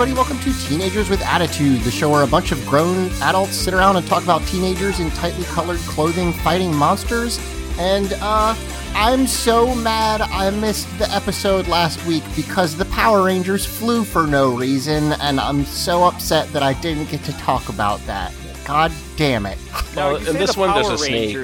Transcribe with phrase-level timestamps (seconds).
[0.00, 3.74] Everybody, welcome to Teenagers with Attitude, the show where a bunch of grown adults sit
[3.74, 7.38] around and talk about teenagers in tightly colored clothing fighting monsters.
[7.78, 8.54] And, uh,
[8.94, 14.26] I'm so mad I missed the episode last week because the Power Rangers flew for
[14.26, 18.32] no reason, and I'm so upset that I didn't get to talk about that.
[18.64, 19.58] God damn it.
[19.94, 21.36] Now, Well, you in this the one, Power there's a snake.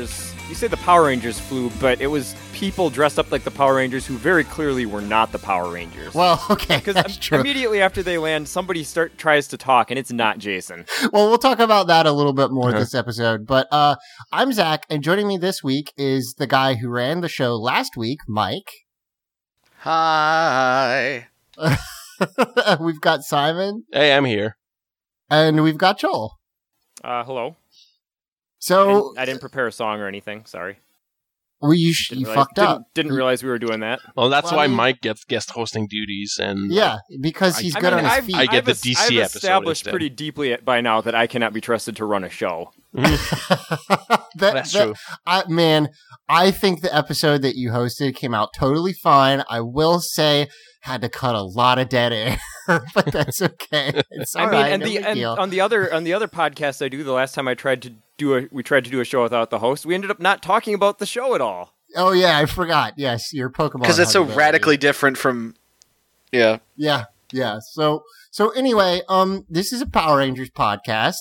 [0.47, 3.51] Rangers, You say the Power Rangers flew, but it was people dressed up like the
[3.51, 6.15] Power Rangers who very clearly were not the Power Rangers.
[6.15, 7.41] Well, okay, because that's true.
[7.41, 10.85] immediately after they land, somebody start tries to talk, and it's not Jason.
[11.13, 12.79] well, we'll talk about that a little bit more Uh-huh.
[12.79, 13.47] this episode.
[13.47, 13.97] But uh,
[14.33, 17.97] I'm Zach, and joining me this week is the guy who ran the show last
[17.97, 18.71] week, Mike.
[19.81, 21.29] Hi.
[22.81, 24.57] we've got Simon, Hey, I'm here.
[25.31, 26.39] and we've got Joel.
[27.05, 27.57] Uh, hello.
[28.67, 30.45] I So didn't, I didn't prepare a song or anything.
[30.47, 30.79] Sorry.
[31.63, 32.83] we you, sh- Didn't you realize, fucked didn't, up.
[32.95, 34.01] Didn't realize we were doing that.
[34.17, 37.59] Well, that's Well, I why mean- Mike gets guest hosting duties, and uh, Yeah, because
[37.59, 38.37] I- he's I good mean, on his I've, feet.
[38.37, 39.91] I get I've the DC I've episode established instead.
[39.93, 42.73] pretty deeply by now that I cannot be trusted to run a show.
[44.39, 44.95] That- that's that- true.
[45.27, 45.89] I, man,
[46.29, 49.43] I think the episode that you hosted came out totally fine.
[49.49, 50.49] I will say,
[50.87, 52.39] had to cut a lot of dead air,
[52.95, 54.03] but that's okay.
[54.11, 56.85] It's I mean, right, and no the and on the other on the other podcast
[56.85, 59.05] I do, the last time I tried to do a we tried to do a
[59.05, 61.75] show without the host, we ended up not talking about the show at all.
[61.97, 62.95] oh yeah, I forgot.
[62.97, 64.37] Yes, your Pokemon Because it's so Hug Day.
[64.37, 65.55] radically different from.
[66.33, 66.59] Yeah.
[66.77, 67.59] Yeah, yeah.
[67.61, 71.15] So so anyway, um, this is a Power Rangers podcast,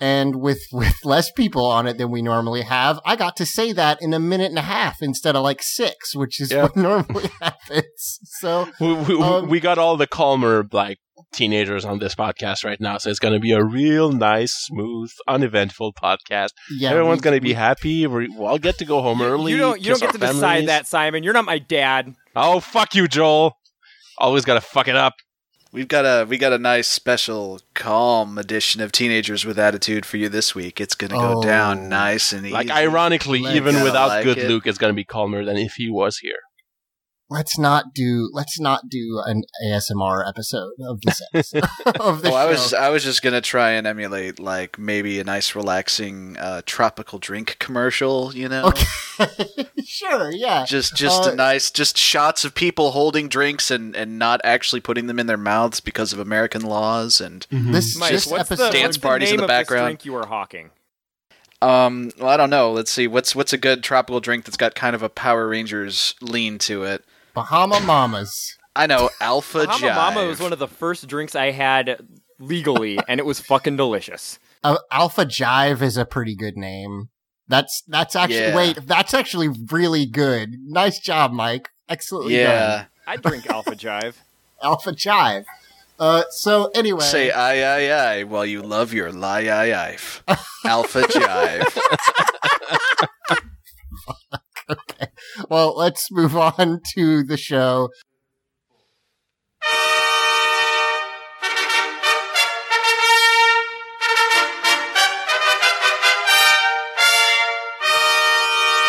[0.00, 3.72] and with with less people on it than we normally have, I got to say
[3.72, 6.62] that in a minute and a half instead of like six, which is Yeah.
[6.62, 8.18] what normally happens.
[8.40, 10.98] So we, we, Um, we got all the calmer like
[11.32, 15.10] teenagers on this podcast right now, so it's going to be a real nice, smooth,
[15.28, 16.50] uneventful podcast.
[16.76, 18.06] yeah, Everyone's going to be happy.
[18.06, 19.52] We- We'll all get to go home early.
[19.52, 21.22] you don't you don't get to our decide that, Simon.
[21.22, 22.14] You're not my dad.
[22.36, 23.56] Oh fuck you, Joel!
[24.18, 25.14] Always got to fuck it up.
[25.74, 30.18] We've got a we got a nice special calm edition of Teenagers with Attitude for
[30.18, 30.80] you this week.
[30.80, 31.42] It's gonna go Oh.
[31.42, 32.52] down nice and easy.
[32.54, 34.48] Like ironically, Let's- even without like good it.
[34.48, 36.38] Luke, it's going to be calmer than if he was here.
[37.34, 41.64] Let's not do let's not do an ASMR episode of this episode
[42.00, 42.34] of the Oh, show.
[42.36, 46.62] I was I was just gonna try and emulate like maybe a nice relaxing uh,
[46.64, 48.66] tropical drink commercial, you know?
[48.66, 50.64] okay, sure, yeah.
[50.64, 54.80] Just just Uh, a nice just shots of people holding drinks and, and not actually
[54.80, 58.66] putting them in their mouths because of American laws and This Mike, this what's episode
[58.68, 59.86] the, Dance what's parties the in name the of this background.
[59.86, 60.70] drink you are hawking?
[61.62, 62.70] um well I don't know.
[62.72, 63.06] Let's see.
[63.06, 66.84] What's what's a good tropical drink that's got kind of a Power Rangers lean to
[66.84, 67.04] it?
[67.34, 68.56] Bahama Mamas.
[68.76, 69.66] I know, Alpha Jive.
[69.66, 69.94] Bahama Jive.
[70.14, 71.98] Mama was one of the first drinks I had
[72.40, 74.38] legally, and it was fucking delicious.
[74.62, 77.08] Uh, Alpha Jive is a pretty good name.
[77.46, 78.56] That's that's actually Yeah.
[78.56, 80.54] wait, that's actually really good.
[80.64, 81.68] Nice job, Mike.
[81.88, 82.42] Excellently done.
[82.42, 82.84] yeah.
[83.06, 84.14] I drink Alpha Jive.
[84.62, 85.44] Alpha Jive.
[85.98, 90.36] Uh, so anyway, Say aye aye aye while you love your lie aye aye.
[90.64, 91.78] Alpha Jive.
[95.50, 97.90] well, let's move on to the show.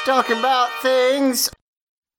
[0.06, 1.50] Talking about things.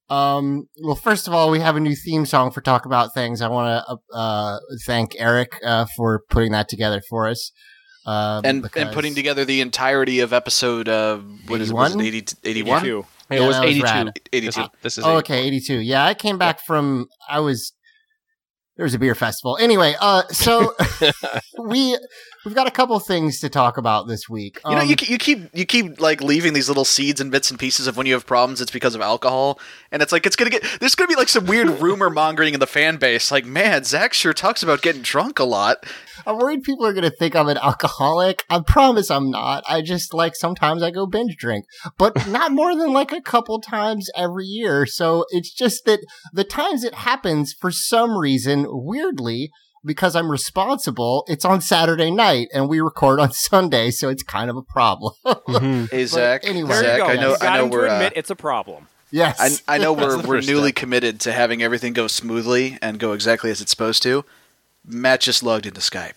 [0.09, 3.41] Um, well, first of all, we have a new theme song for Talk About Things.
[3.41, 7.51] I want to uh, thank Eric uh, for putting that together for us.
[8.05, 11.17] Um, and and putting together the entirety of episode uh,
[11.47, 11.73] what is it?
[11.73, 12.79] Was it 80, 81?
[12.79, 13.05] 82.
[13.29, 13.83] It Yeah, was that was 82.
[13.83, 14.07] rad.
[14.07, 14.61] This 82.
[14.61, 15.33] is, this is Oh, 82.
[15.33, 15.73] okay, 82.
[15.79, 17.73] Yeah, I came back from, I was,
[18.77, 19.57] there was a beer festival.
[19.59, 20.73] Anyway, uh, so
[21.59, 21.97] we,
[22.47, 24.61] we've got a couple things to talk about this week.
[24.63, 27.51] You know, Um, you, you keep you keep like leaving these little seeds and bits
[27.51, 28.61] and pieces of when you have problems.
[28.61, 29.59] It's because of alcohol,
[29.91, 30.63] and it's like it's gonna get.
[30.79, 33.31] There's gonna be like some weird rumor mongering in the fan base.
[33.31, 35.85] Like, man, Zach sure talks about getting drunk a lot.
[36.25, 38.43] I'm worried people are going to think I'm an alcoholic.
[38.49, 39.63] I promise I'm not.
[39.67, 41.65] I just like sometimes I go binge drink,
[41.97, 44.85] but not more than like a couple times every year.
[44.85, 45.99] So it's just that
[46.33, 49.51] the times it happens for some reason, weirdly,
[49.85, 53.91] because I'm responsible, it's on Saturday night and we record on Sunday.
[53.91, 55.13] So it's kind of a problem.
[55.25, 55.89] Mhm.
[55.91, 56.41] Hey, Zach.
[56.45, 56.73] anyway.
[56.81, 57.01] Zach.
[57.01, 57.35] I know.
[57.41, 57.87] I know we're.
[57.87, 58.87] to Uh, it's a problem.
[59.11, 59.61] yes.
[59.67, 60.75] I, I know we're we're newly step.
[60.75, 64.25] committed to having everything go smoothly and go exactly as it's supposed to.
[64.85, 66.13] Matt just logged into Skype.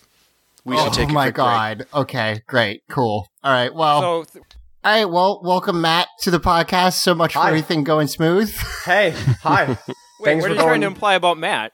[0.63, 1.45] We should oh take a my quick break.
[1.45, 1.85] God.
[1.93, 2.41] Okay.
[2.47, 2.83] Great.
[2.89, 3.27] Cool.
[3.43, 3.73] All right.
[3.73, 4.45] Well, So th-
[4.83, 5.05] all right.
[5.05, 6.93] Well, welcome Matt to the podcast.
[7.01, 8.51] So much for everything going smooth.
[8.85, 9.77] Hey, hi.
[10.21, 11.71] wait, Things what are were you trying to imply about Matt?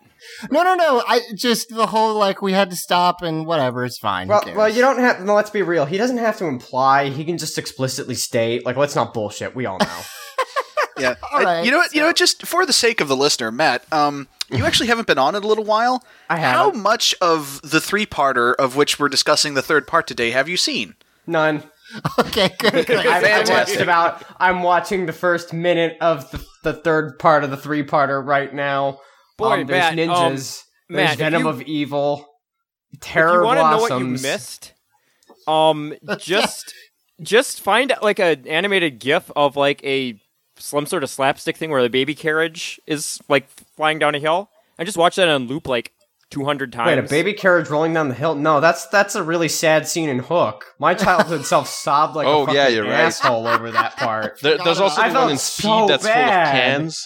[0.52, 1.04] No, no, no.
[1.08, 3.86] I just the whole like we had to stop and whatever.
[3.86, 4.28] It's fine.
[4.28, 5.24] Well, well, you don't have.
[5.24, 5.86] No, let's be real.
[5.86, 7.10] He doesn't have to imply.
[7.10, 8.66] He can just explicitly state.
[8.66, 9.56] Like, let's not bullshit.
[9.56, 10.02] We all know.
[11.00, 11.14] Yeah.
[11.32, 11.94] All I- you know what?
[11.94, 12.16] You know what?
[12.16, 13.84] Just for the sake of the listener, Matt.
[13.94, 16.04] Um, you actually haven't been on it a little while.
[16.28, 16.82] I How haven't.
[16.82, 20.96] much of the three-parter of which we're discussing the third part today have you seen?
[21.28, 21.62] None.
[22.18, 22.86] okay, good.
[22.88, 23.06] good.
[23.06, 24.24] I've I watched about.
[24.40, 28.54] I'm watching the first minute of the, the third part of the three parter right
[28.54, 29.00] now.
[29.38, 30.64] Boy, um, there's Matt, um, ninjas.
[30.90, 32.26] Matt, there's if Venom you- of Evil.
[32.94, 34.74] If you want to know what you missed,
[35.48, 36.74] um, just
[37.22, 40.20] just find like an animated GIF of like a
[40.58, 44.50] some sort of slapstick thing where the baby carriage is like flying down a hill,
[44.78, 45.92] and just watch that on loop like
[46.30, 46.88] two hundred times.
[46.88, 48.36] Wait, a baby carriage rolling down the hill?
[48.36, 50.66] No, that's that's a really sad scene in Hook.
[50.80, 52.92] My childhood self sobbed like Oh, a fucking yeah, you're right.
[53.06, 54.40] asshole over that part.
[54.42, 56.18] There, there's also I the one felt in so Speed that's full of
[56.52, 57.06] cans.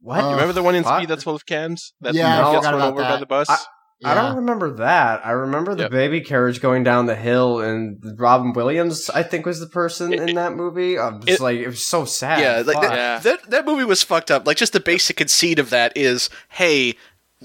[0.00, 0.20] What?
[0.20, 0.98] Uh, You remember the one in fuck?
[0.98, 1.94] Speed that's full of cans?
[2.00, 3.48] That Yeah, I Mark gets run about over by the bus?
[3.50, 3.58] I-
[4.06, 5.24] I don't remember that.
[5.24, 5.90] I remember the Yep.
[5.92, 10.28] baby carriage going down the hill, and Robin Williams, I think, was the person It-
[10.28, 10.98] in that movie.
[10.98, 12.40] Um, it's it- like it was so sad.
[12.40, 13.18] yeah, like that, Yeah.
[13.20, 14.46] that that movie was fucked up.
[14.46, 16.96] Like just the basic conceit of that is, hey,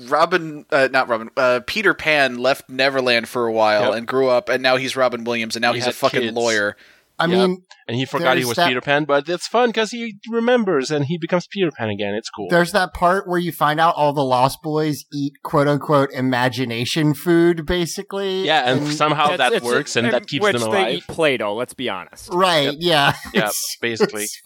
[0.07, 3.93] Robin, uh, not Robin, uh, Peter Pan left Neverland for a while Yep.
[3.95, 6.35] and grew up, and now he's Robin Williams, and now He he's a fucking kids.
[6.35, 6.77] lawyer.
[7.17, 7.31] I Yep.
[7.49, 10.91] mean, and he forgot he was that- Peter Pan, but it's fun because he remembers
[10.91, 12.13] and he becomes Peter Pan again.
[12.13, 12.47] It's cool.
[12.50, 17.13] there's that part where you find out all the Lost Boys eat quote unquote imagination
[17.15, 18.45] food, basically.
[18.45, 21.56] yeah, and, somehow It's- that it's- works and that keeps which them they eat Play-Doh.
[21.56, 22.30] Let's be honest.
[22.31, 22.75] right.
[22.77, 23.13] Yeah.
[23.33, 23.50] Yeah,
[23.81, 24.24] basically.
[24.24, 24.38] it's.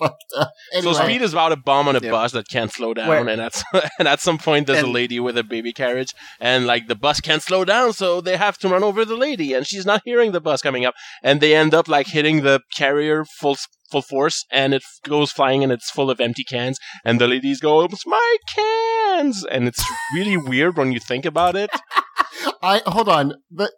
[0.74, 2.12] Anyway, So Speed is about a bomb on a Yeah.
[2.12, 3.28] bus that can't slow down, Wait.
[3.28, 3.62] and at
[4.00, 7.20] and at some point there's a lady with a baby carriage, and like the bus
[7.20, 10.32] can't slow down, so they have to run over the lady, and she's not hearing
[10.32, 13.58] the bus coming up, and they end up like hitting the carrier full
[13.92, 17.60] full force, and it goes flying, and it's full of empty cans, and the ladies
[17.60, 19.84] go, "It's my cans," and it's
[20.16, 21.70] really weird when you think about it.
[22.62, 23.72] I hold on, but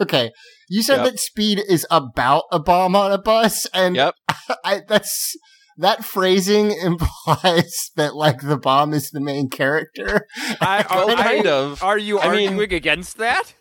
[0.00, 0.30] okay.
[0.68, 1.04] You said Yep.
[1.04, 4.14] that Speed is about a bomb on a bus, and Yep.
[4.64, 5.36] I, that's
[5.78, 10.26] that phrasing implies that like the bomb is the main character.
[10.60, 11.82] I, Well, are, kind I- of.
[11.82, 13.54] Are you I mean- arguing against that?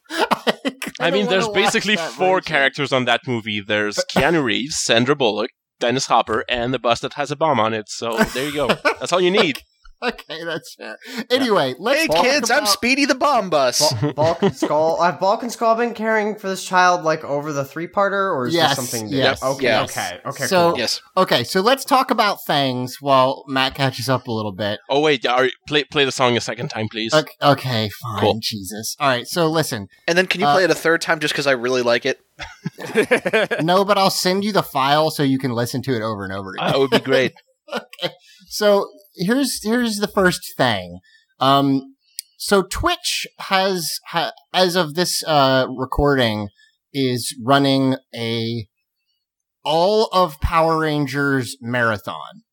[0.99, 2.53] I mean, there's basically four version.
[2.53, 3.61] characters on that movie.
[3.61, 7.73] There's Keanu Reeves, Sandra Bullock, Dennis Hopper, and the bus that has a bomb on
[7.73, 7.89] it.
[7.89, 8.67] So there you go.
[8.99, 9.61] That's all you need.
[10.11, 10.97] Okay, that's fair.
[11.29, 13.93] Anyway, let's Hey talk kids, I'm Speedy the Bomb Bus.
[13.93, 14.99] Bal- Bulk and Skull.
[15.01, 18.47] Have Bulk and Skull been caring for this child like over the three parter, or
[18.47, 19.09] is Yes, this something?
[19.09, 19.55] yes, different?
[19.57, 19.91] Okay, yes.
[19.97, 20.43] okay, okay.
[20.45, 20.79] So- cool.
[20.79, 21.01] yes.
[21.15, 24.79] Okay, so let's talk about things while Matt catches up a little bit.
[24.89, 27.13] Oh wait, are, play play the song a second time, please.
[27.13, 28.39] Okay, okay fine, Cool.
[28.41, 28.95] Jesus.
[28.99, 29.87] All right, so listen.
[30.07, 32.07] And then can you Uh, play it a third time just because I really like
[32.07, 32.19] it?
[33.61, 36.33] No, but I'll send you the file so you can listen to it over and
[36.33, 36.71] over again.
[36.71, 37.33] That would be great.
[37.71, 38.13] okay.
[38.47, 40.99] So here's here's the first thing.
[41.39, 41.95] Um,
[42.37, 46.49] so Twitch has, ha, as of this uh, recording,
[46.93, 48.67] is running a
[49.63, 52.43] all of Power Rangers marathon.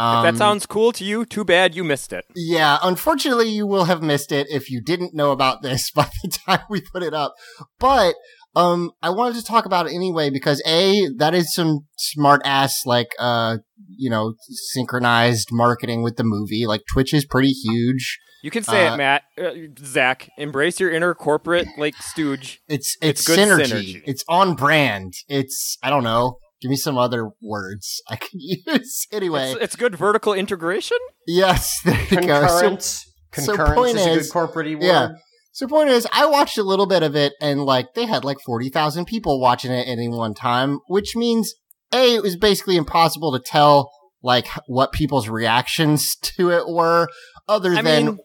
[0.00, 2.24] Um, if that sounds cool to you, too bad you missed it.
[2.34, 6.28] yeah, unfortunately, you will have missed it if you didn't know about this by the
[6.28, 7.34] time we put it up.
[7.78, 8.14] But
[8.56, 12.84] um, I wanted to talk about it anyway because a that is some smart ass
[12.86, 13.58] like uh
[13.96, 14.34] you know
[14.72, 16.66] synchronized marketing with the movie.
[16.66, 18.18] Like Twitch is pretty huge.
[18.42, 19.22] You can say Uh, it, Matt.
[19.36, 19.50] Uh,
[19.84, 22.60] Zach, embrace your inner corporate like stooge.
[22.68, 23.72] It's It's it's, good synergy.
[23.96, 24.02] synergy.
[24.06, 25.12] It's on brand.
[25.28, 26.38] It's I don't know.
[26.60, 29.06] Give me some other words I can use.
[29.12, 30.98] Anyway, It's, it's good vertical integration.
[31.26, 32.46] yes, there you go.
[32.46, 33.04] So, Concurrence.
[33.34, 34.82] so point is a good corporate word.
[34.82, 35.08] yeah.
[35.58, 38.38] So point is, I watched a little bit of it, and like they had like
[38.46, 41.52] forty thousand people watching it at any one time, which means
[41.92, 43.90] a it was basically impossible to tell
[44.22, 47.08] like what people's reactions to it were,
[47.48, 48.18] other I than mean,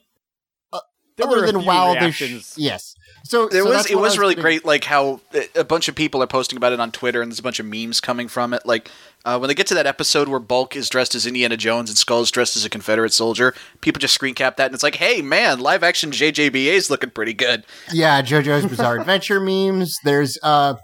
[1.17, 2.53] there other were than wow, reactions.
[2.55, 2.93] yes.
[3.25, 5.21] So It so was it what I was really getting- great, like how
[5.55, 7.65] a bunch of people are posting about it on Twitter, and there's a bunch of
[7.65, 8.65] memes coming from it.
[8.65, 8.91] Like
[9.23, 11.97] uh, when they get to that episode where Bulk is dressed as Indiana Jones and
[11.97, 14.95] Skull is dressed as a Confederate soldier, people just screen cap that, and it's like,
[14.95, 17.63] hey man, live action JJBA is looking pretty good.
[17.93, 19.95] Yeah, JoJo's Bizarre Adventure memes.
[20.03, 20.75] There's uh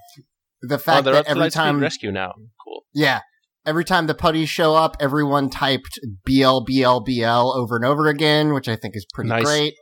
[0.62, 2.34] the Oh, fact they're that every time rescue now.
[2.64, 2.84] Cool.
[2.94, 3.20] Yeah.
[3.66, 8.54] Every time the putties show up, everyone typed BL, BL, BL over and over again,
[8.54, 9.44] which I think is pretty Nice.
[9.44, 9.74] great.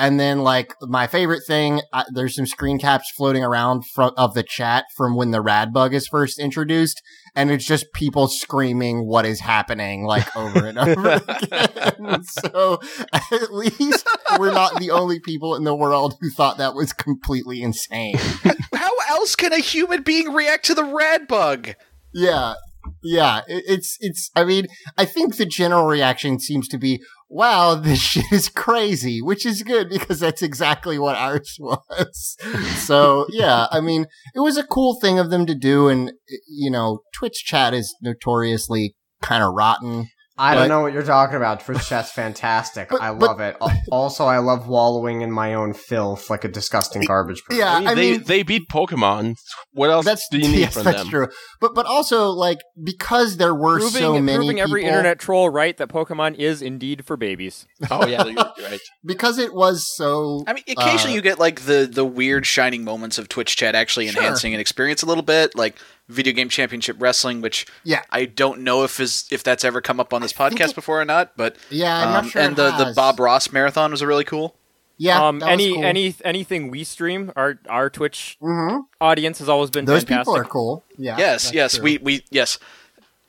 [0.00, 4.32] And then, like, my favorite thing, uh, there's some screen caps floating around from, of
[4.32, 7.02] the chat from when the rad bug is first introduced.
[7.36, 12.24] And it's just people screaming what is happening, like, over and over again.
[12.24, 12.80] so,
[13.12, 17.60] at least we're not the only people in the world who thought that was completely
[17.60, 18.16] insane.
[18.74, 21.74] How else can a human being react to the rad bug?
[22.14, 22.54] Yeah,
[23.02, 23.42] yeah.
[23.46, 24.30] It, it's it's.
[24.34, 24.66] I mean,
[24.96, 29.62] I think the general reaction seems to be, "Wow, this shit is crazy," which is
[29.62, 32.36] good because that's exactly what ours was.
[32.76, 36.12] so yeah, I mean, it was a cool thing of them to do, and
[36.48, 40.08] you know, Twitch chat is notoriously kind of rotten.
[40.40, 41.60] I But- don't know what you're talking about.
[41.60, 42.88] Twitch chat's fantastic.
[42.88, 43.56] But- I but- love it.
[43.92, 47.60] Also, I love wallowing in my own filth like a disgusting garbage person.
[47.60, 49.34] Yeah, I mean, I they mean, they beat Pokemon.
[49.72, 51.08] What else that's do you need yes, from that's them?
[51.10, 51.28] true.
[51.60, 55.50] But but also like because there were Proving, so many proving every people- internet troll
[55.50, 57.66] right that Pokemon is indeed for babies.
[57.90, 58.34] Oh yeah, you're
[58.70, 58.80] right.
[59.04, 60.42] because it was so.
[60.46, 63.74] I mean, occasionally Uh, you get like the the weird shining moments of Twitch chat
[63.74, 64.22] actually Sure.
[64.22, 65.76] enhancing an experience a little bit, like
[66.10, 68.02] video game championship wrestling, which Yeah.
[68.10, 70.74] I don't know if is if that's ever come up on this think podcast it-
[70.74, 72.42] before or not, but Yeah, I'm um, not sure.
[72.42, 72.92] and it the the.
[72.94, 74.56] Bob Ross marathon was a really cool.
[74.98, 75.84] Yeah, um, that was any cool.
[75.84, 78.82] any anything we stream, our our Twitch Mhm.
[79.00, 80.24] audience has always been Those fantastic.
[80.24, 80.84] people are cool.
[80.98, 81.16] Yeah.
[81.16, 81.84] yes, yes, true.
[81.84, 82.58] we we yes.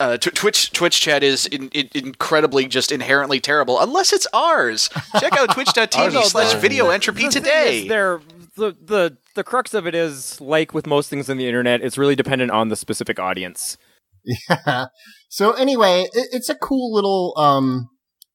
[0.00, 4.90] Uh, tw- Twitch Twitch chat is in, in, incredibly just inherently terrible unless it's ours.
[5.20, 7.82] Check out Ours twitch.tv slash video entropy The thing today.
[7.82, 8.20] is there,
[8.56, 11.98] the the the crux of it is like with most things on the internet, it's
[11.98, 13.76] really dependent on the specific audience.
[14.24, 14.86] Yeah.
[15.28, 17.88] So anyway, it, it's a cool little um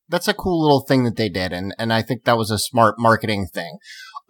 [0.10, 2.60] that's a cool little thing that they did and and I think that was a
[2.60, 3.78] smart marketing thing.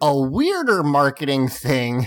[0.00, 2.06] A weirder marketing thing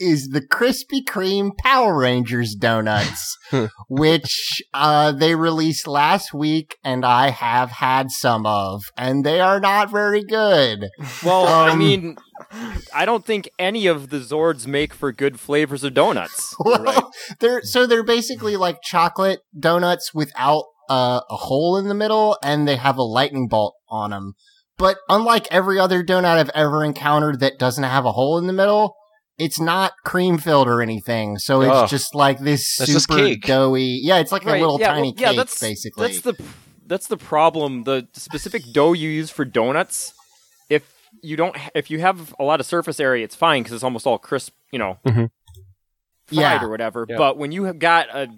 [0.00, 3.36] is the Krispy Kreme Power Rangers donuts,
[3.88, 9.60] which uh they released last week and I have had some of and they are
[9.60, 10.86] not very good.
[11.24, 12.16] Well, I Um, mean,
[12.94, 16.54] I don't think any of the Zords make for good flavors of donuts.
[16.64, 22.36] Well, they're so they're basically like chocolate donuts without uh, a hole in the middle,
[22.42, 24.34] and they have a lightning bolt on them.
[24.78, 28.52] But unlike every other donut I've ever encountered that doesn't have a hole in the
[28.52, 28.96] middle,
[29.40, 31.38] it's not cream filled or anything.
[31.38, 31.88] So it's Ugh.
[31.88, 33.42] just like this That's just super cake.
[33.42, 34.00] doughy.
[34.02, 36.06] Yeah, it's like a little yeah, tiny well, yeah, cake, that's, basically.
[36.08, 36.44] That's the
[36.86, 37.84] that's the problem.
[37.84, 40.12] The specific dough you use for donuts,
[40.68, 40.92] if
[41.22, 44.06] you don't, if you have a lot of surface area, it's fine because it's almost
[44.06, 45.30] all crisp, you know, Mhm.
[46.26, 46.64] fried Yeah.
[46.64, 47.06] or whatever.
[47.08, 47.16] Yeah.
[47.16, 48.28] But when you have got a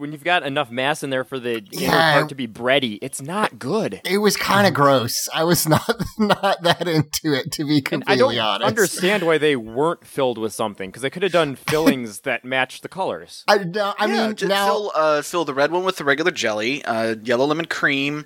[0.00, 2.12] when you've got enough mass in there for the inner Yeah.
[2.14, 4.00] part to be bready, it's not good.
[4.04, 5.28] it was kind of gross.
[5.34, 8.66] I was not not that into it, to be completely And I don't honest.
[8.68, 12.82] understand why they weren't filled with something because they could have done fillings that matched
[12.82, 13.44] the colors.
[13.46, 16.04] I, no, I yeah, mean, just now fill uh, fill the red one with the
[16.04, 18.24] regular jelly, uh, yellow lemon cream.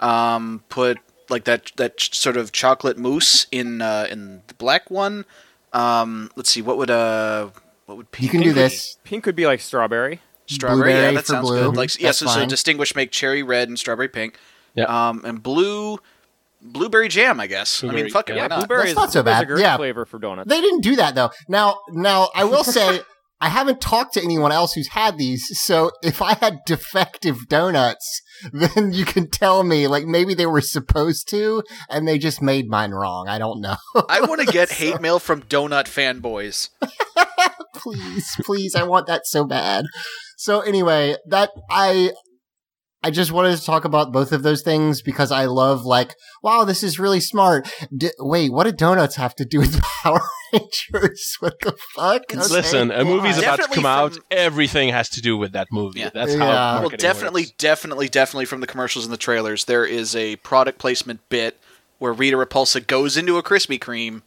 [0.00, 0.98] Um, put
[1.30, 5.24] like that that ch- sort of chocolate mousse in uh, in the black one.
[5.72, 7.50] Um, let's see, what would uh
[7.86, 8.44] what would you pink can be?
[8.46, 8.98] do this.
[9.04, 10.20] Pink could be like strawberry.
[10.46, 11.60] Strawberry, yeah, that sounds blue.
[11.70, 11.76] good.
[11.76, 14.38] Like yeah, That's so, so distinguish make cherry red and strawberry pink.
[14.74, 14.84] Yeah.
[14.84, 15.98] Um, and blue
[16.60, 17.82] blueberry jam, I guess.
[17.82, 18.42] I mean, fuck it, yeah.
[18.42, 18.58] why not?
[18.60, 19.42] blueberry That's is, not so bad.
[19.42, 19.76] a great Yeah.
[19.76, 20.48] flavor for donuts.
[20.48, 21.30] They didn't do that though.
[21.48, 23.00] Now, now I will say
[23.40, 25.44] I haven't talked to anyone else who's had these.
[25.60, 28.22] So if I had defective donuts,
[28.52, 32.68] then you can tell me like maybe they were supposed to and they just made
[32.68, 33.26] mine wrong.
[33.28, 33.76] I don't know.
[34.08, 36.68] I want to get hate mail from donut fanboys.
[37.74, 39.86] please, please, I want that so bad.
[40.42, 42.12] So anyway, that I
[43.04, 46.64] I just wanted to talk about both of those things because I love like, wow,
[46.64, 47.68] this is really smart.
[47.96, 50.20] D- wait, what do donuts have to do with Power
[50.52, 51.36] Rangers?
[51.38, 52.22] What the fuck?
[52.30, 53.44] Okay, Listen, a movie's fine.
[53.44, 54.14] about to Definitely come out.
[54.14, 56.00] from- Everything has to do with that movie.
[56.00, 56.10] Yeah.
[56.12, 56.38] That's Yeah.
[56.40, 56.72] how.
[56.80, 57.52] Well, Well, definitely, works.
[57.58, 61.56] definitely, definitely from the commercials and the trailers, there is a product placement bit
[61.98, 64.22] where Rita Repulsa goes into a Krispy Kreme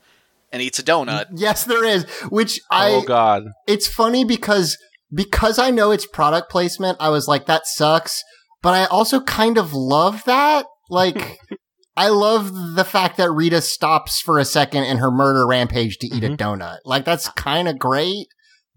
[0.52, 1.26] and eats a donut.
[1.34, 2.06] Yes, there is.
[2.30, 3.48] Which I oh God.
[3.68, 4.78] it's funny because
[5.14, 8.22] because I know it's product placement, I was like, that sucks.
[8.62, 10.66] But I also kind of love that.
[10.90, 11.38] Like,
[11.98, 16.08] I love the fact that Rita stops for a second in her murder rampage to
[16.08, 16.36] eat a mm-hmm.
[16.36, 16.80] donut.
[16.84, 17.34] Like, that's ah.
[17.36, 18.28] kind of great.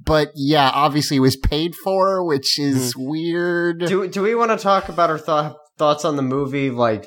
[0.01, 3.09] But yeah, obviously it was paid for, which is mm-hmm.
[3.09, 3.79] weird.
[3.81, 7.07] Do do we want to talk about our thought thoughts on the movie, like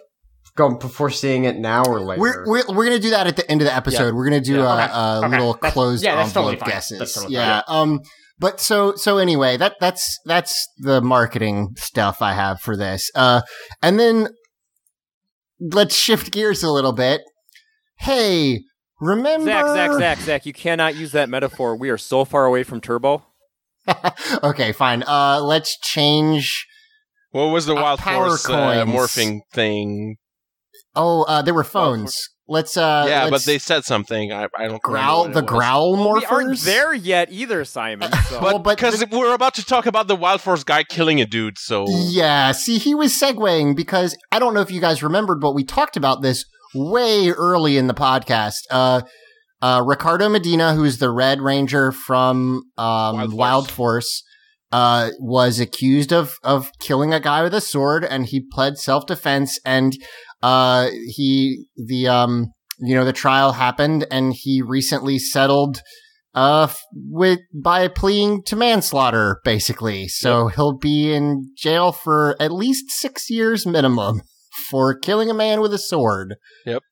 [0.55, 2.19] go before seeing it now or later?
[2.19, 4.13] We're, we're, we're gonna do that at the end of the episode.
[4.13, 4.63] We're gonna do Yeah.
[4.63, 4.93] a, Okay.
[4.93, 5.29] a Okay.
[5.29, 7.13] little That's- closed yeah, that's totally guesses.
[7.13, 7.61] Totally yeah.
[7.67, 8.01] Um.
[8.41, 13.11] But so so anyway, that that's that's the marketing stuff I have for this.
[13.13, 13.41] Uh,
[13.83, 14.29] and then
[15.59, 17.21] let's shift gears a little bit.
[17.99, 18.63] Hey,
[18.99, 19.45] remember?
[19.45, 21.77] Zach, Zach, Zach, Zach, you cannot use that metaphor.
[21.77, 23.23] We are so far away from Turbo.
[24.43, 25.03] okay, fine.
[25.03, 26.65] Uh, let's change.
[27.29, 30.17] What was the Wild power Force uh, morphing thing?
[30.95, 32.17] Oh, uh, there were phones.
[32.51, 34.33] Let's uh, yeah, but let's they said something.
[34.33, 35.59] I, I don't growl remember the what it was.
[35.63, 36.19] growl morphers.
[36.19, 38.11] We aren't there yet either, Simon.
[38.29, 38.39] So.
[38.39, 41.21] But Well, but because the- we're about to talk about the Wild Force guy killing
[41.21, 45.01] a dude, so Yeah, see, he was segueing because I don't know if you guys
[45.01, 46.43] remembered, but we talked about this
[46.75, 48.59] way early in the podcast.
[48.69, 49.01] Uh,
[49.61, 53.73] uh, Ricardo Medina, who's the Red Ranger from um, Wild Wild, Force.
[53.75, 54.23] Force,
[54.71, 59.05] uh, was accused of of killing a guy with a sword, and he pled self
[59.05, 59.59] defense.
[59.65, 59.93] And
[60.41, 65.81] uh, he the um, you know the trial happened, and he recently settled
[66.33, 70.07] uh f- with by pleading to manslaughter basically.
[70.07, 74.21] So he'll be in jail for at least 6 years minimum
[74.69, 76.35] for killing a man with a sword.
[76.65, 76.83] Yep.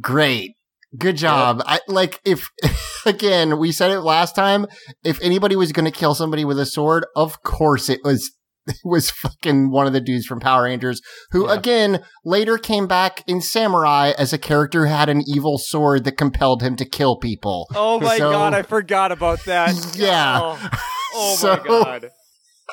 [0.00, 0.52] great.
[0.98, 1.62] Good job.
[1.64, 2.48] I like if
[3.06, 4.66] again we said it last time
[5.04, 8.32] if anybody was going to kill somebody with a sword of course it was
[8.84, 11.54] was fucking one of the dudes from Power Rangers who Yeah.
[11.54, 16.16] again later came back in Samurai as a character who had an evil sword that
[16.16, 17.68] compelled him to kill people.
[17.74, 19.74] oh my So- god, I forgot about that.
[19.96, 20.40] Yeah.
[20.42, 20.68] Oh,
[21.14, 22.10] oh So- my god.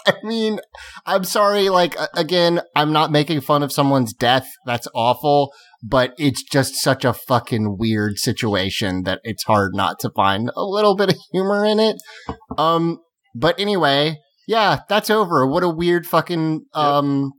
[0.05, 0.59] I mean,
[1.05, 1.69] I'm sorry.
[1.69, 4.45] Like again, I'm not making fun of someone's death.
[4.65, 10.09] That's awful, but it's just such a fucking weird situation that it's hard not to
[10.13, 11.97] find a little bit of humor in it.
[12.57, 12.99] Um,
[13.33, 15.45] but anyway, yeah, that's over.
[15.47, 17.31] What a weird fucking um,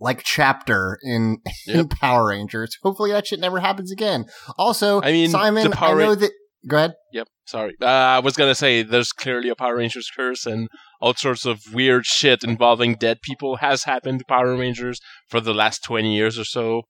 [0.00, 1.90] like chapter in in Yep.
[1.90, 2.76] Power Rangers.
[2.82, 4.26] Hopefully that shit never happens again.
[4.56, 6.30] Also, I mean, Simon, I know that.
[6.66, 6.94] Go ahead.
[7.12, 7.28] Yep.
[7.46, 7.74] Sorry.
[7.80, 10.68] Uh, I was gonna say there's clearly a Power Rangers curse and
[11.00, 15.54] all sorts of weird shit involving dead people has happened to Power Rangers for the
[15.54, 16.82] last twenty years or so.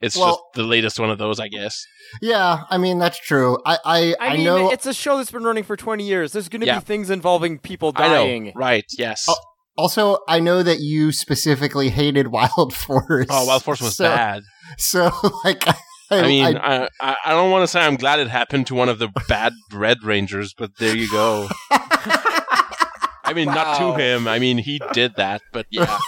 [0.00, 1.84] It's Well- just the latest one of those, I guess.
[2.22, 3.58] Yeah, I mean that's true.
[3.66, 6.32] I I, I, I mean, know it's a show that's been running for 20 years.
[6.32, 6.78] There's going to Yeah.
[6.78, 8.44] be things involving people I dying.
[8.46, 8.52] know.
[8.54, 8.84] Right.
[8.98, 9.24] Yes.
[9.28, 9.34] Oh,
[9.78, 13.26] Also, I know that you specifically hated Wild Force.
[13.30, 14.42] oh, Wild Force was so, bad.
[14.78, 15.10] So,
[15.44, 15.74] like, I,
[16.10, 18.74] I mean, I- I, I, I don't want to say I'm glad it happened to
[18.74, 21.48] one of the bad Red Rangers, but there you go.
[21.70, 24.28] I mean, not to him.
[24.28, 25.98] I mean, he did that, but yeah.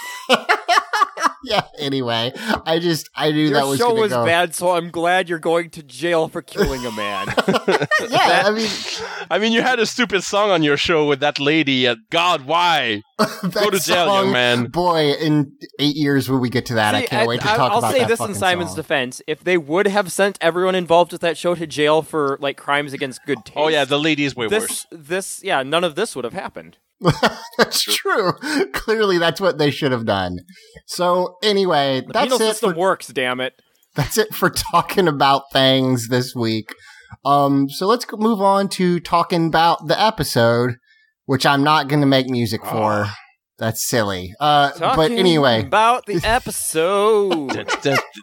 [1.43, 1.63] yeah.
[1.77, 2.33] Anyway,
[2.65, 4.25] I just I knew Your that was show was go.
[4.25, 7.27] bad, so I'm glad you're going to jail for killing a man.
[8.09, 8.69] Yeah, I mean,
[9.31, 11.85] I mean, you had a stupid song on your show with that lady.
[11.85, 13.03] And God, why?
[13.43, 14.65] that Go to jail, song, young man.
[14.67, 17.71] Boy, in eight years when we get to that, I can't wait to I- talk
[17.71, 18.01] I'll about that.
[18.01, 18.75] I'll say this in Simon's song.
[18.77, 22.57] defense: if they would have sent everyone involved with that show to jail for like
[22.57, 24.85] crimes against good taste, Oh yeah, the lady is way this, worse.
[24.91, 26.77] this, yeah, none of this would have happened.
[27.57, 28.33] That's true.
[28.73, 30.39] Clearly, that's what they should have done.
[30.85, 33.07] So, anyway, The that's penal it system for works.
[33.07, 33.53] Damn it!
[33.95, 36.73] that's it for talking about things this week.
[37.25, 40.75] Um, so let's move on to talking about the episode,
[41.29, 43.03] which I'm not going to make music for.
[43.05, 43.15] Ah.
[43.59, 44.33] That's silly.
[44.39, 47.67] Uh, but anyway, about the episode.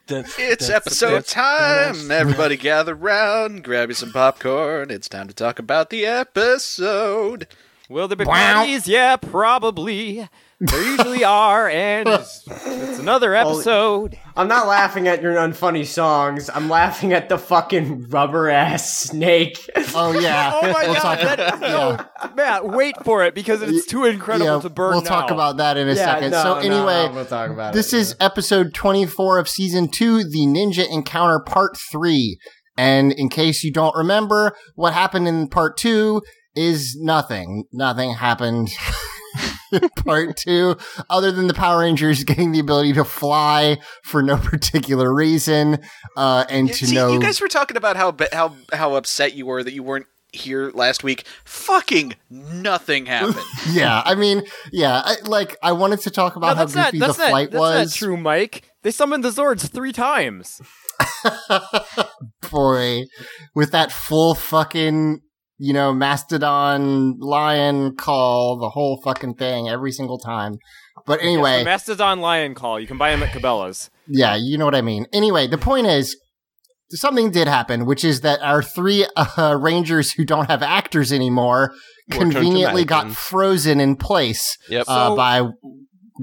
[0.09, 2.11] It's episode time.
[2.11, 4.90] Everybody gather round, grab you some popcorn.
[4.90, 7.47] It's time to talk about the episode.
[7.88, 8.55] Will there be Wow.
[8.55, 8.88] parties?
[8.88, 10.29] Yeah, probably.
[10.59, 14.16] There usually are, and it's, it's another episode.
[14.35, 16.49] I'm not laughing at your unfunny songs.
[16.49, 19.59] I'm laughing at the fucking rubber ass snake.
[19.95, 21.19] oh yeah, Oh my We'll god!
[21.19, 24.92] talk- That, no, Matt, wait for it because it's too incredible yeah, to burn.
[24.92, 25.35] We'll talk now.
[25.35, 26.31] about that in a yeah, second.
[26.31, 27.99] no, so no, anyway, no, we'll talk about This it.
[27.99, 32.38] is episode 24 of season two, The Ninja Encounter Part 3.
[32.79, 36.23] And in case you don't remember, what happened in part two
[36.55, 37.64] is nothing.
[37.73, 38.75] Nothing happened in
[40.05, 40.77] part two,
[41.11, 45.79] other than the Power Rangers getting the ability to fly for no particular reason,
[46.16, 47.12] uh, and Yeah, to See, know.
[47.12, 50.70] you guys were talking about how how how upset you were that you weren't here
[50.75, 51.25] last week.
[51.44, 53.37] Fucking nothing happened.
[53.70, 56.92] yeah, I mean, yeah, I, like, I wanted to talk No, about how that's not
[56.92, 57.90] the not flight that's was.
[57.92, 58.68] not true, Mike.
[58.83, 60.61] They summoned the Zords three times.
[62.51, 63.05] boy
[63.55, 65.20] with that full fucking
[65.59, 70.59] you know, mastodon, lion call, the whole fucking thing every single time.
[71.07, 72.81] But anyway, The Mastodon Lion Call.
[72.81, 73.90] You can buy them at Cabela's.
[74.09, 75.07] yeah, you know what I mean.
[75.12, 76.16] Anyway, the point is,
[76.90, 81.73] something did happen, which is that our three uh, rangers who don't have actors anymore
[82.11, 84.85] Were conveniently got frozen in place Yep.
[84.88, 85.40] uh, So- by.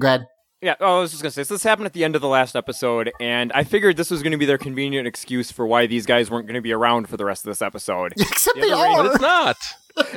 [0.00, 0.24] Go ahead.
[0.64, 2.28] Yeah, oh, I was just gonna say, so this happened at the end of the
[2.28, 6.06] last episode, and I figured this was gonna be their convenient excuse for why these
[6.06, 8.14] guys weren't gonna be around for the rest of this episode.
[8.18, 9.12] Except The they other but are.
[9.12, 9.56] it's not.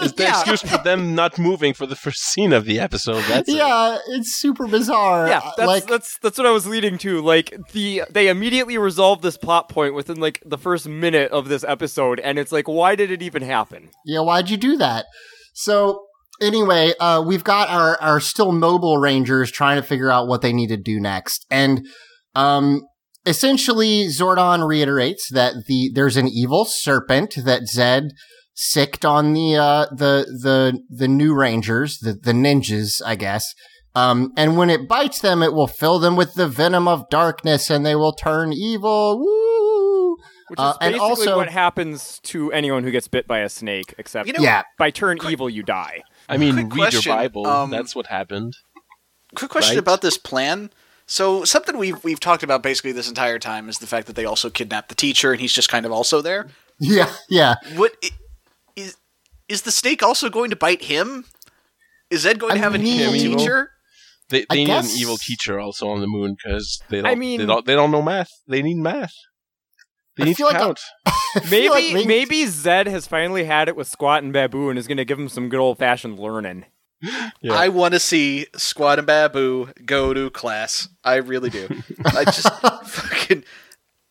[0.02, 0.40] It's the Yeah.
[0.40, 3.24] excuse for them not moving for the first scene of the episode.
[3.26, 3.58] That's it.
[3.58, 5.28] Yeah, it's super bizarre.
[5.28, 7.22] Yeah, that's like that's that's what I was leading to.
[7.22, 11.64] Like the they immediately resolved this plot point within like the first minute of this
[11.64, 13.90] episode, and it's like, why did it even happen?
[14.04, 15.06] yeah, why'd you do that?
[15.54, 16.07] So
[16.42, 20.54] anyway, uh, we've got our our still mobile rangers trying to figure out what they
[20.54, 21.86] need to do next, and
[22.36, 22.82] um,
[23.26, 28.12] essentially Zordon reiterates that the there's an evil serpent that Zed
[28.54, 33.54] sicked on the uh the the the new rangers, the the ninjas, I guess.
[33.96, 37.70] Um, and when it bites them, it will fill them with the venom of darkness,
[37.72, 39.18] and they will turn evil.
[39.20, 40.18] Woo!
[40.50, 43.50] Which Uh, is and basically also- what happens to anyone who gets bit by a
[43.50, 46.04] snake, except You know- yeah, by turn evil you die.
[46.30, 47.48] I mean, Quick read question, your Bible.
[47.48, 48.56] um, That's what happened.
[49.36, 49.80] Quick question Right.
[49.80, 50.72] about this plan.
[51.06, 54.26] So something we've we've talked about basically this entire time is the fact that they
[54.26, 56.48] also kidnapped the teacher and he's just kind of also there.
[56.80, 57.56] yeah, yeah.
[57.76, 58.10] What i-
[58.76, 58.98] is
[59.48, 61.24] is the snake also going to bite him?
[62.10, 63.38] Is Ed going I to have an mean- evil Evil?
[63.40, 63.72] teacher?
[64.30, 67.06] They, they need guess- an evil teacher also on the moon because they don't.
[67.06, 67.66] I they mean- don't.
[67.66, 68.32] They don't know math.
[68.48, 69.14] They need math.
[70.18, 70.80] They I need to feel like a- count.
[71.36, 74.70] I feel Maybe like maybe- maybe Zed has finally had it with Squat and Babu
[74.70, 76.66] and is gonna give him some good old fashioned learning.
[77.42, 77.54] Yeah.
[77.54, 80.90] I want to see Squat and Babu go to class.
[81.04, 81.68] I really do.
[82.06, 82.50] I just
[82.86, 83.44] fucking.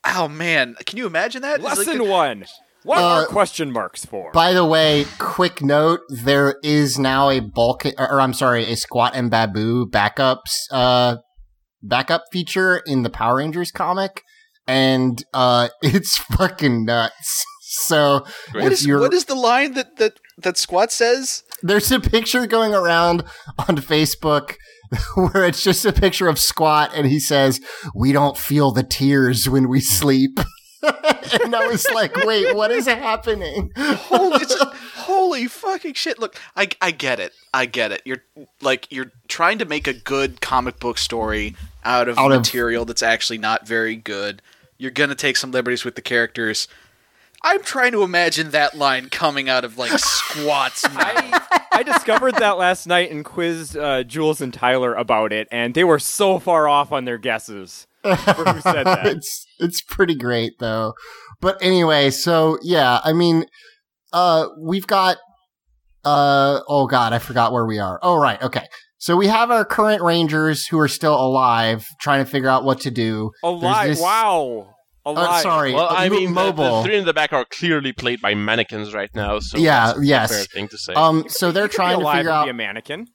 [0.05, 1.57] Oh man, can you imagine that?
[1.57, 2.45] It's like Lesson one.
[2.85, 4.31] What Uh, are question marks for?
[4.31, 8.77] By the way, quick note: there is now a bulk, or, or I'm sorry, a
[8.77, 11.17] squat and babu backups, uh,
[11.83, 14.23] backup feature in the Power Rangers comic,
[14.67, 17.45] and uh, it's fucking nuts.
[17.69, 18.63] So Great.
[18.65, 21.43] what if is you're- what is the line that that that Squat says?
[21.63, 23.25] there's a picture going around
[23.67, 24.57] on Facebook
[25.15, 27.61] where it's just a picture of Squat, and he says,
[27.95, 30.39] "We don't feel the tears when we sleep."
[30.83, 34.55] and I was like, "Wait, what is happening?" holy, it's
[34.95, 36.19] holy fucking shit!
[36.19, 37.33] Look, I I get it.
[37.53, 38.03] I get it.
[38.05, 38.23] You're
[38.61, 42.85] like you're trying to make a good comic book story out of Out of- material
[42.85, 44.41] that's actually not very good.
[44.79, 46.69] You're gonna take some liberties with the characters.
[47.43, 50.85] I'm trying to imagine that line coming out of like Squat's.
[50.89, 51.41] I,
[51.73, 55.85] I discovered that last night and quizzed uh, Jules and Tyler about it, and they
[55.85, 58.09] were so far off on their guesses for
[58.45, 59.07] who said that.
[59.07, 60.95] it's it's pretty great though.
[61.41, 63.45] But anyway, so yeah, I mean,
[64.13, 65.19] uh, we've got,
[66.05, 67.99] uh, oh god, I forgot where we are.
[68.03, 68.67] Oh right, okay.
[68.99, 72.81] So we have our current rangers who are still alive, trying to figure out what
[72.81, 73.31] to do.
[73.43, 73.89] Alive!
[73.91, 74.73] this- Wow!
[75.09, 75.43] Oh, Alive!
[75.43, 75.73] sorry.
[75.75, 76.79] Well, I mean, mobile.
[76.83, 79.39] The, three in the back are clearly played by mannequins right now.
[79.39, 80.31] So Yeah, that's a yes.
[80.35, 80.95] fair thing to say.
[80.95, 82.45] um, so they're You could trying to figure out.
[82.45, 83.07] be a mannequin.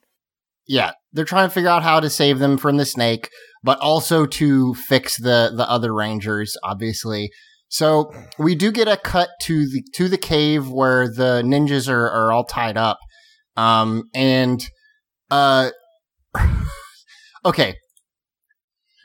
[0.68, 3.30] yeah, they're trying to figure out how to save them from the snake,
[3.64, 7.30] but also to fix the the other rangers, obviously.
[7.68, 12.10] So we do get a cut to the to the cave where the ninjas are,
[12.10, 13.00] are all tied up.
[13.58, 14.64] Um and
[15.32, 15.70] uh
[17.46, 17.76] okay.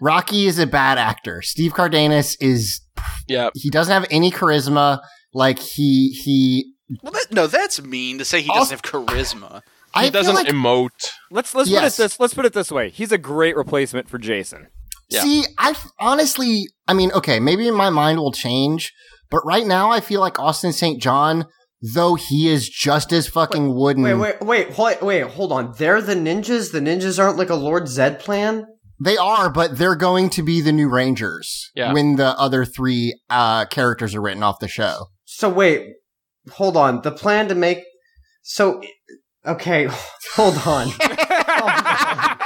[0.00, 1.40] Rocky is a bad actor.
[1.42, 2.80] Steve Cardenas is
[3.28, 5.00] yeah, he doesn't have any charisma.
[5.32, 9.62] Like he he Well, that, no, that's mean to say he doesn't have charisma.
[9.94, 10.90] he I doesn't like emote.
[11.30, 11.96] Let's let's Yes.
[11.96, 12.90] put it this let's put it this way.
[12.90, 14.66] He's a great replacement for Jason.
[15.08, 15.22] Yeah.
[15.22, 18.92] See, I honestly, I mean, okay, maybe my mind will change,
[19.30, 21.00] but right now I feel like Austin St.
[21.00, 21.46] John,
[21.94, 24.02] though he is just as fucking wooden.
[24.02, 25.74] Wait, wait, wait, wait, wait, hold on.
[25.78, 26.72] They're the ninjas?
[26.72, 28.66] The ninjas aren't like a Lord Zed plan?
[28.98, 31.92] They are, but they're going to be the new Rangers Yeah.
[31.92, 35.08] when the other three uh, characters are written off the show.
[35.26, 35.88] So wait,
[36.52, 37.02] hold on.
[37.02, 37.82] The plan to make
[38.42, 38.82] so
[39.44, 39.88] okay,
[40.34, 40.88] hold on.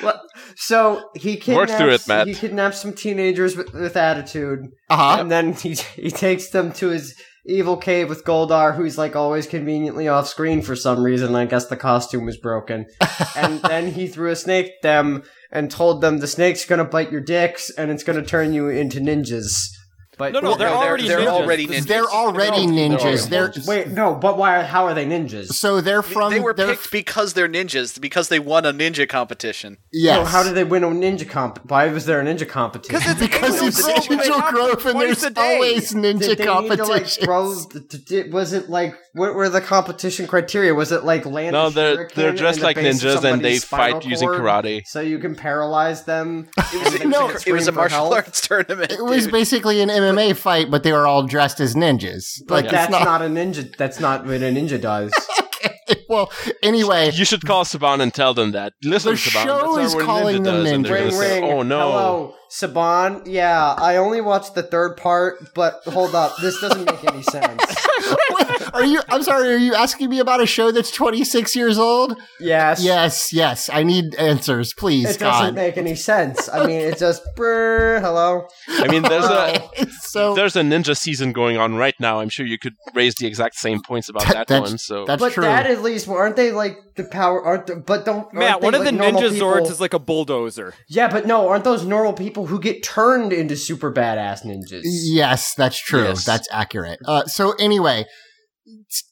[0.00, 0.22] Well,
[0.56, 2.26] so he Work kidnaps through it, Matt.
[2.28, 5.16] he kidnaps some teenagers with, with attitude, Uh huh.
[5.20, 7.14] and then he he takes them to his
[7.48, 11.34] evil cave with Goldar, who's like always conveniently off screen for some reason.
[11.34, 12.86] I guess the costume was broken,
[13.36, 17.10] and then he threw a snake at them and told them the snake's gonna bite
[17.10, 19.70] your dicks and it's gonna turn you into ninjas.
[20.18, 21.28] But No, no, they're they're- already they're ninjas.
[21.28, 21.86] already ninjas.
[21.86, 23.28] They're already ninjas.
[23.28, 24.62] They're wait, no, but why?
[24.64, 25.52] How are they ninjas?
[25.52, 26.32] so they're from.
[26.32, 29.78] they were they're, picked because they're ninjas, because they won a ninja competition.
[29.92, 30.16] Yes.
[30.18, 31.60] No, how did they win a ninja comp?
[31.70, 33.16] Why was there a ninja competition?
[33.18, 38.32] because it's Angel Grove, Angel they and there's always ninja did they need to like
[38.32, 40.74] Was it like what were the competition criteria?
[40.74, 41.52] Was it like land?
[41.52, 44.82] No, they're they're dressed like ninjas and they fight using karate.
[44.86, 46.48] So you can paralyze them.
[46.70, 48.92] It was, No, it was a martial arts tournament.
[48.92, 52.42] It was basically an MMA fight, but they were all dressed as ninjas.
[52.46, 53.22] But Like it's that's not, not...
[53.22, 53.76] a ninja.
[53.76, 55.12] That's not what a ninja does.
[56.08, 56.30] well.
[56.62, 58.72] Anyway, You should call Saban and tell them that.
[58.84, 59.44] Listen, The Saban.
[59.44, 60.70] show that's is not calling ninja them does.
[60.72, 61.10] And they're ninjas.
[61.10, 61.52] gonna ring say, ring.
[61.52, 61.80] Oh no.
[61.80, 63.22] Hello, Saban.
[63.26, 67.62] Yeah, I only watched the third part, but hold up, this doesn't make any sense.
[68.74, 69.00] are you?
[69.08, 69.48] I'm sorry.
[69.54, 72.16] Are you asking me about a show that's 26 years old?
[72.40, 72.82] Yes.
[72.82, 73.68] Yes, yes.
[73.72, 75.04] I need answers, please.
[75.16, 75.54] It doesn't God.
[75.54, 76.48] make any sense.
[76.48, 78.46] I mean, it's just brr, hello.
[78.68, 79.68] I mean, there's a
[80.02, 82.20] so there's a ninja season going on right now.
[82.20, 84.78] I'm sure you could raise the exact same points about That- that, one.
[84.78, 85.44] So that's but true.
[85.44, 87.42] that at least aren't they like the power?
[87.44, 89.70] Aren't the, but don't Matt, aren't they, one of like, the normal ninja people- zords
[89.70, 90.74] is like a bulldozer.
[90.88, 94.82] yeah, but no, aren't those normal people who get turned into super badass ninjas?
[94.84, 96.04] Yes, that's true.
[96.04, 96.24] Yes.
[96.24, 96.98] That's accurate.
[97.04, 98.04] Uh, so anyway,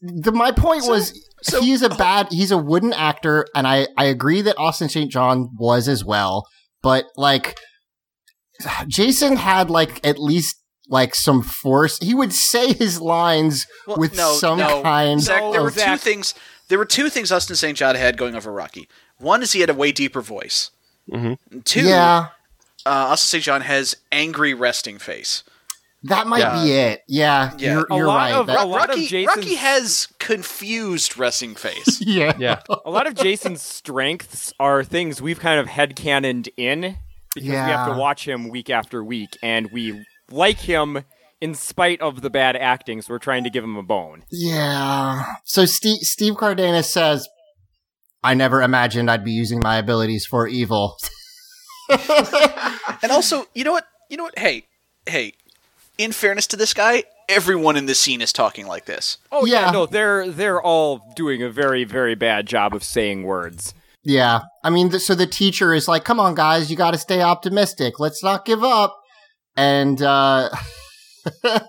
[0.01, 4.05] the my point was so- he's a bad he's a wooden actor, and I I
[4.07, 5.11] agree that Austin St.
[5.11, 6.47] John was as well,
[6.83, 7.57] but like
[8.89, 10.57] Jason had like at least
[10.89, 11.99] like some force.
[11.99, 14.83] He would say his lines Well, with no, some no.
[14.83, 15.21] kind.
[15.21, 15.99] Zach, there were Zach.
[15.99, 16.35] two things.
[16.69, 17.77] There were two things Austin St.
[17.77, 18.89] John had going over Rocky.
[19.19, 20.71] One is he had a way deeper voice.
[21.13, 21.39] Mhm.
[21.65, 22.29] Two, yeah,
[22.85, 23.45] uh, Austin St.
[23.45, 25.43] John has angry resting face.
[26.09, 26.63] That might Yeah.
[26.65, 27.03] be it.
[27.09, 27.73] Yeah, Yeah.
[27.75, 28.33] you're, you're lot right.
[28.35, 32.01] of- That- a lot Rocky, Jason's- Rocky has confused resting face.
[32.07, 36.97] yeah, yeah, A lot of Jason's strengths are things we've kind of headcanoned in
[37.35, 41.05] because we have to watch him week after week, and we like him
[41.41, 44.25] in spite of the bad acting, so we're trying to give him a bone.
[44.31, 45.23] Yeah.
[45.45, 47.29] So Steve Steve Cardenas says,
[48.25, 50.97] "I never imagined I'd be using my abilities for evil."
[53.03, 53.87] and also, you know what?
[54.11, 54.39] You know what?
[54.39, 54.65] Hey,
[55.07, 55.35] hey.
[55.99, 59.19] In fairness to this guy, everyone in this scene is talking like this.
[59.33, 59.71] Oh yeah, Yeah.
[59.71, 63.73] no, they're they're all doing a very very bad job of saying words.
[64.05, 64.41] Yeah.
[64.63, 67.23] I mean, th- so the teacher is like, "Come on, guys, you got to stay
[67.23, 67.99] optimistic.
[67.99, 68.97] Let's not give up."
[69.57, 70.51] And uh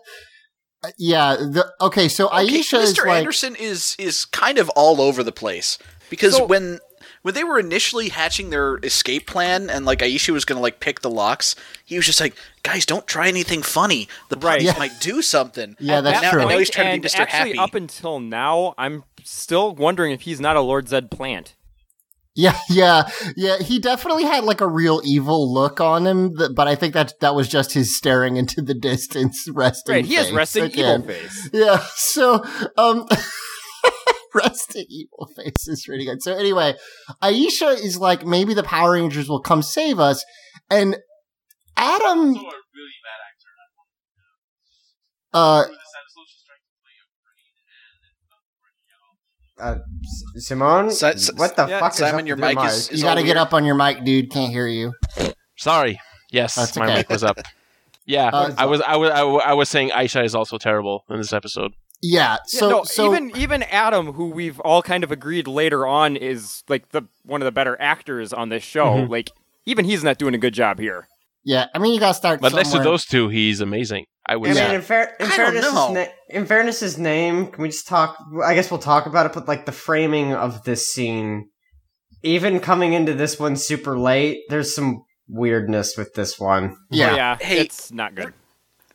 [0.98, 3.06] yeah, the okay, so Okay, Aisha is Mr.
[3.08, 5.78] like Anderson is is kind of all over the place
[6.10, 6.80] because So- when
[7.22, 11.02] when they were initially hatching their escape plan and like Aisha was gonna like pick
[11.02, 14.08] the locks, he was just like, "Guys, don't try anything funny.
[14.30, 14.62] The Right.
[14.62, 14.78] Yeah.
[14.78, 16.42] might do something." Yeah, that's and now, true.
[16.42, 17.22] And now he's trying and to be Mr.
[17.22, 17.60] actually, Happy.
[17.60, 21.54] up until now, I'm still wondering if he's not a Lord Zed plant.
[22.40, 23.58] Yeah, yeah, yeah.
[23.58, 27.34] He definitely had like a real evil look on him, but I think that that
[27.34, 29.96] was just his staring into the distance, resting.
[29.96, 31.02] Right, he has resting again.
[31.02, 31.50] evil face.
[31.52, 31.84] Yeah.
[31.96, 32.46] So,
[32.78, 33.08] um,
[34.38, 36.22] resting evil face is really good.
[36.22, 36.76] So anyway,
[37.22, 40.24] Aisha is like, maybe the Power Rangers will come save us,
[40.70, 40.98] and
[41.76, 42.36] Adam.
[45.34, 45.64] Uh,
[49.60, 49.78] Uh,
[50.38, 52.92] S- Simone, Si- si- what the yeah, fuck is Simon, up your with mic is-
[52.92, 54.30] you got to get up on your mic, dude.
[54.30, 54.94] Can't hear you.
[55.58, 56.00] Sorry.
[56.32, 56.96] Yes, That's my okay.
[56.98, 57.40] mic was up.
[58.10, 59.12] Yeah, Uh, I was, I was,
[59.46, 61.74] I was saying Aisha is also terrible in this episode.
[62.02, 62.34] Yeah.
[62.34, 66.16] Yeah, So, no, so even even Adam, who we've all kind of agreed later on
[66.16, 68.86] is like the one of the better actors on this show.
[68.86, 69.10] Mhm.
[69.10, 69.32] Like
[69.66, 71.08] even he's not doing a good job here.
[71.44, 71.68] yeah.
[71.74, 72.40] I mean, you got to start.
[72.42, 74.06] But next to those two, he's amazing.
[74.30, 74.66] I would I say.
[74.68, 75.94] mean, in, fair, in I fairness, know.
[75.94, 78.18] na- in fairness's name, can we just talk?
[78.44, 81.50] I guess we'll talk about it, but like the framing of this scene,
[82.24, 86.76] even coming into this one super late, there's some weirdness with this one.
[86.92, 87.16] Yeah.
[87.16, 88.34] yeah, Hey, it's not good.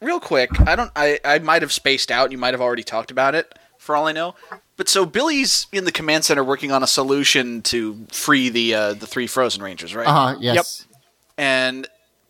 [0.03, 0.91] Real quick, I don't.
[0.97, 2.33] I I might have spaced out.
[2.33, 4.35] You might have already talked about it, for all I know.
[4.77, 8.95] But so Billy's in the command center working on a solution to free the uh,
[8.95, 10.07] the three Frozen Rangers, right?
[10.07, 10.37] Uh huh.
[10.41, 10.87] Yes.
[11.39, 11.87] and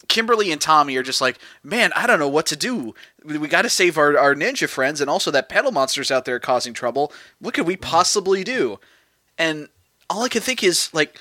[0.09, 2.95] Kimberly and Tommy are just like, man, I don't know what to do.
[3.25, 6.27] We, we got to save our, our ninja friends, and also that pedal monster's out
[6.27, 7.11] there causing trouble.
[7.39, 8.79] What could we possibly do?
[9.39, 9.69] And
[10.11, 11.19] all I can think is like,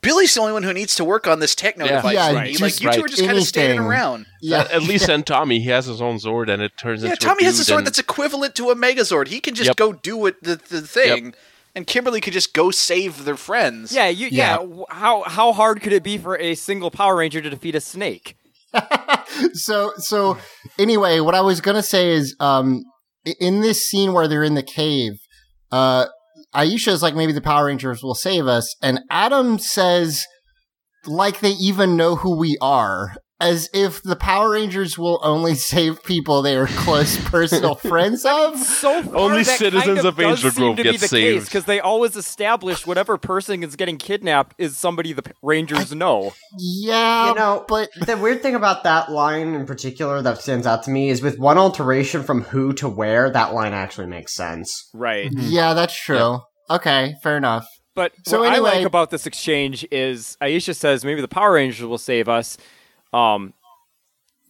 [0.00, 1.96] Billy's the only one who needs to work on this techno Yeah.
[1.96, 2.14] device.
[2.14, 2.56] Yeah, you need.
[2.58, 4.26] just like you two are just kind of standing around.
[4.40, 4.66] Yeah.
[4.70, 7.20] At least and Tommy, he has his own Zord, and it turns Yeah, into.
[7.26, 9.28] Tommy a has a dude sword and- that's equivalent to a Megazord.
[9.28, 9.76] He can just Yep.
[9.76, 11.34] go do it the, the thing,
[11.74, 13.92] and Kimberly could just go save their friends.
[13.92, 14.60] Yeah, you, Yeah.
[14.60, 14.84] yeah.
[14.90, 18.36] How how hard could it be for a single Power Ranger to defeat a snake?
[19.52, 20.38] so so
[20.78, 22.82] anyway, what I was gonna say is, um,
[23.40, 25.18] in this scene where they're in the cave,
[25.72, 26.06] uh,
[26.54, 30.24] Aisha is like, maybe the Power Rangers will save us, and Adam says,
[31.06, 36.02] like they even know who we are, as if the Power Rangers will only save
[36.04, 38.56] people they are close personal friends of.
[38.58, 40.96] So far, Only that citizens kind of, of Angel does seem Grove to get be
[40.98, 41.44] the saved.
[41.46, 46.32] because they always establish whatever person is getting kidnapped is somebody the p- Rangers know.
[46.58, 50.84] Yeah, you know, but the weird thing about that line in particular that stands out
[50.84, 54.88] to me is with one alteration from who to where, that line actually makes sense.
[54.94, 55.30] Right.
[55.30, 55.48] Mm-hmm.
[55.50, 56.40] yeah, that's true.
[56.70, 57.66] Okay, fair enough.
[57.96, 61.86] But So what I like about this exchange is Aisha says maybe the Power Rangers
[61.86, 62.56] will save us.
[63.14, 63.54] Um,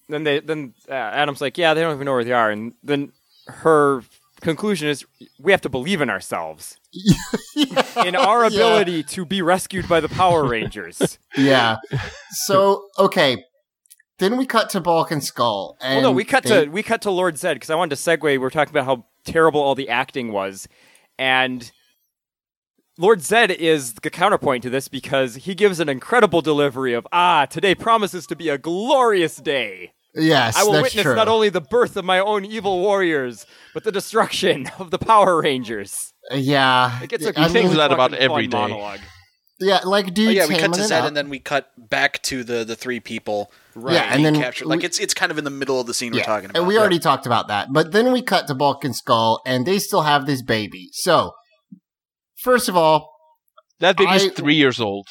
[0.09, 2.74] then they then uh, Adam's like, yeah, they don't even know where they are, and
[2.83, 3.12] then
[3.46, 4.03] her
[4.40, 5.05] conclusion is
[5.40, 6.77] we have to believe in ourselves,
[8.05, 8.46] in our Yeah.
[8.48, 11.18] ability to be rescued by the Power Rangers.
[11.37, 11.77] Yeah.
[12.46, 13.44] So okay,
[14.18, 15.77] then we cut to Bulk and Skull.
[15.81, 17.96] And well, no, we cut they- to we cut to Lord Zed because I wanted
[17.96, 18.22] to segue.
[18.22, 20.68] We are talking about how terrible all the acting was,
[21.18, 21.70] and
[22.96, 27.46] Lord Zed is the counterpoint to this because he gives an incredible delivery of "Ah,
[27.46, 29.92] today promises to be a glorious day.
[30.14, 31.16] yes, I will that's witness true.
[31.16, 35.40] not only the birth of my own evil warriors, but the destruction of the Power
[35.42, 38.57] Rangers." yeah, It gets a I He thinks mean, that about every day.
[38.57, 39.00] monologue.
[39.61, 41.09] yeah, like dude, Oh, yeah, we cut to it Zed up.
[41.09, 43.50] and then we cut back to the the three people.
[43.74, 43.94] Right.
[43.94, 44.66] Yeah, and being then captured.
[44.68, 46.59] Like we- it's it's kind of in the middle of the scene we're talking about.
[46.61, 47.72] And we already talked about that.
[47.72, 50.90] But then we cut to Bulk and Skull, and they still have this baby.
[50.92, 51.33] So,
[52.44, 53.11] first of all,
[53.80, 55.07] That baby's I- three years old.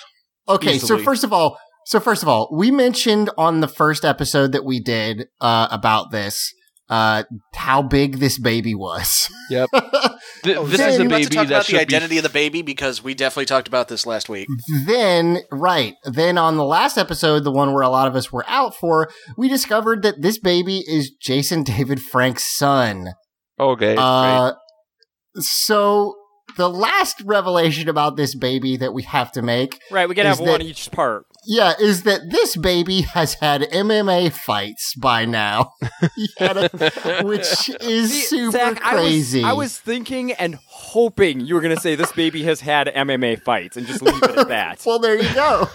[0.48, 0.78] okay.
[0.78, 4.64] So first of all, so first of all, we mentioned on the first episode that
[4.64, 6.54] we did uh, about this
[6.90, 7.24] uh,
[7.56, 9.30] how big this baby was.
[9.50, 9.70] Yep.
[10.44, 12.16] Th- Oh, this then is a we about to baby talk that about the identity
[12.16, 12.18] be.
[12.18, 14.48] of the baby because we definitely talked about this last week.
[14.86, 18.44] then, right, then on the last episode, the one where a lot of us were
[18.48, 23.14] out for, we discovered that this baby is Jason David Frank's son.
[23.60, 23.96] Okay.
[23.96, 24.00] great.
[24.04, 24.54] Uh,
[25.40, 26.14] so
[26.58, 30.40] the last revelation about this baby that we have to make, Right, we gotta have
[30.40, 31.26] one each part.
[31.46, 35.72] yeah, is that this baby has had MMA fights by now,
[36.40, 39.44] a- which is See, super Zach, crazy.
[39.44, 42.88] I was, I was thinking and hoping you were to say this baby has had
[42.88, 44.82] MMA fights and just leave it at that.
[44.86, 45.68] well, there you go.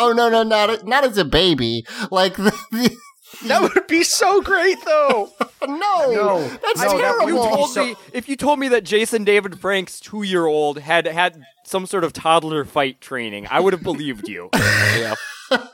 [0.00, 1.84] oh no, no, not not as a baby.
[2.10, 2.96] Like the, the
[3.46, 5.30] That would be so great, though.
[5.66, 5.76] no,
[6.10, 6.48] No.
[6.48, 7.28] that's No, that- terrible.
[7.28, 10.78] you told So- me if you told me that Jason David Frank's two year old
[10.80, 14.50] had had some sort of toddler fight training, I would have believed you.
[14.54, 15.14] yeah.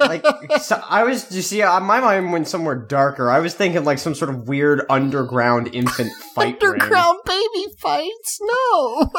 [0.01, 0.25] Like
[0.61, 3.31] so I was you see my mind went somewhere darker.
[3.31, 6.73] I was thinking like some sort of weird underground infant fight ring.
[6.73, 8.39] Underground baby fights?
[8.41, 9.11] No.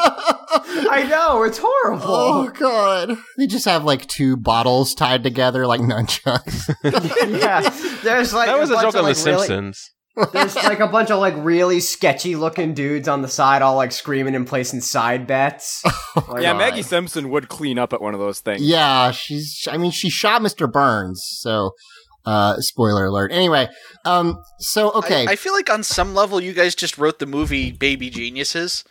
[0.90, 2.06] I know it's horrible.
[2.08, 3.16] oh god.
[3.38, 6.70] They just have like two bottles tied together like nunchucks.
[7.40, 7.60] yeah,
[8.02, 9.90] there's like That was a bunch joke of, on The like, really- Simpsons.
[10.32, 13.92] There's like a bunch of like really sketchy looking dudes on the side, all like
[13.92, 15.82] screaming and placing side bets.
[16.28, 18.62] Like, yeah, Maggie Simpson would clean up at one of those things.
[18.62, 20.70] yeah, she's I mean she shot Mr.
[20.70, 21.72] Burns, so
[22.24, 23.30] uh spoiler alert.
[23.32, 23.68] Anyway,
[24.06, 25.26] um so okay.
[25.26, 28.82] I, I feel like on some level you guys just wrote the movie Baby Geniuses,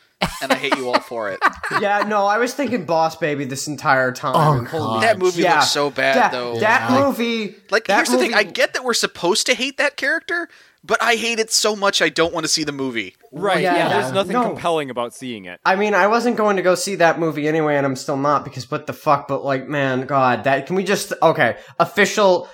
[0.41, 1.39] and I hate you all for it.
[1.81, 4.33] Yeah, no, I was thinking Boss Baby this entire time.
[4.35, 5.01] Oh, and God.
[5.01, 5.55] that movie Yeah.
[5.55, 6.59] looks so bad, that, though.
[6.59, 7.03] that Yeah.
[7.03, 10.47] movie, like, that here's the thing: I get that we're supposed to hate that character,
[10.85, 13.15] but I hate it so much I don't want to see the movie.
[13.31, 13.99] Right, Yeah, yeah, yeah.
[14.01, 14.43] there's nothing No.
[14.43, 15.59] compelling about seeing it.
[15.65, 18.43] I mean, I wasn't going to go see that movie anyway, and I'm still not
[18.43, 19.27] because what the fuck?
[19.27, 21.57] But like, man, God, that can we just okay?
[21.79, 22.49] Official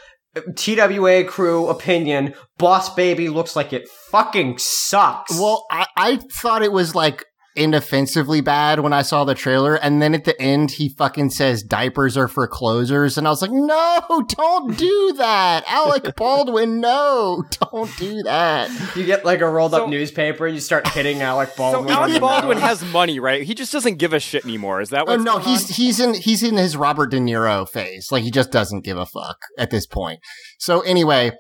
[0.56, 5.38] TWA crew opinion: Boss Baby looks like it fucking sucks.
[5.38, 10.02] Well, I, I thought it was like inoffensively bad when I saw the trailer, and
[10.02, 13.52] then at the end he fucking says diapers are for closers, and I was like,
[13.52, 18.70] no, don't do that, Alec Baldwin, no, don't do that.
[18.96, 21.92] you get like a rolled So- up newspaper and you start hitting Alec Baldwin.
[21.94, 23.44] on Alec Baldwin has money, right?
[23.44, 24.82] He just doesn't give a shit anymore.
[24.82, 25.76] Is that Oh no, going he's on?
[25.76, 29.06] he's in he's in his Robert De Niro phase, like he just doesn't give a
[29.06, 30.20] fuck at this point.
[30.60, 31.32] So anyway,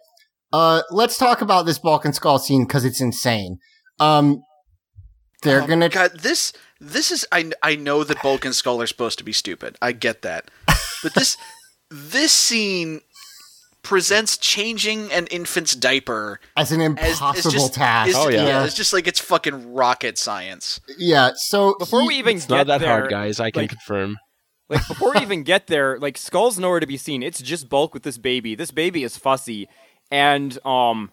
[0.54, 3.58] uh, let's talk about this Bulk and Skull scene because it's insane.
[4.00, 4.42] Um,
[5.42, 8.88] they're Oh, gonna God, this this is I I know that Bulk and Skull are
[8.88, 9.78] supposed to be stupid.
[9.82, 10.50] I get that,
[11.04, 11.38] but this
[11.90, 13.02] this scene
[13.84, 18.10] presents changing an infant's diaper as an as impossible it's just, task.
[18.10, 18.46] it's- Oh, yeah.
[18.46, 18.64] yeah.
[18.66, 20.80] it's just like it's fucking rocket science.
[21.00, 23.40] Yeah, So Before he- we even It's get not that there, hard, guys.
[23.40, 24.18] I can like- confirm.
[24.70, 27.24] Like before we even get there, like Skull's nowhere to be seen.
[27.24, 28.54] It's just Bulk with this baby.
[28.56, 29.68] This baby is fussy,
[30.12, 31.12] and um,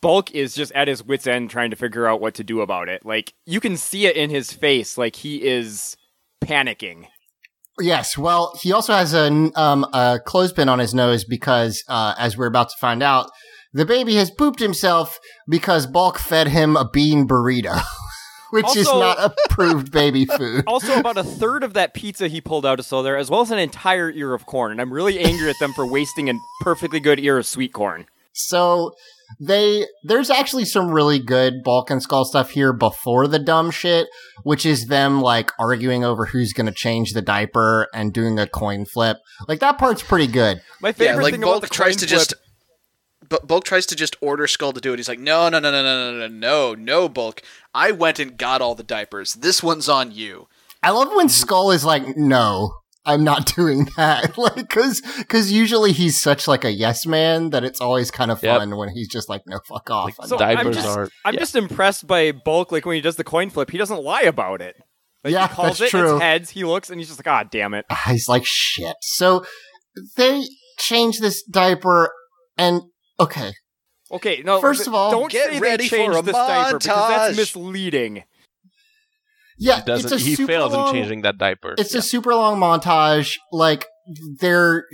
[0.00, 2.88] Bulk is just at his wits' end trying to figure out what to do about
[2.88, 3.04] it.
[3.04, 5.96] Like you can see it in his face, like he is
[6.42, 7.06] panicking.
[7.78, 12.36] Yes, well, he also has a um a clothespin on his nose because, uh, as
[12.36, 13.30] we're about to find out,
[13.72, 17.80] the baby has pooped himself because Bulk fed him a bean burrito.
[18.50, 20.64] which is not approved baby food.
[20.66, 23.40] Also, about a third of that pizza he pulled out of so there, as well
[23.42, 24.72] as an entire ear of corn.
[24.72, 28.06] And I'm really angry at them for wasting a perfectly good ear of sweet corn.
[28.32, 28.94] So
[29.38, 34.08] they there's actually some really good Bulk and Skull stuff here before the dumb shit,
[34.42, 38.46] which is them like arguing over who's going to change the diaper and doing a
[38.46, 39.18] coin flip.
[39.48, 40.60] Like that part's pretty good.
[40.80, 42.34] My Yeah, favorite like thing about Bulk the tries coin to flip- just.
[43.28, 44.98] But Bulk tries to just order Skull to do it.
[44.98, 47.42] He's like, no, no, no, no, no, no, no, no, no, Bulk.
[47.72, 49.34] I went and got all the diapers.
[49.34, 50.48] This one's on you.
[50.82, 52.72] I love when Skull is like, "No,
[53.04, 57.64] I'm not doing that." like cuz cuz usually he's such like a yes man that
[57.64, 58.58] it's always kind of Yep.
[58.58, 61.34] fun when he's just like, "No, fuck off." I'm So I'm Diapers just, are- I'm
[61.34, 61.40] yeah.
[61.40, 62.72] just impressed by Bulk.
[62.72, 64.76] Like when he does the coin flip, he doesn't lie about it.
[65.24, 66.14] Like, Yeah, he calls that's it, true.
[66.14, 66.50] it's heads.
[66.50, 68.96] He looks, and he's just like, "Ah, damn it." he's like shit.
[69.02, 69.44] So
[70.16, 70.42] they
[70.78, 72.10] change this diaper
[72.56, 72.82] and
[73.18, 73.52] okay.
[74.12, 74.60] Okay, no.
[74.60, 78.24] First of all, don't get say ready they for a this diaper because that's misleading.
[79.60, 80.12] Yeah, He doesn't.
[80.12, 81.74] it's a He super fails long, in changing that diaper.
[81.78, 83.36] It's a super long montage.
[83.52, 83.86] Like
[84.40, 84.86] they're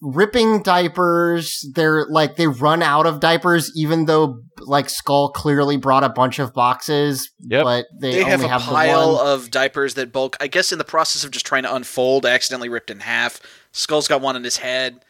[0.00, 1.66] ripping diapers.
[1.74, 6.38] They're like they run out of diapers, even though like Skull clearly brought a bunch
[6.38, 7.30] of boxes.
[7.40, 7.64] Yep.
[7.64, 9.26] But they, They only have a have pile the one.
[9.32, 12.68] of diapers that Bulk, I guess, in the process of just trying to unfold, accidentally
[12.68, 13.40] ripped in half.
[13.72, 15.00] Skull's got one in his head.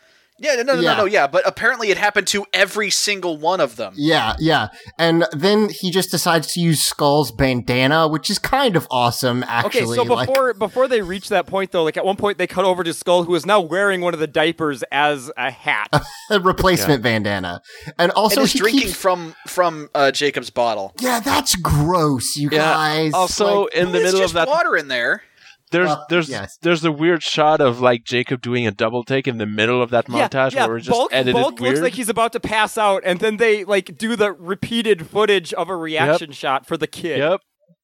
[0.40, 0.92] Yeah, no, no, Yeah.
[0.92, 1.26] no, no, yeah.
[1.26, 3.92] But apparently, it happened to every single one of them.
[3.96, 4.68] Yeah, yeah.
[4.98, 9.82] And then he just decides to use Skull's bandana, which is kind of awesome, actually.
[9.82, 12.46] Okay, so like- before before they reach that point though, like at one point they
[12.46, 15.88] cut over to Skull, who is now wearing one of the diapers as a hat.
[16.30, 17.60] a replacement bandana.
[17.98, 20.94] And also and is he drinking keeps- from from uh, Jacob's bottle.
[21.00, 22.58] Yeah, that's gross, you Yeah.
[22.58, 23.12] guys.
[23.14, 25.22] Also, Like, in the middle just of that, water in there.
[25.70, 26.56] There's Well, there's yes.
[26.62, 29.90] there's a weird shot of like Jacob doing a double take in the middle of
[29.90, 30.66] that montage yeah, yeah.
[30.66, 31.74] where it's just Bulk, edited Bulk weird.
[31.74, 35.52] looks like he's about to pass out, and then they like do the repeated footage
[35.54, 37.18] of a reaction shot for the kid.
[37.18, 37.40] yep,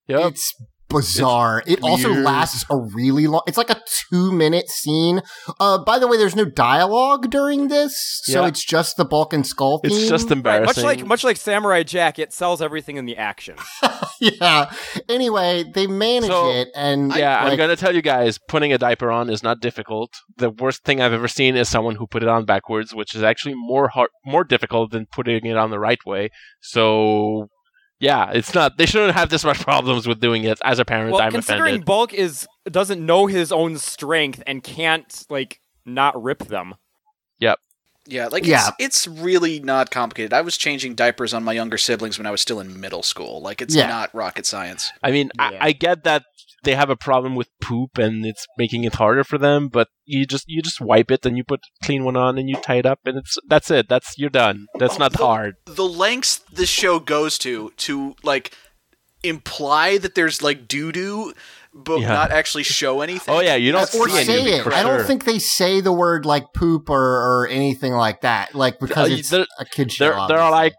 [0.06, 0.32] yep.
[0.32, 0.54] It's
[0.98, 1.62] bizarre.
[1.66, 2.24] it also weird.
[2.24, 3.42] lasts a really long.
[3.46, 3.80] It's like a
[4.10, 5.22] two minute scene.
[5.60, 8.48] Uh, by the way, there's no dialogue during this, so Yeah.
[8.48, 9.92] it's just the Bulk and Skull theme.
[9.92, 10.66] It's just Right, embarrassing.
[10.66, 13.56] much like much like Samurai Jack, it sells everything in the action.
[14.20, 14.70] yeah.
[15.08, 19.10] Anyway, they manage So, it, and yeah, I'm gonna tell you guys, putting a diaper
[19.10, 20.12] on is not difficult.
[20.36, 23.22] The worst thing I've ever seen is someone who put it on backwards, which is
[23.22, 26.30] actually more hard, more difficult than putting it on the right way.
[26.60, 27.48] So,
[28.00, 28.76] yeah, it's not.
[28.76, 30.58] They shouldn't have this much problems with doing it.
[30.64, 31.84] As a parent, well, I'm considering offended.
[31.86, 36.74] Bulk is doesn't know his own strength and can't like not rip them.
[37.40, 37.58] Yep.
[38.06, 38.70] Yeah, like Yeah.
[38.78, 40.32] it's it's really not complicated.
[40.32, 43.40] I was changing diapers on my younger siblings when I was still in middle school.
[43.40, 43.86] Like it's Yeah.
[43.88, 44.90] not rocket science.
[45.02, 45.44] I mean, Yeah.
[45.60, 46.24] I, I get that
[46.64, 50.26] they have a problem with poop and it's making it harder for them, but you
[50.26, 52.76] just you just wipe it and you put a clean one on and you tie
[52.76, 53.88] it up and it's that's it.
[53.88, 54.66] That's you're done.
[54.78, 55.54] That's not the- hard.
[55.66, 58.52] The lengths this show goes to to like
[59.22, 61.32] imply that there's like doo doo,
[61.72, 62.08] but Yeah.
[62.08, 63.34] not actually show anything.
[63.34, 64.62] Oh yeah, you don't or see say anything it.
[64.64, 65.04] for I don't sure.
[65.06, 66.96] think they say the word like poop or,
[67.42, 68.54] or anything like that.
[68.54, 70.04] Like because Uh, it's a kid show.
[70.04, 70.52] there there are obviously.
[70.52, 70.74] like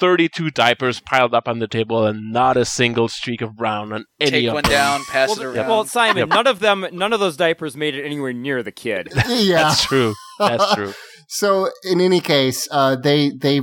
[0.00, 4.04] 32 diapers piled up on the table and not a single streak of brown on
[4.18, 5.68] any Take of one down, pass Well, it around.
[5.68, 6.28] well, Simon, Yep.
[6.30, 9.08] none of them, none of those diapers made it anywhere near the kid.
[9.28, 9.62] yeah.
[9.64, 10.14] That's true.
[10.38, 10.92] That's true.
[11.28, 13.60] So in any case, uh, they they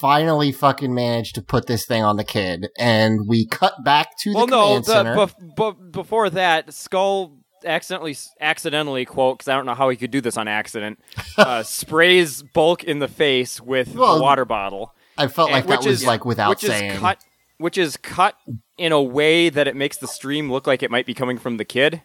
[0.00, 4.32] finally fucking managed to put this thing on the kid, and we cut back to
[4.34, 5.14] well, the no, command the, center.
[5.14, 10.10] bef- bu- before that, Skull accidentally, accidentally quote, because I don't know how he could
[10.10, 10.98] do this on accident,
[11.38, 14.92] uh, sprays Bulk in the face with Well, the water bottle.
[15.18, 16.92] I felt like and- that which was is- like without which saying.
[16.92, 17.18] is cut,
[17.58, 18.36] which is cut
[18.76, 21.56] in a way that it makes the stream look like it might be coming from
[21.56, 22.02] the kid.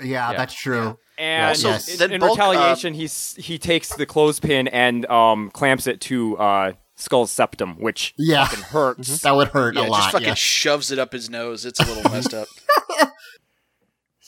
[0.00, 0.36] Yeah, Yeah.
[0.38, 0.98] that's true.
[1.18, 1.96] And Also, in, yes.
[1.98, 6.36] then in Bulk, uh, retaliation, he's he takes the clothespin and um, clamps it to
[6.38, 8.46] uh, Skull's septum, which Yeah.
[8.46, 9.20] fucking hurts.
[9.22, 9.98] That would hurt yeah, a lot.
[10.00, 10.34] just fucking yeah.
[10.34, 11.66] shoves it up his nose.
[11.66, 12.48] It's a little messed up.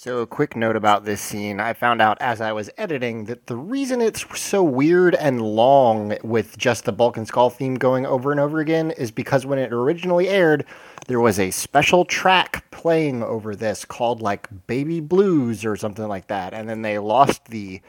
[0.05, 1.61] So, a quick note about this scene.
[1.61, 6.19] I found out as I was editing that the reason it's so weird and long
[6.23, 9.59] with just the Bulk and Skull theme going over and over again is because when
[9.59, 10.67] it originally aired,
[11.07, 16.27] there was a special track playing over this called like Baby Blues or something like
[16.27, 16.53] that.
[16.53, 17.81] And then they lost the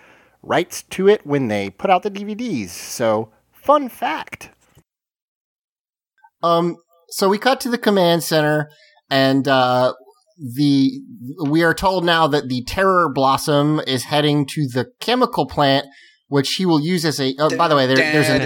[0.42, 2.70] rights to it when they put out the DVDs.
[2.70, 4.52] So, fun fact.
[6.42, 6.78] Um,
[7.10, 8.70] so we cut to the command center
[9.10, 9.92] and, uh,
[10.38, 11.02] the
[11.48, 15.86] we are told now that the terror blossom is heading to the chemical plant
[16.28, 18.42] which he will use as a oh, by the way there, there's an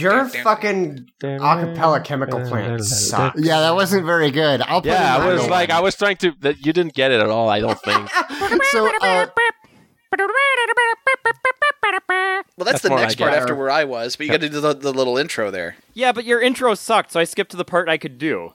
[0.00, 3.40] Your fucking acapella chemical plant sucks.
[3.40, 5.70] yeah that wasn't very good i'll put Yeah, in I was my like.
[5.70, 6.32] I was trying to.
[6.40, 7.48] That you didn't get it at all.
[7.50, 8.08] I don't think.
[8.70, 9.26] so uh,
[12.56, 14.60] Well, that's, That's the next part after where I was, but you got to do
[14.60, 15.76] the, the little intro there.
[15.92, 18.54] Yeah, but your intro sucked, so I skipped to the part I could do.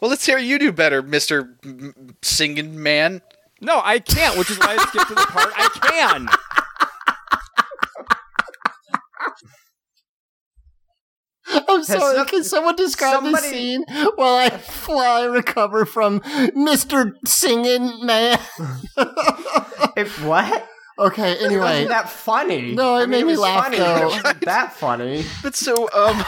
[0.00, 3.22] Well, let's hear you do better, Mister M- Singing Man.
[3.62, 6.28] No, I can't, which is why I skipped to the part I can.
[11.46, 12.16] I'm sorry.
[12.16, 16.22] some- Can someone describe the scene while I fly recover from
[16.54, 18.38] Mister Singing Man?
[19.96, 20.68] If what?
[21.00, 21.36] Okay.
[21.44, 22.72] Anyway, that funny.
[22.74, 23.94] No, it I mean, made me laugh, funny, though.
[23.94, 25.24] but It wasn't that funny.
[25.42, 26.24] But so, um,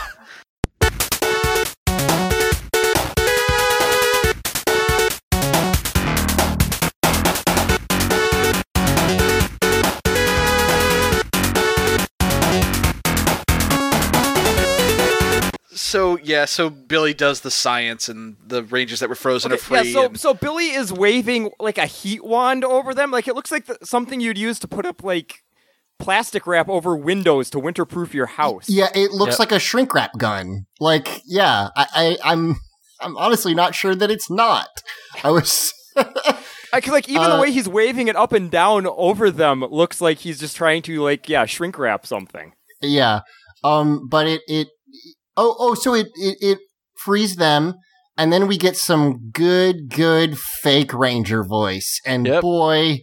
[15.92, 19.62] so yeah, so Billy does the science, and the Rangers that were frozen are Okay,
[19.64, 19.82] free.
[19.88, 23.10] yeah, so and- so Billy is waving like a heat wand over them.
[23.10, 25.42] Like it looks like th- something you'd use to put up like
[25.98, 28.68] plastic wrap over windows to winterproof your house.
[28.68, 29.38] yeah, it looks Yep.
[29.38, 30.66] like a shrink wrap gun.
[30.80, 32.56] Like, yeah, I, I, I'm,
[33.00, 34.68] I'm honestly not sure that it's not.
[35.22, 35.72] I was.
[36.74, 39.60] I, 'cause, like even Uh, the way he's waving it up and down over them
[39.60, 42.52] looks like he's just trying to like yeah shrink wrap something.
[42.80, 43.20] Yeah.
[43.62, 44.68] Um, but it, it,
[45.36, 46.58] oh, oh, so it, it, it
[46.96, 47.74] frees them.
[48.18, 52.00] And then we get some good, good fake ranger voice.
[52.04, 52.42] And Yep.
[52.42, 52.98] boy,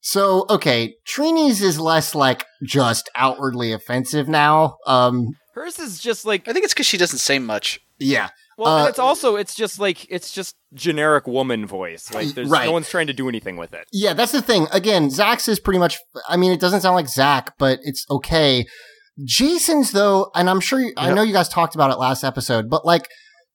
[0.00, 4.76] so, okay, Trini's is less like just outwardly offensive now.
[4.86, 7.78] Um, Hers is just like I think it's because she doesn't say much.
[7.98, 8.30] yeah.
[8.58, 12.12] well, uh, and it's also it's just like it's just generic woman voice.
[12.12, 12.66] Like there's Right.
[12.66, 13.86] no one's trying to do anything with it.
[13.92, 14.66] Yeah, that's the thing.
[14.72, 15.96] Again, Zach's is pretty much,
[16.28, 18.66] I mean, it doesn't sound like Zach, but it's okay.
[19.22, 22.68] Jason's though, and I'm sure, you, I know you guys talked about it last episode,
[22.68, 23.08] but like,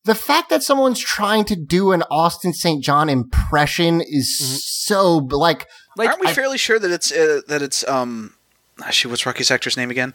[0.05, 2.81] the fact that someone's trying to do an Austin St.
[2.83, 4.55] John impression is Mm-hmm.
[4.57, 8.35] so, like, Like Aren't we I- fairly sure that it's uh, that it's um,
[8.81, 10.13] ah, shit, what's Rocky's actor's name again?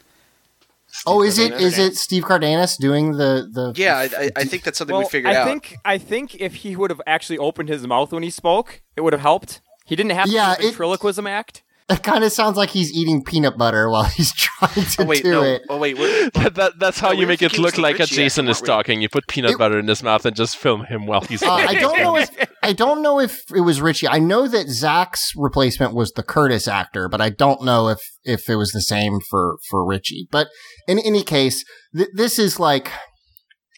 [1.05, 1.73] oh, is it, Cardenas?
[1.77, 5.03] is it Steve Cardenas doing the, the, Yeah, I, I, I think that's something well,
[5.03, 5.41] we figured I out.
[5.47, 8.81] I think I think if he would have actually opened his mouth when he spoke,
[8.95, 9.61] it would have helped.
[9.85, 11.61] He didn't have to Yeah, do the it- ventriloquism act.
[11.87, 15.23] It kind of sounds like he's eating peanut butter while he's trying to oh wait,
[15.23, 15.43] do no.
[15.43, 15.61] it.
[15.69, 16.33] Oh wait, what?
[16.33, 18.47] that, that, that's how Oh, you make it thinking it was look like a Jason
[18.47, 19.01] is talking.
[19.01, 21.51] You put peanut It- butter in his mouth and just film him while he's Uh,
[21.51, 22.29] I don't know if
[22.63, 24.07] I don't know if it was Richie.
[24.07, 28.49] I know that Zach's replacement was the Curtis actor, but I don't know if if
[28.49, 30.27] it was the same for for Richie.
[30.31, 30.47] But
[30.87, 31.63] in any case,
[31.95, 32.91] th- this is like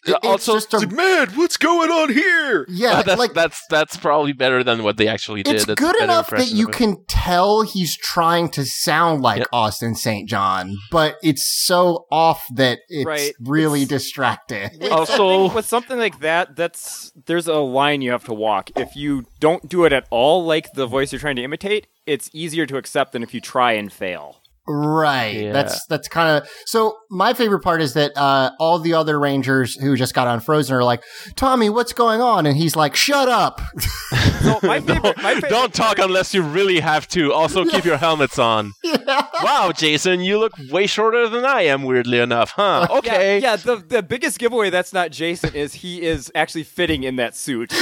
[0.08, 2.64] it- it's Also, just a, Man, what's going on here?
[2.68, 5.56] yeah, that's, like that's that's probably better than what they actually did.
[5.56, 9.48] it's a good enough that you can tell he's trying to sound like Yep.
[9.52, 10.28] Austin St.
[10.28, 13.34] John, but it's so off that it's Right.
[13.40, 14.70] really It's- distracting.
[14.80, 18.70] With Also- something, with something like that, that's there's a line you have to walk.
[18.76, 22.30] If you don't do it at all, like the voice you're trying to imitate, it's
[22.32, 24.37] easier to accept than if you try and fail.
[24.68, 25.34] Right.
[25.34, 25.52] Yeah.
[25.52, 26.96] That's that's kind of so.
[27.10, 30.76] My favorite part is that uh, all the other Rangers who just got on Frozen
[30.76, 31.02] are like,
[31.36, 33.60] "Tommy, what's going on?" And he's like, "Shut up."
[34.38, 37.32] So my favorite, my favorite Don't talk part- unless you really have to.
[37.32, 38.72] Also, keep your helmets on.
[39.42, 41.84] Wow, Jason, you look way shorter than I am.
[41.84, 42.86] Weirdly enough, huh?
[42.90, 43.38] Okay.
[43.40, 43.56] yeah.
[43.56, 47.72] The the biggest giveaway that's not Jason is he is actually fitting in that suit.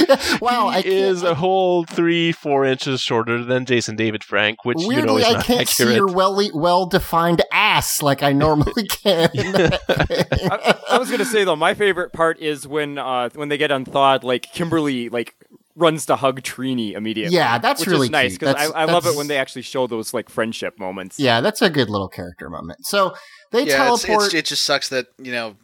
[0.40, 4.64] wow, I he can't, is a whole three, four inches shorter than Jason David Frank,
[4.64, 5.96] which you know weirdly is I can't see accurate.
[5.96, 6.34] your well
[6.76, 9.30] well defined ass like I normally can.
[9.34, 13.70] I, I was gonna say though, my favorite part is when uh when they get
[13.70, 15.34] unthawed, like Kimberly like
[15.74, 17.34] runs to hug Trini immediately.
[17.34, 19.86] Yeah, that's which really is nice because I, I love it when they actually show
[19.86, 21.18] those like friendship moments.
[21.18, 22.84] yeah, that's a good little character moment.
[22.86, 23.14] So
[23.52, 24.26] they Yeah, it's, teleport.
[24.26, 25.56] it's, it just sucks that you know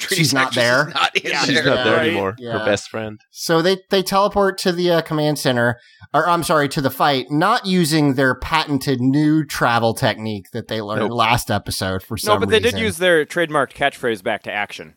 [0.00, 0.86] She's not there.
[0.94, 1.64] not in Yeah, She's there.
[1.64, 2.06] not there Right.
[2.08, 2.34] anymore.
[2.38, 2.58] Yeah.
[2.58, 3.20] Her best friend.
[3.30, 5.78] So they they teleport to the uh, command center,
[6.14, 10.80] or I'm sorry, to the fight, not using their patented new travel technique that they
[10.80, 11.12] learned Nope.
[11.12, 12.78] last episode for some No, but they reason.
[12.78, 14.94] did use their trademarked catchphrase back to action.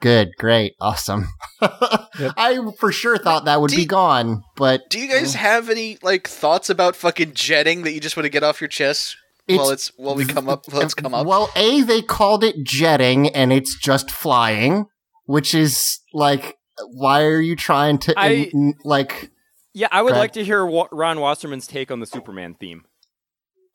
[0.00, 1.28] Good, great, awesome.
[1.60, 5.68] I for sure thought that would Do be you- gone, but Do you guys have
[5.68, 9.16] any like thoughts about fucking jetting that you just want to get off your chest
[9.58, 10.66] while it's while we come up?
[10.68, 11.26] While it's come up.
[11.26, 14.86] Well, a they called it jetting, and it's just flying,
[15.26, 16.56] which is like,
[16.92, 19.30] why are you trying to I- in- like?
[19.72, 22.84] Yeah, I would like to hear Wa- Ron Wasserman's take on the Superman theme.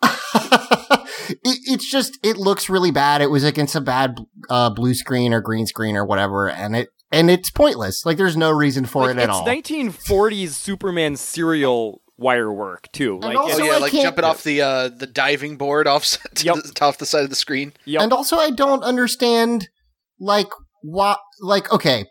[0.04, 3.22] it, it's just it looks really bad.
[3.22, 4.18] It was against a bad
[4.50, 8.06] uh, blue screen or green screen or whatever, and it and it's pointless.
[8.06, 9.46] Like there's no reason for Like, it at it's all.
[9.48, 13.20] 1940s Superman serial wire work too.
[13.20, 16.06] Like, also- Oh yeah, I like jumping off the uh, the diving board off
[16.36, 16.56] to Yep.
[16.56, 17.74] the, off the side of the screen.
[17.86, 18.02] yep.
[18.04, 19.68] And also, I don't understand
[20.20, 20.50] like
[20.82, 22.06] what like okay,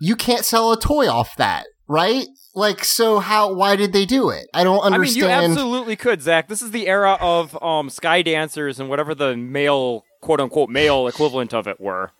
[0.00, 1.66] you can't sell a toy off that.
[1.88, 2.26] right?
[2.54, 3.54] Like, so how?
[3.54, 4.46] Why did they do it?
[4.52, 5.52] I don't I mean, you understand.
[5.52, 6.48] absolutely could, Zach.
[6.48, 11.06] This is the era of um, sky dancers and whatever the male, quote unquote, male
[11.06, 12.10] equivalent of it were.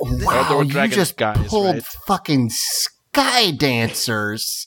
[0.00, 1.82] wow, you just guys, pulled right?
[2.06, 4.66] fucking sky dancers.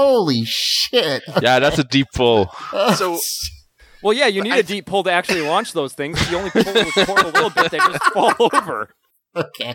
[0.00, 1.22] Holy shit!
[1.42, 2.50] Yeah, that's a deep pull.
[2.96, 3.18] So
[4.02, 6.20] Well, yeah, you need I a deep pull to actually launch those things.
[6.20, 8.88] If you only pull the cord a little bit, they just fall over.
[9.36, 9.74] okay.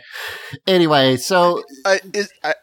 [0.66, 2.56] Anyway, so uh, is, I,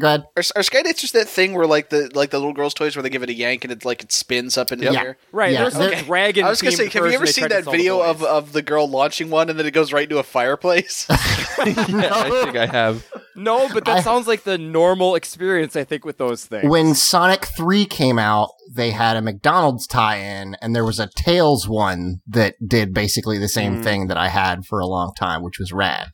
[0.00, 0.24] go ahead.
[0.36, 3.02] are, are sky dancers that thing where like the like the little girls' toys where
[3.02, 5.00] they give it a yank and it like it spins up into the Yeah.
[5.02, 5.16] air?
[5.32, 6.44] Right, Yeah, there's they're- a dragon.
[6.44, 9.30] I was gonna say, have you ever seen that video of, of the girl launching
[9.30, 11.06] one and then it goes right into a fireplace?
[11.60, 13.04] Yeah, I think I have.
[13.36, 16.68] No, but that I- sounds like the normal experience, I think, with those things.
[16.70, 21.68] When Sonic 3 came out, they had a McDonald's tie-in, and there was a Tails
[21.68, 23.84] one that did basically the same Mm.
[23.84, 26.08] thing that I had for a long time, which was rad.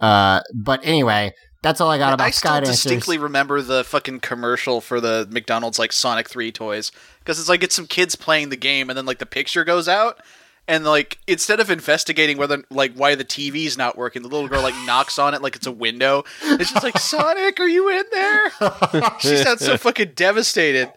[0.00, 1.32] Uh, but anyway,
[1.64, 2.26] that's all I got about Skydance.
[2.26, 2.82] I still Sky Dancers.
[2.82, 7.62] distinctly remember the fucking commercial for the McDonald's like Sonic 3 toys because it's like
[7.62, 10.20] it's some kids playing the game and then like the picture goes out
[10.68, 14.60] and like instead of investigating whether like why the TV's not working, the little girl
[14.60, 16.24] like knocks on it like it's a window.
[16.42, 18.50] It's just like Sonic, are you in there?
[19.20, 20.92] she sounds so fucking devastated.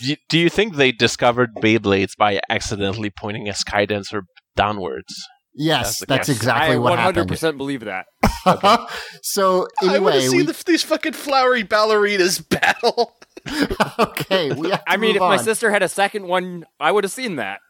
[0.00, 4.22] Do you, do you think they discovered Beyblades by accidentally pointing a Skydancer
[4.56, 5.14] downwards?
[5.56, 7.58] Yes, That's that's the I exactly what 100% happened.
[7.58, 8.06] believe that.
[9.22, 13.14] so I want anyway, to see we, the, these fucking flowery ballerinas battle.
[13.98, 16.90] okay, we have to I mean, move if my sister had a second one, I
[16.90, 17.60] would have seen that.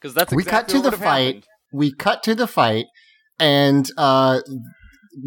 [0.00, 1.26] Because that's we cut to what the fight.
[1.26, 1.44] happened.
[1.72, 2.86] We cut to the fight,
[3.38, 4.40] and uh,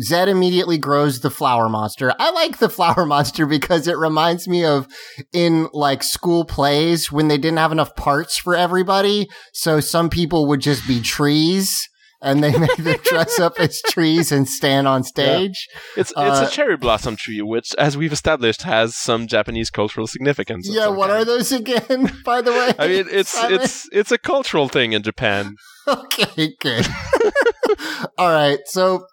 [0.01, 2.13] Zed immediately grows the flower monster.
[2.19, 4.87] I like the flower monster because it reminds me of
[5.31, 10.47] in like school plays when they didn't have enough parts for everybody, so some people
[10.47, 11.87] would just be trees.
[12.25, 15.67] And they make them dress up as trees and stand on stage.
[15.95, 20.07] It's it's Uh, a cherry blossom tree, which, as we've established, has some Japanese cultural
[20.07, 20.67] significance.
[20.69, 21.21] Yeah, what kind.
[21.21, 22.11] are those again?
[22.25, 23.61] By the way, I mean, it's Simon?
[23.61, 25.55] it's it's a cultural thing in Japan.
[25.87, 26.87] Okay, good.
[28.17, 29.05] All right, so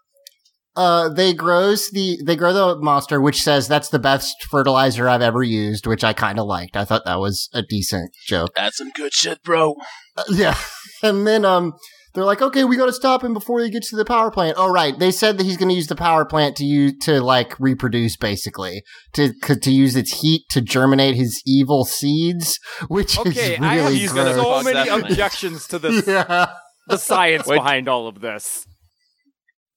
[0.74, 5.20] uh, they grows the they grow the monster, which says that's the best fertilizer I've
[5.20, 6.74] ever used, which I kind of liked.
[6.74, 8.52] I thought that was a decent joke.
[8.56, 9.74] That's some good shit, bro.
[10.16, 10.56] Uh, yeah,
[11.02, 11.74] and then um,
[12.14, 14.56] they're like, okay, we got to stop him before he gets to the power plant.
[14.58, 17.20] Oh, right, they said that he's going to use the power plant to use to
[17.22, 18.82] like reproduce, basically
[19.14, 22.58] to to use its heat to germinate his evil seeds,
[22.88, 26.52] which Okay, is I have really He's gonna so many that objections to this, yeah,
[26.86, 27.56] the science Wait.
[27.56, 28.66] behind all of this.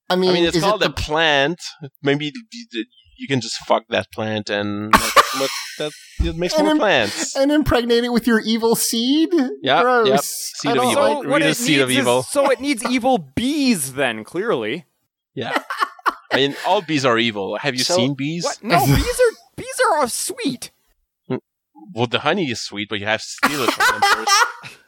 [0.09, 1.59] I mean, I mean, it's is called it a the plant.
[2.03, 2.31] Maybe
[3.15, 5.49] you- you can just fuck that plant and let, let
[5.79, 7.35] that it makes And more im- plants.
[7.35, 9.29] and impregnate it with your evil seed.
[9.61, 10.07] Yeah, Gross.
[10.07, 10.19] yep.
[10.21, 10.93] Seed of evil.
[10.93, 12.23] So what Read a it seed of needs is- evil.
[12.23, 14.85] so it needs evil bees, then clearly.
[15.33, 15.57] Yeah.
[16.31, 17.57] I mean, all bees are evil.
[17.57, 18.43] Have you So- seen bees?
[18.43, 18.63] What?
[18.63, 20.71] No, bees are bees are sweet.
[21.93, 24.31] Well, the honey is sweet, but you have to steal it from them first.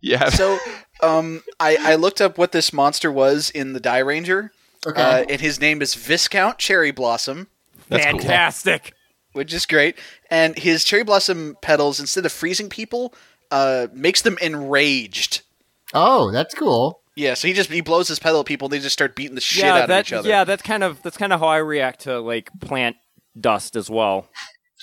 [0.00, 0.58] You have So,
[1.02, 4.50] um, I, I looked up what this monster was in the Dairanger,
[4.86, 5.00] Okay.
[5.02, 7.48] uh, and his name is Viscount Cherry Blossom.
[7.92, 8.20] That's cool.
[8.20, 8.92] Fantastic.
[9.32, 9.96] which is great.
[10.30, 13.14] And his cherry blossom petals, instead of freezing people,
[13.50, 15.42] uh, makes them enraged.
[15.94, 17.00] oh, that's cool.
[17.14, 19.34] Yeah, so he just he blows his petal at people, and they just start beating
[19.34, 20.28] the shit yeah, out that of each other.
[20.28, 22.96] yeah, that's kind of that's kind of how I react to like plant
[23.38, 24.28] dust as well.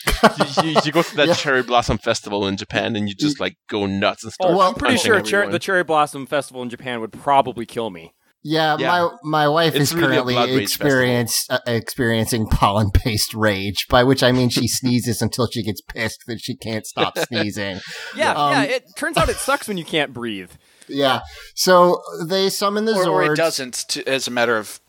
[0.07, 1.34] you, you, you go to that Yeah.
[1.34, 4.51] cherry blossom festival in Japan and you just like go nuts and start.
[4.53, 7.89] Oh, Well, I'm pretty sure cher- the cherry blossom festival in Japan would probably kill
[7.89, 8.14] me.
[8.41, 8.87] Yeah, Yeah.
[8.87, 14.03] my my wife It's is really currently blood experience, uh, experiencing pollen based rage, by
[14.03, 17.81] which I mean she sneezes until she gets pissed that she can't stop sneezing.
[18.15, 18.63] Yeah, Um, yeah.
[18.63, 20.51] It turns out it sucks when you can't breathe.
[20.87, 21.19] Yeah,
[21.55, 24.79] so they summon the or, or it doesn't, to, as a matter of,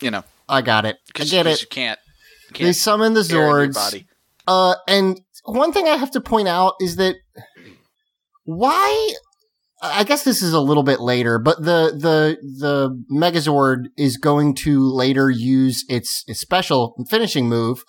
[0.00, 0.96] you know, I got it.
[0.96, 1.60] I because get it.
[1.60, 1.98] you can't.
[2.48, 3.74] You They can't summon the air Zords.
[3.74, 4.06] body.
[4.46, 7.16] Uh, and one thing I have to point out is that
[8.44, 9.14] why?
[9.82, 14.54] I guess this is a little bit later, but the the the Megazord is going
[14.56, 17.82] to later use its, its special finishing move,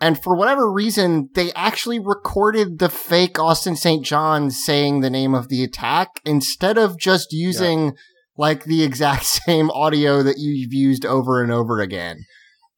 [0.00, 4.04] and for whatever reason, they actually recorded the fake Austin St.
[4.04, 7.94] John saying the name of the attack instead of just using
[8.36, 12.24] like the exact same audio that you've used over and over again.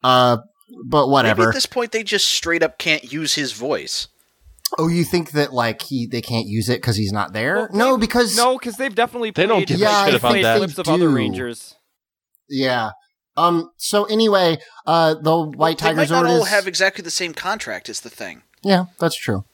[0.03, 0.37] Uh,
[0.85, 1.49] but Maybe whatever.
[1.49, 4.07] at this point they just straight up can't use his voice.
[4.77, 7.55] Oh, you think that like he they can't use it because he's not there?
[7.55, 10.29] Well, no, because No, because they've definitely They played, don't give a Yeah, shit about
[10.31, 10.57] played that.
[10.57, 11.75] clips of They other rangers.
[12.49, 12.91] yeah.
[13.37, 13.71] Um.
[13.77, 17.11] So anyway, uh, the White they Tiger might not Zord all is have exactly the
[17.11, 17.87] same contract.
[17.89, 18.43] Is the thing.
[18.61, 19.45] yeah, that's true.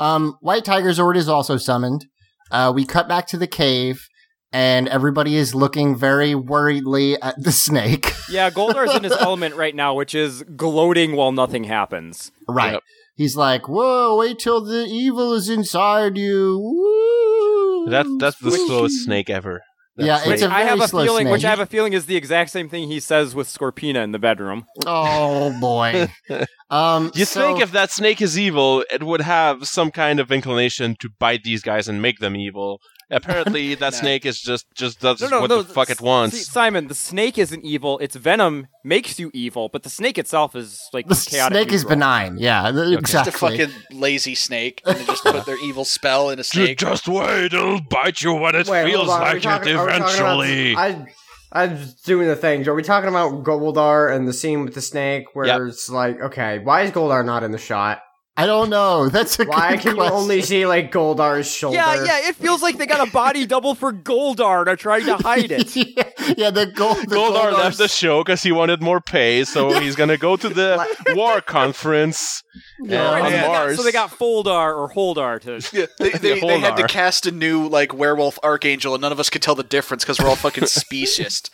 [0.00, 2.06] Um, White Tiger Zord is also summoned.
[2.50, 4.06] Uh, we cut back to the cave,
[4.52, 8.12] and everybody is looking very worriedly at the snake.
[8.30, 12.30] Yeah, Goldar's in his element right now, which is gloating while nothing happens.
[12.48, 12.74] right.
[12.74, 12.82] Yep.
[13.14, 17.90] He's like, "Whoa, wait till the evil is inside you." Woo!
[17.90, 19.62] That's that's the slowest snake ever.
[19.96, 20.50] That's Yeah, it's snake.
[20.50, 21.44] a I have very a slow feeling, which.
[21.44, 24.18] I have a feeling is the exact same thing he says with Scorpina in the
[24.18, 24.64] bedroom.
[24.86, 26.08] Oh boy.
[26.70, 30.32] um, You so- think if that snake is evil, it would have some kind of
[30.32, 32.80] inclination to bite these guys and make them evil.
[33.10, 33.98] Apparently, that Nah.
[33.98, 35.62] snake is just just does No, no, what no.
[35.62, 36.36] the fuck it wants.
[36.36, 37.98] See, Simon, the snake isn't evil.
[37.98, 41.56] Its venom makes you evil, but the snake itself is like the chaotic.
[41.56, 42.36] snake is benign.
[42.38, 46.38] Yeah, th- Just a fucking lazy snake, and they just put their evil spell in
[46.38, 46.78] a Ju- snake.
[46.78, 49.22] Just wait, it'll bite you when it Wait, feels hold on.
[49.22, 50.76] Are we like talking- it are about- eventually.
[50.76, 51.06] I,
[51.52, 52.66] I'm doing the things.
[52.66, 55.60] Are we talking about Goldar and the scene with the snake where Yep.
[55.68, 58.02] it's like, okay, why is Goldar not in the shot?
[58.36, 59.08] I don't know.
[59.08, 61.76] That's a Why good can you only see like Goldar's shoulder?
[61.76, 62.28] Yeah, yeah.
[62.28, 65.52] It feels like they got a body double for Goldar and are trying to hide
[65.52, 65.76] it.
[65.96, 66.03] yeah,
[66.36, 66.96] yeah, the gold.
[66.98, 70.36] The Goldar Goldar's- left the show because he wanted more pay, so he's gonna go
[70.36, 72.42] to the war conference
[72.80, 73.08] Yeah.
[73.08, 73.76] uh, Right, on so, they got, Mars.
[73.76, 75.76] so they got Foldar or Holdar to.
[75.76, 79.20] Yeah, they, they, they had to cast a new like werewolf archangel, and none of
[79.20, 81.50] us could tell the difference because we're all fucking speciest.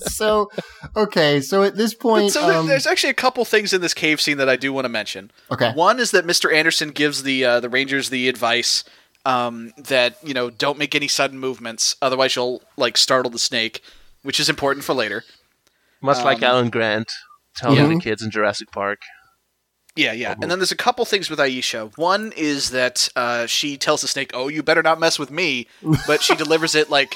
[0.00, 0.50] So,
[0.96, 4.20] okay, so at this point, so um, there's actually a couple things in this cave
[4.20, 5.30] scene that I do want to mention.
[5.50, 6.52] okay, One is that Mr.
[6.52, 8.84] Anderson gives the uh, the Rangers the advice
[9.26, 13.82] um, that you know don't make any sudden movements, otherwise you'll like startle the snake,
[14.22, 15.24] which is important for later.
[16.00, 17.10] Much like um, Alan Grant
[17.56, 17.88] telling Yeah.
[17.88, 18.98] the kids in Jurassic Park.
[19.96, 20.34] Yeah, yeah.
[20.40, 21.96] And then there's a couple things with Aisha.
[21.96, 25.66] One is that uh, she tells the snake, "Oh, you better not mess with me,"
[26.06, 27.14] but she delivers it like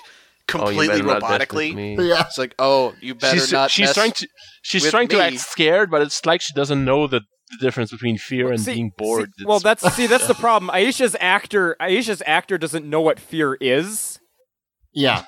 [0.53, 2.09] Oh, completely better not mess with robotically.
[2.09, 4.27] yeah, It's like, "Oh, you better she's not." she's mess trying to
[4.63, 5.23] she's with trying to me.
[5.23, 7.21] act scared, but it's like she doesn't know the,
[7.51, 9.31] the difference between fear and See- being bored.
[9.39, 10.71] see- well, that's see, that's the problem.
[10.71, 14.19] Aisha's actor, Aisha's actor doesn't know what fear is.
[14.93, 15.25] yeah.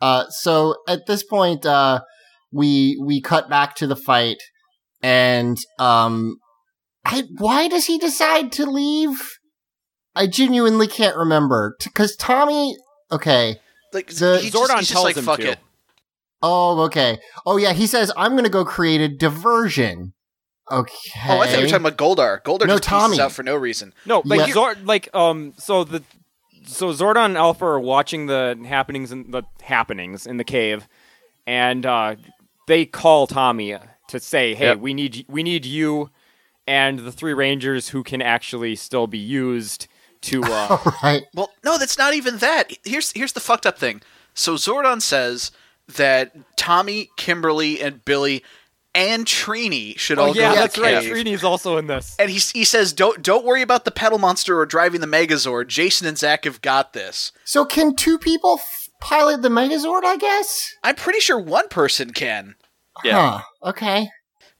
[0.00, 2.00] Uh, so at this point, uh,
[2.52, 4.38] we we cut back to the fight,
[5.02, 6.36] and um,
[7.04, 9.20] I, why does he decide to leave?
[10.16, 12.74] I genuinely can't remember because Tommy.
[13.12, 13.56] Okay.
[13.92, 15.50] Like The- he just, Zordon he's just tells like, him "Fuck to.
[15.52, 15.58] it."
[16.42, 17.18] Oh, okay.
[17.44, 17.74] Oh, yeah.
[17.74, 20.14] He says, "I'm going to go create a diversion."
[20.70, 20.94] Okay.
[21.28, 22.42] Oh, I thought you were talking about Goldar.
[22.42, 23.12] Goldar No, just Tommy.
[23.12, 23.92] pieces out for no reason.
[24.06, 24.54] No, like Yeah.
[24.54, 26.02] Zord, like um, so the
[26.66, 30.86] so Zordon and Alpha are watching the happenings in the happenings in the cave,
[31.46, 32.16] and uh,
[32.68, 33.76] they call Tommy
[34.08, 34.78] to say, "Hey, Yep.
[34.78, 36.10] we need we need you
[36.66, 39.88] and the three Rangers who can actually still be used
[40.22, 41.24] to." Uh, All right.
[41.34, 42.72] Well, no, that's not even that.
[42.84, 44.02] Here's here's the fucked up thing.
[44.34, 45.50] So Zordon says
[45.96, 48.44] that Tommy, Kimberly, and Billy
[48.94, 51.04] and Trini should oh all yeah, go to that's the right.
[51.04, 52.16] Trini's also in this.
[52.18, 55.68] And he he says, "Don't don't worry about the pedal monster or driving the Megazord.
[55.68, 60.04] Jason and Zach have got this." So can two people f- pilot the Megazord?
[60.04, 60.74] I guess.
[60.82, 62.56] I'm pretty sure one person can.
[63.04, 63.38] Yeah.
[63.62, 63.68] Huh.
[63.70, 64.08] Okay.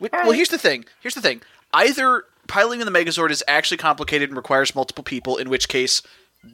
[0.01, 0.85] Wh- Well, here's the thing.
[1.01, 1.43] Here's the thing.
[1.72, 6.03] Either piloting the Megazord is actually complicated and requires multiple people, in which case,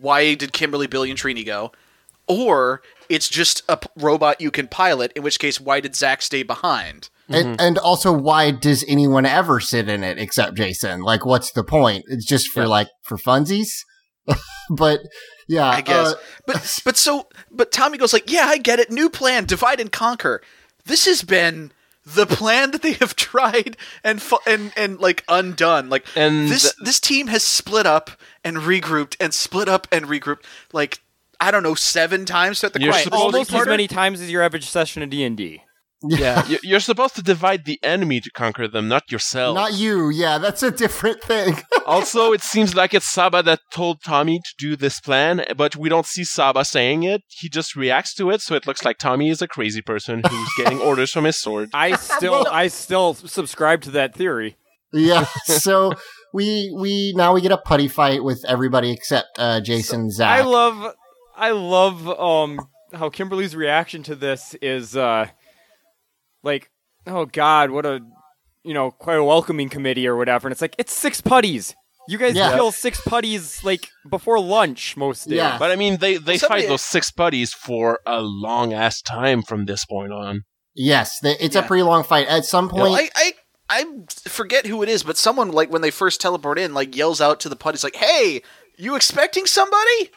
[0.01, 1.72] why did Kimberly, Billy, and Trini go?
[2.29, 6.22] Or it's just a p- robot you can pilot, in which case, why did Zach
[6.22, 7.09] stay behind?
[7.29, 11.01] And, and also, why does anyone ever sit in it except Jason?
[11.03, 12.05] Like, what's the point?
[12.09, 12.68] It's just for Yeah.
[12.68, 13.68] like for funsies.
[14.70, 15.01] but
[15.49, 16.12] yeah, I guess.
[16.12, 16.14] uh,
[16.47, 18.91] but but so but Tommy goes like, "Yeah, I get it.
[18.91, 20.41] New plan, divide and conquer."
[20.85, 21.72] This has been
[22.05, 25.89] the plan that they have tried and fu- and and like undone.
[25.89, 28.11] Like And this th- this team has split up
[28.45, 31.01] and regrouped and split up and regrouped like
[31.41, 33.68] I don't know seven times throughout the You're course supposed of the Almost as part.
[33.68, 35.62] many times as your average session of D and D.
[36.03, 39.55] Yeah, you- you're supposed to divide the enemy to conquer them, not yourself.
[39.55, 40.11] not you.
[40.11, 41.57] Yeah, that's a different thing.
[41.87, 45.89] also, it seems like it's Saba that told Tommy to do this plan, but we
[45.89, 47.22] don't see Saba saying it.
[47.28, 50.49] He just reacts to it, so it looks like Tommy is a crazy person who's
[50.59, 51.70] getting orders from his sword.
[51.72, 54.59] I still, I still subscribe to that theory.
[54.93, 55.24] yeah.
[55.47, 55.93] So
[56.34, 60.28] we we now we get a putty fight with everybody except uh, Jason, Zach.
[60.41, 60.93] I love
[61.37, 62.61] I love um
[62.93, 65.26] how Kimberly's reaction to this is uh
[66.43, 66.70] like
[67.07, 68.01] oh god, what a
[68.64, 70.49] you know, quite a welcoming committee or whatever.
[70.49, 71.74] And it's like it's six putties.
[72.09, 72.55] You guys Yeah.
[72.55, 75.37] kill six putties like before lunch most days.
[75.39, 75.57] Yeah.
[75.59, 79.43] But I mean, they, they somebody- fight those six putties for a long ass time
[79.43, 80.43] from this point on.
[80.74, 82.28] yes, the, it's a pretty long fight.
[82.28, 83.32] At some point, Well, I, I
[83.68, 83.84] I
[84.28, 87.41] forget who it is, but someone like when they first teleport in, like yells out
[87.41, 88.43] to the putties like, "Hey,
[88.76, 90.11] you expecting somebody?"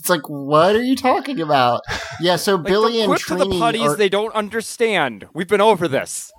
[0.00, 1.80] It's like, what are you talking about?
[2.20, 2.36] Yeah.
[2.36, 5.26] So Like, Billy and to the Trini putties, are, they don't understand.
[5.34, 6.30] We've been over this.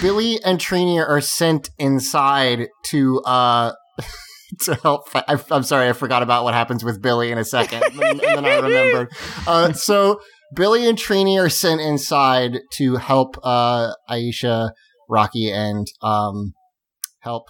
[0.00, 3.72] Billy and Trini are sent inside to uh
[4.62, 5.08] to help.
[5.14, 8.20] I, I'm sorry, I forgot about what happens with Billy in a second, and, then-
[8.20, 9.12] and then I remembered.
[9.46, 10.20] Uh, so
[10.54, 14.70] Billy and Trini are sent inside to help uh Aisha,
[15.08, 16.52] Rocky, and um
[17.20, 17.44] help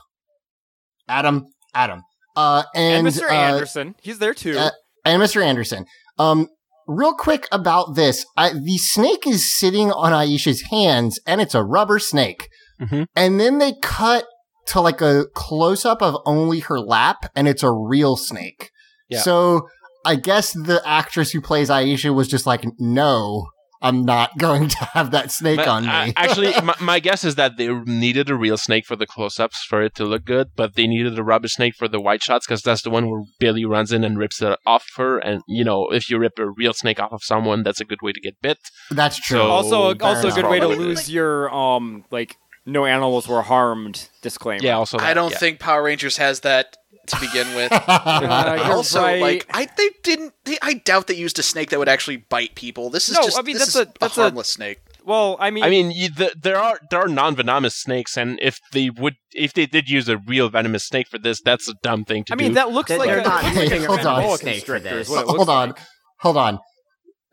[1.09, 2.03] Adam, Adam,
[2.37, 3.29] uh, and, And, Mr.
[3.29, 4.57] uh, Anderson, he's there too.
[4.59, 4.71] uh,
[5.05, 5.43] and Mr.
[5.45, 5.87] Anderson.
[6.19, 6.49] Um,
[6.87, 11.63] real quick about this, I, the snake is sitting on Aisha's hands, and it's a
[11.63, 12.49] rubber snake.
[12.81, 13.07] Mhm.
[13.15, 14.27] And then they cut
[14.69, 18.71] to like a close up of only her lap, and it's a real snake.
[19.09, 19.21] Yeah.
[19.21, 19.69] So
[20.07, 23.47] I guess the actress who plays Aisha was just like, no.
[23.85, 25.91] I'm not going to have that snake My- on me.
[25.91, 29.65] I- actually, my, my guess is that they needed a real snake for the close-ups
[29.69, 32.47] for it to look good, but they needed a rubber snake for the white shots
[32.47, 35.19] because that's the one where Billy runs in and rips it off her.
[35.19, 38.03] And you know, if you rip a real snake off of someone, that's a good
[38.03, 38.59] way to get bit.
[38.91, 39.39] That's true.
[39.39, 44.09] So- also, also a good way to lose your um like no animals were harmed
[44.23, 44.65] disclaimer.
[44.65, 44.79] Yeah.
[44.79, 45.39] Also, I don't yeah.
[45.39, 46.77] think Power Rangers has that
[47.07, 47.73] to begin with.
[47.87, 49.21] Uh, you're also, right.
[49.21, 50.35] like I they didn't.
[50.45, 52.91] They, I doubt they used a snake that would actually bite people.
[52.91, 54.81] This is No, just I mean, this that's is a- that's a- harmless snake.
[55.05, 58.59] well, I mean, I mean, you, the, there are there are non-venomous snakes, and if
[58.73, 62.05] they would, if they did use a real venomous snake for this, that's a dumb
[62.05, 62.45] thing to I do.
[62.45, 64.23] I mean that looks They're like a, not looks like using a a hold on.
[64.23, 65.09] boa snake for this.
[65.09, 65.69] what Hold looks on.
[65.71, 65.79] like.
[66.21, 66.59] Hold on.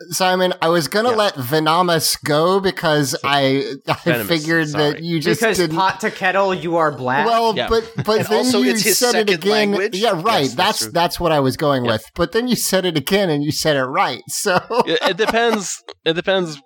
[0.09, 1.15] Simon, I was gonna Yeah.
[1.15, 4.91] let Venomous go because I I Venomous, figured sorry.
[4.93, 5.75] that you just because didn't.
[5.75, 7.25] pot to kettle, you are black.
[7.25, 7.67] well, Yeah.
[7.69, 9.51] but but And then also you said it again.
[9.51, 9.95] language.
[9.97, 10.43] Yeah, right.
[10.43, 10.91] Yes, that's that's true.
[10.93, 11.91] that's what I was going Yeah.
[11.93, 12.05] with.
[12.15, 14.21] But then you said it again, and you said it right.
[14.29, 15.81] So it, it depends.
[16.05, 16.59] It depends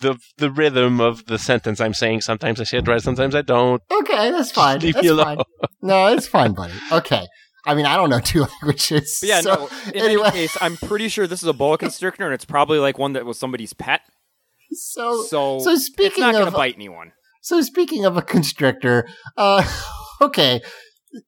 [0.00, 2.20] the the rhythm of the sentence I'm saying.
[2.20, 3.80] Sometimes I say it right, sometimes I don't.
[3.90, 4.80] okay, that's fine.
[4.84, 5.38] Leave That's me fine.
[5.82, 6.74] No, it's fine, buddy.
[6.92, 7.26] Okay.
[7.66, 9.18] I mean, I don't know two languages.
[9.20, 9.90] But yeah, so, no.
[9.90, 12.78] In anyway, any case, I'm pretty sure this is a boa constrictor, and it's probably
[12.78, 14.02] like one that was somebody's pet.
[14.72, 17.12] so So, so it's speaking not going of to bite anyone.
[17.40, 19.06] So speaking of a constrictor,
[19.36, 19.64] uh,
[20.20, 20.62] okay.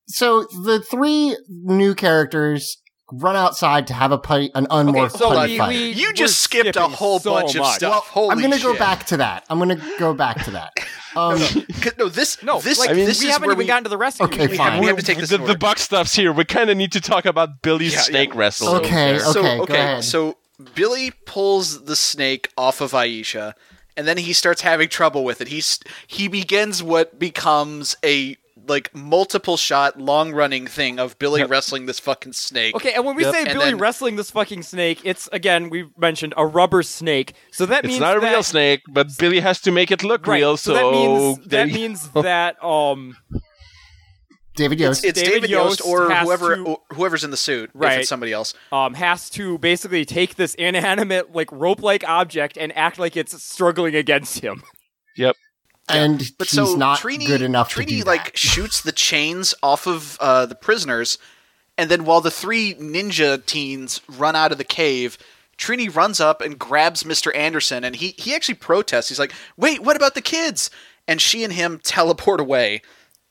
[0.09, 2.79] So the three new characters
[3.13, 5.69] run outside to have a putty, an unmorphed so putty we- fight.
[5.69, 7.81] we- You just skipped a whole so bunch of stuff.
[7.83, 9.45] Well, Holy I'm gonna go back to that.
[9.49, 10.73] I'm gonna go back to that.
[11.17, 11.41] Um,
[11.99, 13.89] No, this No, this like, I mean, this we is haven't even we gotten to
[13.89, 14.27] the rescue.
[14.27, 14.73] Okay, we fine.
[14.73, 16.31] have, we have to take this the, the buck stops here.
[16.31, 18.05] We kind of need to talk about Billy's Yeah, yeah.
[18.05, 18.75] snake wrestle.
[18.77, 19.19] Okay.
[19.21, 20.05] So Okay, go okay, ahead.
[20.05, 20.37] so
[20.75, 23.55] Billy pulls the snake off of Aisha,
[23.97, 25.49] and then he starts having trouble with it.
[25.49, 28.37] He's he begins what becomes a
[28.69, 32.75] like multiple shot, long running thing of Billy wrestling this fucking snake.
[32.75, 33.35] Okay, and when we Yep.
[33.35, 37.35] say And Billy then- wrestling this fucking snake, it's again we mentioned a rubber snake.
[37.53, 40.03] So that It's means not a that, real snake, but Billy has to make it
[40.03, 40.57] look Right, real.
[40.57, 43.17] so, So, that means that means that um
[44.57, 45.05] David Yost.
[45.05, 47.71] It's David David Yost, Yost or whoever to- whoever's in the suit.
[47.75, 48.01] If Right.
[48.01, 48.55] it's somebody else.
[48.73, 53.41] um has to basically take this inanimate like rope like object and act like it's
[53.43, 54.63] struggling against him.
[55.89, 58.39] and But he's so not Trini, good enough Trini to do like that.
[58.39, 61.19] shoots the chains off of uh, the prisoners,
[61.79, 65.17] and then while the three ninja teens run out of the cave,
[65.59, 67.35] Trini runs up and grabs Mr.
[67.37, 69.09] Anderson, and he he actually protests.
[69.09, 70.71] He's like, "Wait, what about the kids?"
[71.09, 72.83] And she and him teleport away.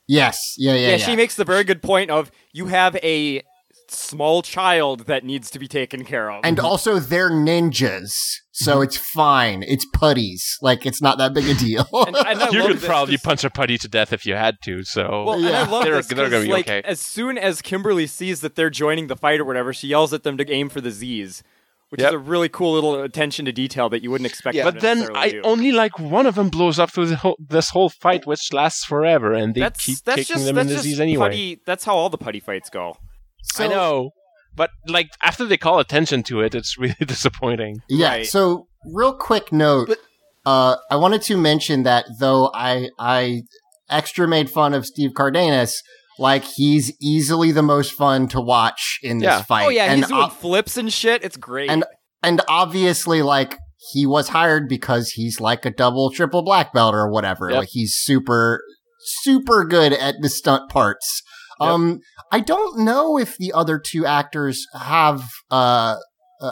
[0.08, 1.04] Yes, yeah, yeah, Yeah, yeah.
[1.04, 3.42] she makes the very good point of you have a
[3.90, 6.40] small child that needs to be taken care of.
[6.44, 8.12] and also they're ninjas,
[8.52, 8.84] so mhm.
[8.84, 9.62] it's fine.
[9.66, 10.58] It's putties.
[10.62, 11.86] Like it's not that big a deal.
[11.92, 14.82] And- and you could probably this- punch a putty to death if you had to.
[14.84, 16.82] So Well, and I love They're- this they're 'cause, gonna be like, okay.
[16.84, 20.22] As soon as Kimberly sees that they're joining the fight or whatever, she yells at
[20.22, 21.42] them to aim for the Z's,
[21.90, 22.08] which Yep.
[22.10, 24.56] is a really cool little attention to detail that you wouldn't expect.
[24.56, 24.64] Yeah.
[24.64, 25.40] But then I do.
[25.44, 28.84] only like one of them blows up through the whole, this whole fight, which lasts
[28.84, 31.28] forever, and they that's keep that's kicking just them that's in the just Z's anyway.
[31.28, 31.60] putty.
[31.64, 32.96] That's how all the putty fights go.
[33.54, 34.10] So- I know,
[34.54, 37.78] but like after they call attention to it, it's really disappointing.
[37.88, 38.08] Yeah.
[38.08, 38.26] Right.
[38.26, 39.88] So, real quick note.
[39.88, 39.98] But-
[40.44, 43.42] uh, I wanted to mention that though I I
[43.90, 45.82] extra made fun of Steve Cardenas,
[46.20, 49.66] like he's easily the most fun to watch in this fight.
[49.66, 51.24] oh yeah, and he's doing o- flips and shit.
[51.24, 51.68] It's great.
[51.68, 51.84] and
[52.22, 53.58] and obviously like
[53.92, 57.50] he was hired because he's like a double triple black belt or whatever.
[57.50, 57.58] Yep.
[57.58, 58.62] Like he's super
[59.00, 61.22] super good at the stunt parts.
[61.60, 61.68] Yep.
[61.70, 62.00] Um
[62.32, 65.96] I don't know if the other two actors have uh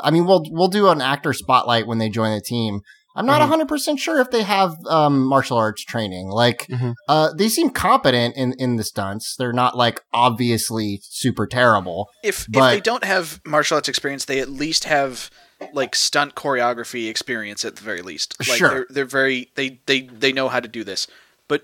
[0.02, 2.80] I mean we'll we'll do an actor spotlight when they join the team.
[3.16, 3.66] I'm not Mhm.
[3.68, 6.28] 100% sure if they have um martial arts training.
[6.30, 6.94] Like Mhm.
[7.08, 9.36] uh they seem competent in in the stunts.
[9.38, 12.08] They're not like obviously super terrible.
[12.22, 15.30] If But- if they don't have martial arts experience, they at least have
[15.72, 18.34] like stunt choreography experience at the very least.
[18.48, 18.68] Like Sure.
[18.70, 21.06] they're they're very they they they know how to do this.
[21.46, 21.62] But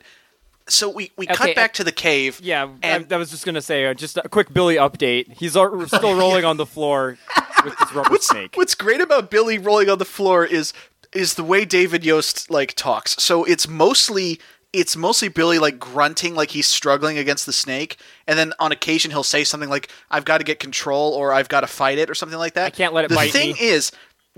[0.70, 2.40] so we we Okay, cut back uh, to the cave.
[2.42, 5.32] yeah, and- I, I was just gonna say uh, just a quick Billy update.
[5.32, 5.68] He's still
[6.18, 7.18] rolling on the floor
[7.64, 8.56] with this rubber What's snake.
[8.56, 10.72] what's great about Billy rolling on the floor is
[11.12, 13.16] is the way David Yost like talks.
[13.22, 14.40] So it's mostly
[14.72, 17.96] it's mostly Billy like grunting like he's struggling against the snake,
[18.28, 21.48] and then on occasion he'll say something like "I've got to get control" or "I've
[21.48, 22.66] got to fight it" or something like that.
[22.66, 23.58] I can't let it the bite thing me.
[23.60, 23.90] is,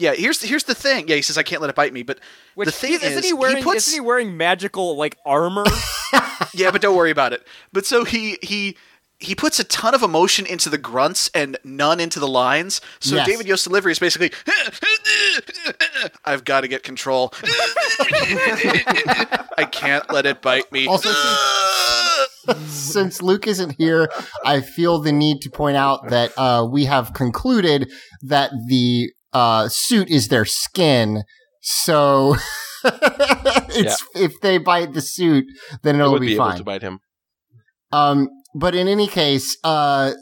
[0.03, 1.07] yeah, here's here's the thing.
[1.07, 2.18] Yeah, he says I can't let it bite me, but
[2.57, 5.64] Which, the thing isn't is, he wearing puts isn't he wearing magical like armor?
[6.55, 7.46] yeah, but don't worry about it.
[7.72, 8.76] But so he he
[9.20, 12.80] he puts a ton of emotion into the grunts and none into the lines.
[12.98, 13.28] So Yes.
[13.28, 14.32] David Yost's delivery is basically,
[16.24, 17.32] "I've got to get control.
[19.57, 21.11] I can't let it bite me." Also,
[22.66, 24.11] since Luke isn't here,
[24.44, 27.88] I feel the need to point out that uh, we have concluded
[28.22, 31.22] that the uh, suit is their skin.
[31.61, 32.37] So
[32.85, 35.45] it's if they bite the suit,
[35.83, 36.59] then it'll would be, be able fine.
[36.59, 37.01] to bite him.
[37.93, 40.12] Um, but in any case, uh,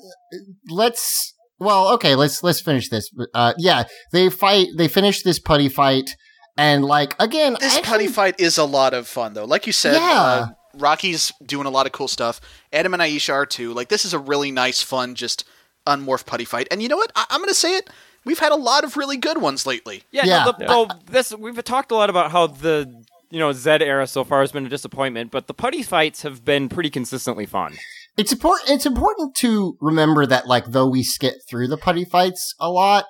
[0.68, 1.34] let's.
[1.58, 3.10] Well, okay, let's let's finish this.
[3.34, 4.68] Uh, yeah, they fight.
[4.76, 6.08] They finish this putty fight,
[6.56, 9.44] and like again, this actually- putty fight is a lot of fun, though.
[9.44, 10.00] Like you said, Yeah.
[10.22, 12.40] uh, Rocky's doing a lot of cool stuff.
[12.72, 13.74] Adam and Aisha are too.
[13.74, 15.44] Like this is a really nice, fun, just
[15.86, 16.66] unmorph putty fight.
[16.70, 17.12] And you know what?
[17.14, 17.90] I- I'm going to say it.
[18.24, 20.02] We've had a lot of really good ones lately.
[20.10, 20.44] Yeah, Yeah.
[20.44, 24.06] No, the, though this we've talked a lot about how the you know Z era
[24.06, 27.76] so far has been a disappointment, but the putty fights have been pretty consistently fun.
[28.16, 28.70] It's important.
[28.70, 33.06] It's important to remember that, like, though we skip through the putty fights a lot,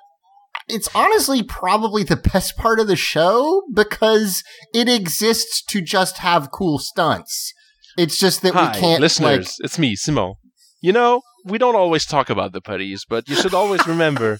[0.67, 4.43] it's honestly probably the best part of the show because
[4.73, 7.53] it exists to just have cool stunts.
[7.97, 9.57] It's just that Hi, we can't, listeners.
[9.59, 10.35] like, It's me, Simo.
[10.79, 14.39] You know, we don't always talk about the putties, but you should always remember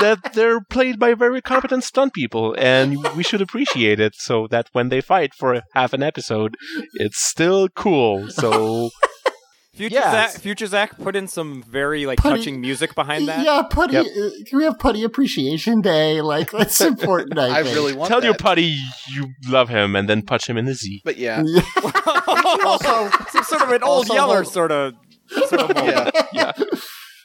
[0.00, 4.68] that they're played by very competent stunt people, and we should appreciate it so that
[4.72, 6.56] when they fight for half an episode,
[6.94, 8.28] it's still cool.
[8.30, 8.90] So
[9.74, 10.10] Future Yeah.
[10.28, 13.44] Zach, Future Zach put in some very like Putty- touching music behind that.
[13.44, 13.94] yeah, putty.
[13.94, 14.04] Yep.
[14.06, 16.20] Uh, can we have putty appreciation day?
[16.20, 17.38] Like, that's important.
[17.38, 17.74] I, I think.
[17.76, 18.26] really want tell that.
[18.26, 18.76] your putty
[19.08, 21.00] you love him, and then punch him in the Z.
[21.04, 21.42] But yeah,
[22.64, 24.94] Also, Some sort of an old Yeller sort of.
[25.46, 26.14] Sort of moment.
[26.32, 26.52] yeah.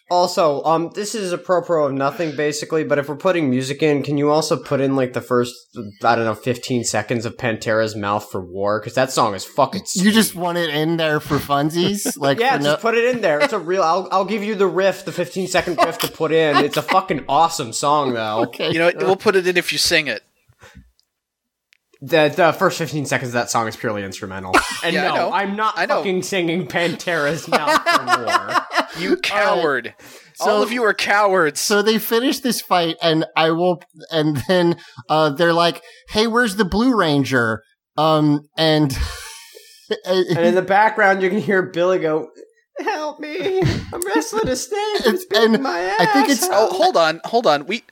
[0.09, 2.83] Also, um, this is a pro pro of nothing basically.
[2.83, 5.55] But if we're putting music in, can you also put in like the first,
[6.03, 8.79] I don't know, fifteen seconds of Pantera's "Mouth for War"?
[8.79, 9.83] Because that song is fucking.
[9.93, 13.21] You just want it in there for funsies, like Yeah, for just put it in
[13.21, 13.39] there.
[13.39, 13.81] It's a real.
[13.81, 16.57] I'll, I'll give you the riff, the 15 second riff to put in.
[16.57, 18.43] It's a fucking awesome song, though.
[18.45, 18.71] okay.
[18.71, 20.23] You know, we'll put it in if you sing it.
[22.01, 24.53] The, the first 15 seconds of that song is purely instrumental.
[24.83, 25.31] And Yeah, no.
[25.31, 25.97] I'm not I know.
[25.97, 28.55] fucking singing Pantera's Mouth for War.
[28.99, 29.95] You coward!
[30.35, 31.59] So- All of you are cowards.
[31.59, 33.81] So they finish this fight, and I will,
[34.11, 34.77] and then
[35.09, 37.63] uh, they're like, "Hey, where's the Blue Ranger?"
[37.97, 38.95] Um, and
[40.05, 42.29] And in the background, you can hear Billy go,
[42.79, 43.61] Help me!
[43.61, 44.79] I'm wrestling a snake.
[45.05, 45.99] It's And my ass.
[46.01, 47.65] I think it's- oh, hold on, hold on.
[47.67, 47.83] We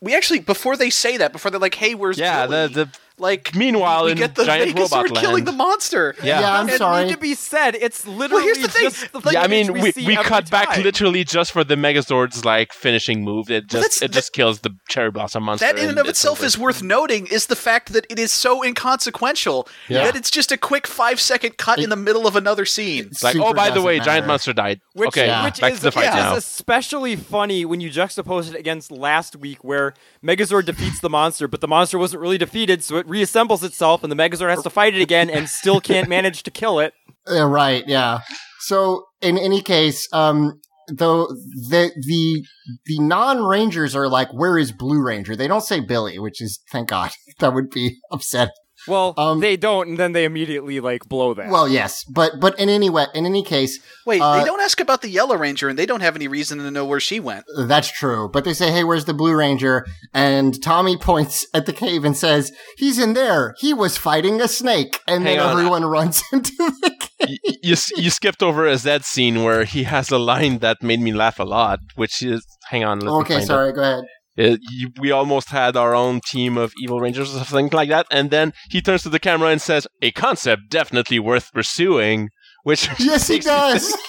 [0.00, 2.98] we actually before they say that, before they're like, "Hey, where's Yeah, Billy?" the, the
[3.18, 5.48] like Meanwhile, we in get the giant Vegas robot sword killing land.
[5.48, 6.14] the monster.
[6.22, 6.40] yeah.
[6.40, 7.04] Yeah, I'm It sorry.
[7.04, 7.74] need to be said.
[7.76, 9.08] It's literally Well, here's the thing.
[9.12, 11.74] the Like, yeah, I mean, we, see we every cut back literally just for the
[11.76, 13.50] Megazord's like finishing move.
[13.50, 15.66] It just that's- it just kills the cherry blossom monster.
[15.66, 16.46] That in and of itself over.
[16.46, 20.04] is worth noting is the fact that it is so inconsequential Yeah.
[20.04, 23.06] that it's just a quick five second cut in the middle of another scene.
[23.06, 24.10] It's like, oh, by the way, matter.
[24.10, 24.80] giant monster died.
[24.94, 25.44] Which, okay, Yeah.
[25.44, 26.32] which back is, to the fight which now.
[26.36, 29.94] is especially funny when you juxtapose it against last week, where
[30.24, 34.10] Megazord defeats the monster, but the monster wasn't really defeated, so it reassembles itself, and
[34.10, 36.94] the Megazord has to fight it again, and still can't manage to kill it.
[37.28, 38.22] Yeah, right, yeah.
[38.62, 41.28] So in any case, um, though
[41.70, 42.44] the the
[42.86, 46.58] the non Rangers are like, "Where is Blue Ranger?" They don't say Billy, which is
[46.72, 47.12] thank God.
[47.38, 48.52] That would be upsetting.
[48.88, 51.48] Well, Um, they don't, and then they immediately like blow that.
[51.50, 54.80] Well, yes, but but in any way, in any case, Wait, Uh, they don't ask
[54.80, 57.44] about the Yellow Ranger, and they don't have any reason to know where she went.
[57.56, 58.28] That's true.
[58.32, 59.86] But they say, hey, where's the Blue Ranger?
[60.12, 63.54] And Tommy points at the cave and says, he's in there.
[63.58, 64.98] He was fighting a snake.
[65.06, 65.52] And Hang then on.
[65.52, 67.38] everyone runs into the cave.
[67.44, 71.00] you, you you skipped over a Zed scene where he has a line that made
[71.00, 72.98] me laugh a lot, which is hang on.
[72.98, 74.04] Let me Okay, find sorry, go ahead.
[74.36, 74.52] It.
[74.52, 78.06] Uh, you, we almost had our own team of evil rangers or something like that,
[78.10, 82.30] and then he turns to the camera and says, "A concept definitely worth pursuing."
[82.64, 83.96] Which Yes, he does.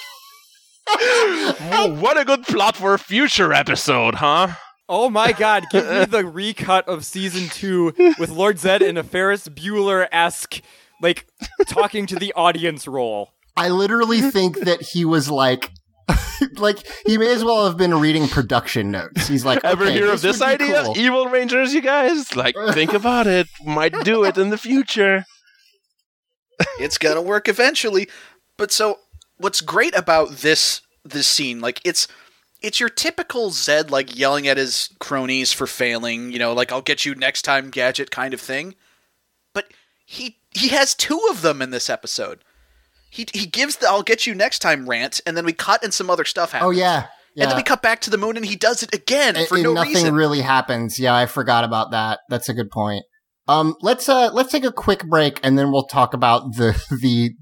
[0.99, 4.49] think, what a good plot for a future episode, huh?
[4.89, 9.03] oh my god, give me the recut of season two with Lord Zed in a
[9.03, 10.61] Ferris Bueller esque,
[11.01, 11.25] like,
[11.67, 13.29] talking to the audience role.
[13.55, 15.71] I literally think that he was like,
[16.57, 19.27] like he may as well have been reading production notes.
[19.27, 20.83] He's like, Ever okay, hear of this idea?
[20.83, 20.97] cool.
[20.97, 22.35] Evil Rangers, you guys?
[22.35, 23.47] Like, think about it.
[23.65, 25.25] Might do it in the future.
[26.79, 28.07] it's gonna work eventually.
[28.57, 28.99] But so,
[29.37, 32.07] what's great about this this scene, like it's
[32.61, 36.81] it's your typical Zed like yelling at his cronies for failing, you know, like I'll
[36.81, 38.75] get you next time, gadget kind of thing.
[39.53, 39.65] But
[40.05, 42.39] he he has two of them in this episode.
[43.13, 45.93] He he gives the I'll get you next time rant, and then we cut and
[45.93, 46.67] some other stuff happens.
[46.67, 47.05] Oh yeah,
[47.35, 47.43] yeah.
[47.43, 49.53] And then we cut back to the moon, and he does it again and, for
[49.53, 50.15] and no nothing reason.
[50.15, 50.97] really happens.
[50.97, 52.21] Yeah, I forgot about that.
[52.29, 53.03] That's a good point.
[53.47, 57.35] Um, let's uh, let's take a quick break, and then we'll talk about the the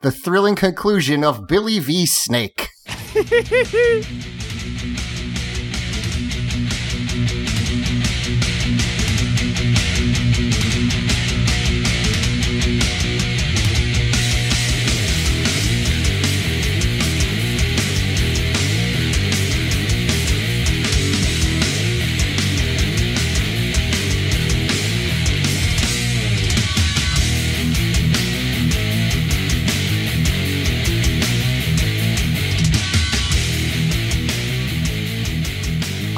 [0.00, 2.06] the thrilling conclusion of Billy v.
[2.06, 2.68] Snake.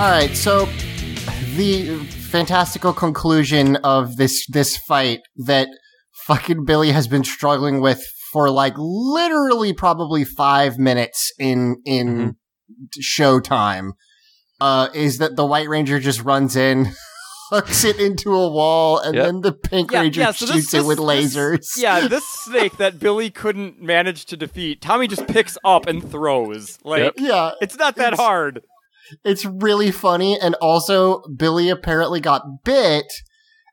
[0.04, 0.66] All right, so
[1.56, 1.96] the
[2.30, 5.68] fantastical conclusion of this this fight that
[6.26, 12.36] fucking Billy has been struggling with for like literally probably five minutes in in
[13.00, 13.92] showtime
[14.60, 16.92] uh, is that the White Ranger just runs in,
[17.50, 19.24] hooks it into a wall, and Yep.
[19.24, 21.64] then the Pink Ranger shoots it with lasers.
[21.78, 26.78] yeah, this snake that Billy couldn't manage to defeat, Tommy just picks up and throws.
[26.84, 27.14] Like Yep.
[27.16, 28.60] yeah, it's not that It's- hard.
[29.24, 33.06] It's really funny, and also Billy apparently got bit,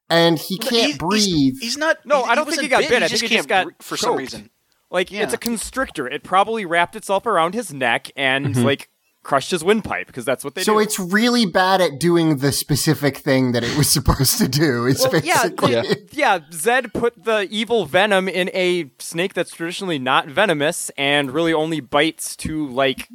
[0.10, 1.24] and he can't he's- breathe.
[1.26, 1.98] He's, he's not.
[2.06, 3.04] No, I don't think he got bit.
[3.04, 4.50] I think he can't just got breathe for some reason.
[4.92, 5.24] Like Yeah.
[5.24, 6.08] it's a constrictor.
[6.08, 8.64] It probably wrapped itself around his neck and mm-hmm.
[8.64, 8.90] like
[9.24, 10.80] crushed his windpipe because that's what they so do.
[10.80, 14.86] it's really bad at doing the specific thing that it was supposed to do.
[14.86, 15.84] Is Well, yeah, basically Yeah.
[16.12, 21.54] yeah, Zed put the evil venom in a snake that's traditionally not venomous and really
[21.54, 23.08] only bites to like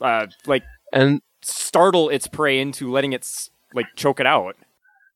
[0.00, 0.62] uh like
[0.92, 3.26] And startle its prey into letting it
[3.74, 4.56] like choke it out.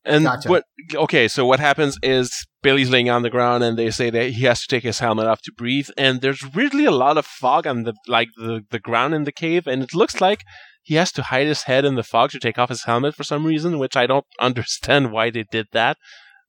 [0.05, 0.49] and Gotcha.
[0.49, 0.63] what?
[0.95, 4.43] Okay, so what happens is Billy's laying on the ground, and they say that he
[4.45, 5.89] has to take his helmet off to breathe.
[5.97, 9.31] And there's really a lot of fog on the like the the ground in the
[9.31, 10.41] cave, and it looks like
[10.81, 13.23] he has to hide his head in the fog to take off his helmet for
[13.23, 15.97] some reason, which I don't understand why they did that.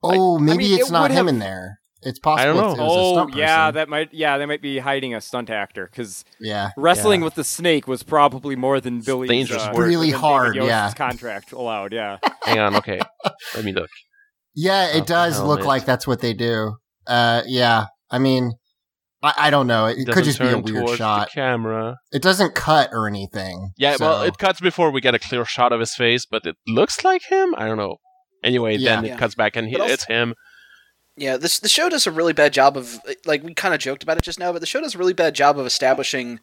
[0.03, 1.79] oh, maybe mean, it's it not him have- in there.
[2.05, 2.41] It's possible.
[2.51, 2.83] I don't know.
[2.83, 5.49] It was a Oh stunt yeah, that might yeah they might be hiding a stunt
[5.49, 6.69] actor because yeah.
[6.77, 9.73] wrestling with the snake was probably more than Billy's dangerous uh.
[9.75, 10.91] Really than hard, Yost's yeah.
[10.93, 11.91] contract allowed.
[11.93, 12.99] Yeah, Hang on, okay,
[13.55, 13.89] let me look.
[14.55, 15.65] Yeah, it the does look helmet.
[15.65, 16.75] like that's what they do.
[17.07, 17.85] Uh, yeah.
[18.09, 18.53] I mean,
[19.21, 19.87] I, I don't know.
[19.87, 21.27] It, It could just be a weird shot.
[21.29, 21.97] the camera.
[22.11, 23.71] It doesn't cut or anything.
[23.77, 26.55] Yeah, well, it cuts before we get a clear shot of his face, but it
[26.67, 27.53] looks like him.
[27.57, 27.97] I don't know.
[28.43, 29.01] Anyway, Yeah.
[29.01, 30.35] then it cuts back and he, But also- it's him.
[31.17, 34.03] Yeah, this the show does a really bad job of like we kind of joked
[34.03, 36.39] about it just now, but the show does a really bad job of establishing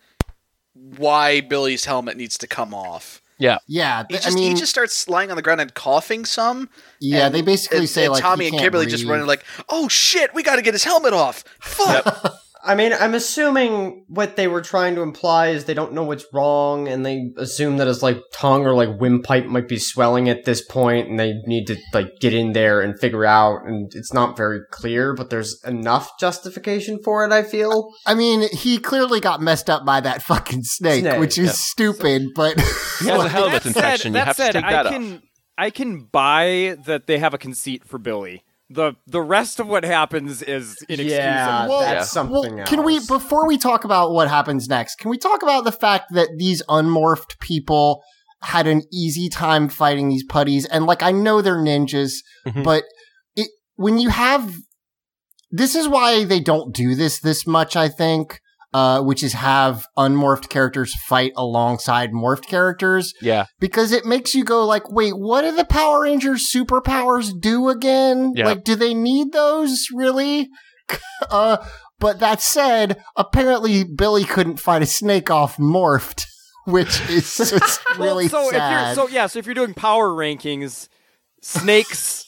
[0.74, 3.20] why Billy's helmet needs to come off.
[3.66, 4.04] yeah.
[4.08, 6.70] He th- just, I mean, he just starts lying on the ground and coughing some.
[7.00, 7.26] yeah.
[7.26, 9.44] and- they basically and, say and like Tommy he and can't Kimberly just running like,
[9.68, 12.34] "Oh shit, we got to get his helmet off!" Fuck.
[12.64, 16.26] I mean, I'm assuming what they were trying to imply is they don't know what's
[16.32, 20.44] wrong, and they assume that his like tongue or like windpipe might be swelling at
[20.44, 23.66] this point, and they need to like get in there and figure out.
[23.66, 27.32] And it's not very clear, but there's enough justification for it.
[27.32, 27.92] I feel.
[28.06, 31.52] I mean, he clearly got messed up by that fucking snake, Snake, which is yeah.
[31.52, 32.28] stupid.
[32.34, 32.60] But
[33.00, 33.98] He has a helmet that infection.
[33.98, 35.20] Said, you that have said, to take I that can off.
[35.58, 38.44] I can buy that they have a conceit for Billy.
[38.74, 41.08] The the rest of what happens is inexcusable.
[41.10, 42.68] Yeah, Well, that's well, something else.
[42.68, 44.96] can we before we talk about what happens next?
[44.96, 48.02] Can we talk about the fact that these unmorphed people
[48.42, 50.66] had an easy time fighting these putties?
[50.66, 52.12] And like, I know they're ninjas,
[52.46, 52.64] Mhm.
[52.64, 52.84] but
[53.36, 54.54] it when you have
[55.50, 57.76] this is why they don't do this this much.
[57.76, 58.40] I think.
[58.74, 64.44] Uh, which is have unmorphed characters fight alongside morphed characters Yeah, because it makes you
[64.44, 68.32] go like, wait, what do the Power Rangers superpowers do again?
[68.34, 68.46] Yeah.
[68.46, 70.48] Like, do they need those really?
[71.30, 71.58] uh,
[71.98, 76.24] but that said, apparently Billy couldn't fight a snake off morphed,
[76.64, 77.52] which is
[77.98, 78.86] really well, so if sad.
[78.86, 80.88] you're so yeah, so if you're doing power rankings,
[81.42, 82.24] snakes,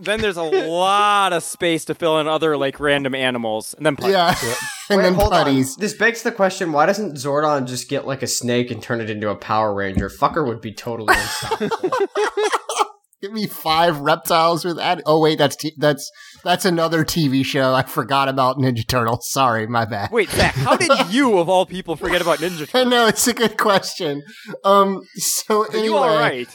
[0.00, 3.96] then there's a lot of space to fill in other like random animals, and then
[3.96, 4.12] putties.
[4.12, 4.34] yeah,
[4.90, 5.44] and Wait, then hold on.
[5.44, 5.76] putties.
[5.76, 9.10] This begs the question: Why doesn't Zordon just get like a snake and turn it
[9.10, 10.08] into a Power Ranger?
[10.08, 11.90] Fucker would be totally unstoppable.
[13.20, 15.02] Give me five reptiles with that.
[15.04, 16.08] Oh wait, that's t- that's
[16.44, 17.74] that's another TV show.
[17.74, 19.28] I forgot about Ninja Turtles.
[19.28, 20.12] Sorry, my bad.
[20.12, 22.90] Wait, Zach, how did you of all people forget about Ninja I Turtles?
[22.92, 24.22] know it's a good question.
[24.64, 26.48] Um, so Are anyway, you all right?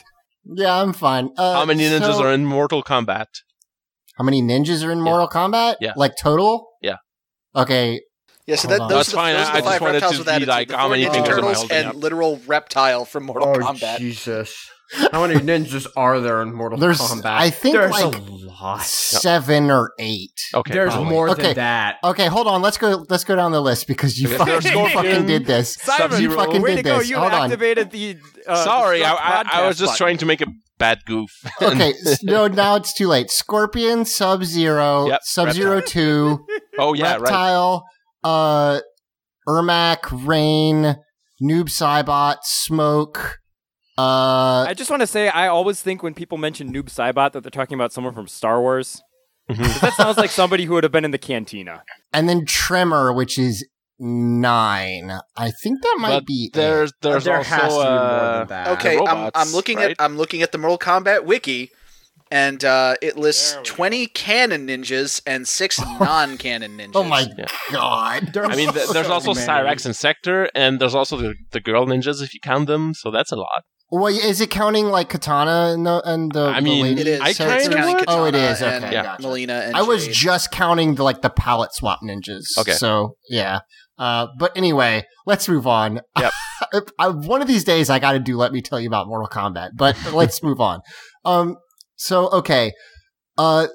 [0.46, 1.30] Yeah, I'm fine.
[1.38, 3.28] Uh, how many ninjas so- are in Mortal Kombat?
[4.16, 5.78] How many ninjas are in Mortal Kombat?
[5.82, 5.94] Yeah.
[5.96, 6.68] Like total?
[6.82, 6.98] Yeah.
[7.56, 8.02] Okay.
[8.46, 8.90] Yeah, so that, on.
[8.90, 10.28] those That's the, fine, Those I- are I the just five wanted reptiles to with
[10.28, 10.48] be attitude.
[10.50, 11.96] like, the how four many Ninja fingers am I turtles holding and up?
[11.96, 13.98] literal reptile from Mortal oh Kombat.
[14.00, 14.70] Jesus!
[15.12, 17.26] How many ninjas are there in Mortal There's- Kombat?
[17.26, 18.82] I think, there's like, a lot.
[18.84, 20.40] Seven or eight.
[20.54, 21.10] Okay, There's probably.
[21.10, 21.42] more Okay.
[21.44, 21.98] than that.
[22.04, 22.62] Okay, hold on.
[22.62, 23.06] Let's go.
[23.10, 25.04] Let's go down the list because you fucking, there's you Scorpion.
[25.04, 25.74] fucking did this.
[25.76, 26.36] Simon, Sub-Zero.
[26.36, 26.98] fucking way did to go!
[27.00, 27.10] this.
[27.10, 27.44] You Hold on.
[27.46, 28.18] activated the.
[28.48, 29.98] Uh, Sorry, I, I, I was just button.
[29.98, 30.48] trying to make a
[30.78, 31.30] bad goof.
[31.62, 31.94] Okay,
[32.24, 33.32] no, now it's too late.
[33.32, 36.46] Scorpion, Sub Zero, Yep, Sub Zero Two,
[36.80, 37.22] oh yeah, right.
[37.22, 37.84] Reptile,
[38.24, 38.80] uh,
[39.48, 40.96] Ermac, Rain,
[41.42, 43.40] Noob Saibot, Smoke.
[43.98, 47.42] Uh, I just want to say, I always think when people mention Noob Saibot that
[47.44, 49.02] they're talking about someone from Star Wars.
[49.50, 51.84] that sounds like somebody who would have been in the cantina.
[52.14, 53.68] and then Tremor, which is
[54.00, 55.12] nine.
[55.38, 56.46] I think that might but be.
[56.46, 56.54] it.
[56.54, 58.68] there's there's there also has to be more uh, than that.
[58.80, 59.92] Okay, I'm, I'm looking right?
[59.92, 61.72] at I'm looking at the Mortal Kombat wiki,
[62.32, 63.76] and uh, it lists There we go.
[63.76, 66.92] 20 canon ninjas and six non-canon ninjas.
[66.96, 67.46] Oh my Yeah.
[67.72, 68.36] god!
[68.38, 72.22] I mean, th- there's also Cyrax and Sector, and there's also the, the girl ninjas
[72.24, 72.94] if you count them.
[72.94, 73.64] So that's a lot.
[73.96, 76.46] Well, is it counting like Kitana and the and the?
[76.46, 77.22] I the mean, lady It is.
[77.22, 78.06] I It's kinda counting would.
[78.08, 78.62] Oh, it Kitana is.
[78.64, 79.04] Okay, and Yeah.
[79.04, 79.22] gotcha.
[79.24, 80.14] Mileena and I was Jade.
[80.16, 82.58] just counting the like the palette swap ninjas.
[82.58, 82.72] Okay.
[82.72, 83.60] So yeah.
[84.00, 86.02] Uh, but anyway, let's move on.
[86.20, 86.34] Yep.
[86.98, 88.36] I, one of these days, I got to do.
[88.36, 89.72] Let me tell you about Mortal Kombat.
[89.76, 90.82] But let's move on.
[91.24, 91.58] Um.
[91.96, 92.74] So okay.
[93.38, 93.68] Uh.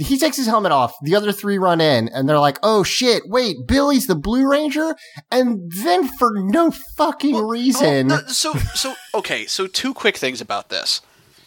[0.00, 0.94] He takes his helmet off.
[1.02, 3.22] The other three run in, and they're like, "Oh shit!
[3.26, 4.96] Wait, Billy's the Blue Ranger."
[5.30, 9.46] And then, for no fucking Well, reason, Oh, no, so so okay.
[9.46, 11.00] So two quick things about this.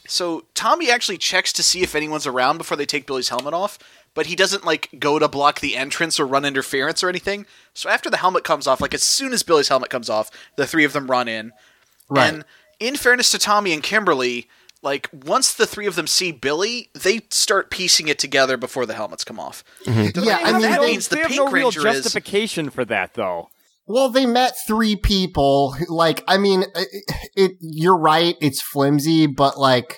[0.07, 3.77] So Tommy actually checks to see if anyone's around before they take Billy's helmet off,
[4.15, 7.45] but he doesn't like go to block the entrance or run interference or anything.
[7.75, 10.65] So after the helmet comes off, like as soon as Billy's helmet comes off, the
[10.65, 11.51] three of them run in.
[12.09, 12.33] right?
[12.33, 12.45] And
[12.79, 14.47] in fairness to Tommy and Kimberly,
[14.81, 18.93] like once the three of them see Billy, they start piecing it together before the
[18.93, 19.63] helmets come off.
[19.85, 20.23] Mm-hmm.
[20.23, 22.85] yeah, I mean, that no, means the have Pink no real Ranger is- justification for
[22.85, 23.49] that, though.
[23.91, 25.75] Well, they met three people.
[25.87, 27.51] Like, I mean, it, it.
[27.59, 28.35] You're right.
[28.39, 29.97] It's flimsy, but like,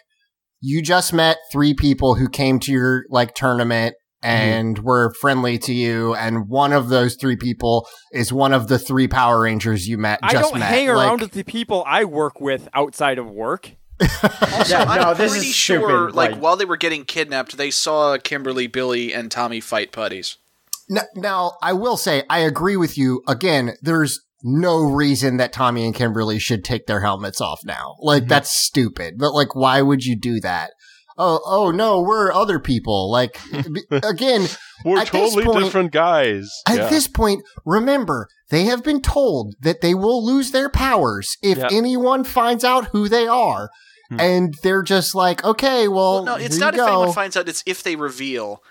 [0.61, 4.29] you just met three people who came to your like tournament mm-hmm.
[4.33, 8.79] and were friendly to you, and one of those three people is one of the
[8.79, 10.19] three Power Rangers you met.
[10.23, 10.69] I just don't met.
[10.69, 13.71] hang Like, around with the people I work with outside of work.
[14.23, 15.79] Also, Yeah, I'm this pretty is sure,
[16.09, 19.91] stupid, like, like- while they were getting kidnapped, they saw Kimberly, Billy, and Tommy fight
[19.91, 20.37] putties.
[20.89, 23.21] N- Now, I will say, I agree with you.
[23.27, 27.95] Again, there's no reason that Tommy and Kimberly should take their helmets off now.
[27.99, 28.29] Like, mm-hmm.
[28.29, 29.15] that's stupid.
[29.17, 30.71] But, like, why would you do that?
[31.17, 33.11] Oh, oh no, we're other people.
[33.11, 33.39] Like,
[33.91, 34.47] again,
[34.83, 36.49] We're At this totally point- different guys.
[36.67, 36.89] at Yeah.
[36.89, 41.71] this point, remember, they have been told that they will lose their powers if Yep.
[41.71, 43.69] anyone finds out who they are.
[44.11, 44.19] Hmm.
[44.19, 46.91] And they're just like, okay, well, Well, no, it's here not you if go.
[46.91, 48.61] anyone finds out; it's if they reveal.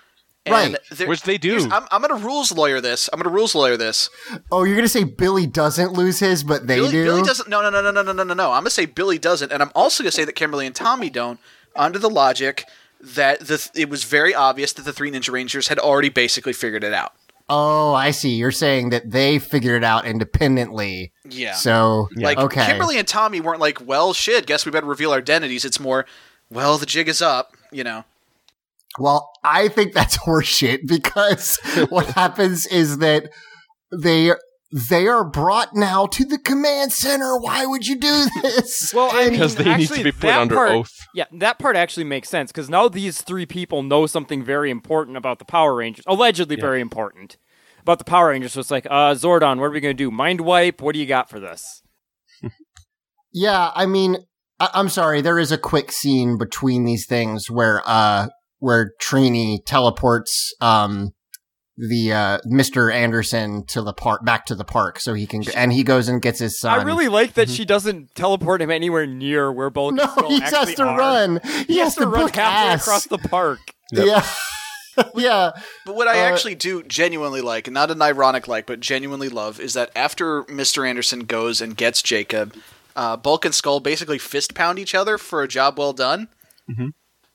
[0.45, 1.07] And Right.
[1.07, 1.67] Which they do.
[1.71, 3.09] I'm, I'm going to rules lawyer this.
[3.13, 4.09] I'm going to rules lawyer this.
[4.51, 7.03] oh, you're going to say Billy doesn't lose his, but they Billy, do?
[7.03, 7.47] Billy doesn't.
[7.47, 8.47] No, no, no, no, no, no, no, no, no.
[8.51, 10.75] I'm going to say Billy doesn't, and I'm also going to say that Kimberly and
[10.75, 11.39] Tommy don't,
[11.75, 12.65] under the logic
[12.99, 16.83] that the it was very obvious that the three Ninja Rangers had already basically figured
[16.83, 17.13] it out.
[17.53, 18.29] Oh, I see.
[18.29, 21.11] You're saying that they figured it out independently.
[21.29, 21.53] Yeah.
[21.53, 22.65] So, Like okay.
[22.65, 25.65] Kimberly and Tommy weren't like, well, shit, guess we better reveal our identities.
[25.65, 26.05] It's more,
[26.49, 28.05] well, the jig is up, you know.
[28.97, 31.59] Well, I think that's horseshit because
[31.89, 33.29] what happens is that
[33.91, 34.31] they
[34.71, 37.37] they are brought now to the command center.
[37.37, 38.93] Why would you do this?
[38.95, 40.93] Well, I mean, Because mean, they need to be put that under part- oath.
[41.13, 45.17] Yeah, that part actually makes sense because now these three people know something very important
[45.17, 47.37] about the Power Rangers, allegedly very important
[47.81, 48.53] about the Power Rangers.
[48.53, 50.09] So it's like, uh, Zordon, what are we gonna do?
[50.11, 50.81] Mind wipe?
[50.81, 51.81] What do you got for this?
[53.33, 54.17] yeah, I mean,
[54.59, 55.21] I- I'm sorry.
[55.21, 58.27] There is a quick scene between these things where uh
[58.59, 61.11] where Trini teleports um
[61.89, 62.93] the uh Mr.
[62.93, 66.21] Anderson to the park back to the park so he can and he goes and
[66.21, 66.79] gets his son.
[66.79, 70.29] I really like that she doesn't teleport him anywhere near where Bulk no, and Skull
[70.29, 70.97] he has to are.
[70.97, 71.39] run.
[71.43, 72.41] He, He has to run halfway
[72.73, 72.81] ass.
[72.83, 73.59] across the park.
[73.91, 74.23] Yeah.
[75.15, 75.51] yeah.
[75.85, 79.59] But what I Uh, actually do genuinely like, not an ironic like, but genuinely love,
[79.59, 80.87] is that after Mr.
[80.87, 82.53] Anderson goes and gets Jacob,
[82.95, 86.27] uh, Bulk and Skull basically fist pound each other for a job well done.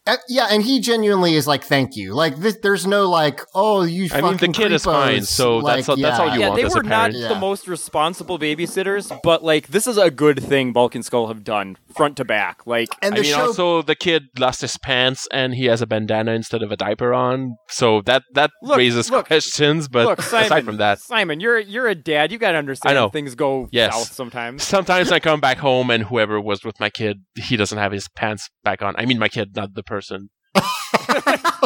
[0.07, 3.83] Uh, yeah, and he genuinely is like, "Thank you." Like, this, there's no like, "Oh,
[3.83, 6.35] you." I mean, the fucking kid is fine, creepos." so that's- Like, that's all yeah.
[6.35, 7.29] you yeah, want they as a were not parent.
[7.29, 11.43] the most responsible babysitters, but like this is a good thing Bulk and Skull have
[11.43, 12.67] done front to back.
[12.67, 15.83] Like, And I the mean, show, also the kid lost his pants and he has
[15.83, 19.89] a bandana instead of a diaper on, so that that Look, raises look, questions.
[19.89, 22.31] But look, Simon, aside from that, Simon, you're you're a dad.
[22.31, 23.09] You gotta understand I know.
[23.09, 23.93] things go Yes.
[23.95, 24.63] south sometimes.
[24.63, 28.09] sometimes I come back home and whoever was with my kid, he doesn't have his
[28.09, 28.95] pants back on.
[28.97, 29.96] I mean, my kid, not the person.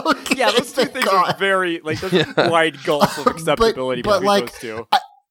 [0.06, 1.34] Okay, Yeah, those two things God.
[1.34, 4.88] are very like there's a wide gulf of acceptability but, between like, those two.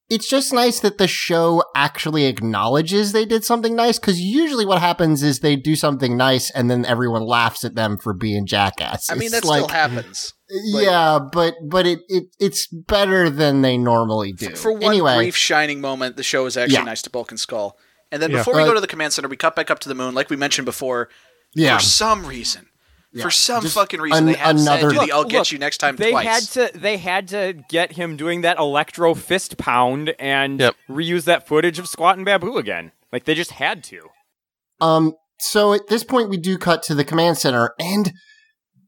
[0.08, 4.80] it's just nice that the show actually acknowledges they did something nice because usually what
[4.80, 9.08] happens is they do something nice and then everyone laughs at them for being jackasses.
[9.10, 10.32] I mean, that It's still like, happens.
[10.72, 14.50] like- yeah, but but it, it it's better than they normally do.
[14.56, 16.84] For one anyway, brief shining moment, the show is actually Yeah.
[16.84, 17.76] nice to Bulk and Skull.
[18.12, 18.38] And then Yeah.
[18.38, 20.14] before we Uh, go to the command center, we cut back up to the moon,
[20.14, 21.08] like we mentioned before.
[21.54, 22.66] yeah, For some reason,
[23.12, 25.30] Yeah, For some just fucking reason, an- they have another- said, "Do the I'll Look,
[25.30, 26.26] get you next time." They twice.
[26.54, 30.76] had to they had to get him doing that electro fist pound and Yep.
[30.88, 32.92] reuse that footage of Squat and Baboo again.
[33.12, 34.08] Like they just had to.
[34.80, 38.12] Um, so at this point, we do cut to the command center, and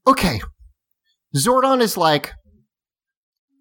[0.06, 0.40] okay,
[1.36, 2.32] Zordon is like,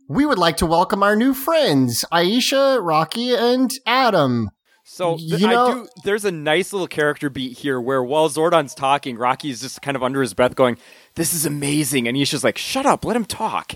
[0.07, 4.49] "We would like to welcome our new friends, Aisha, Rocky, and Adam."
[4.93, 5.87] So th- You know- I do.
[6.03, 10.03] There's a nice little character beat here where while Zordon's talking, Rocky's just kind of
[10.03, 10.77] under his breath going,
[11.15, 13.75] "This is amazing," and he's just like, "Shut up, let him talk."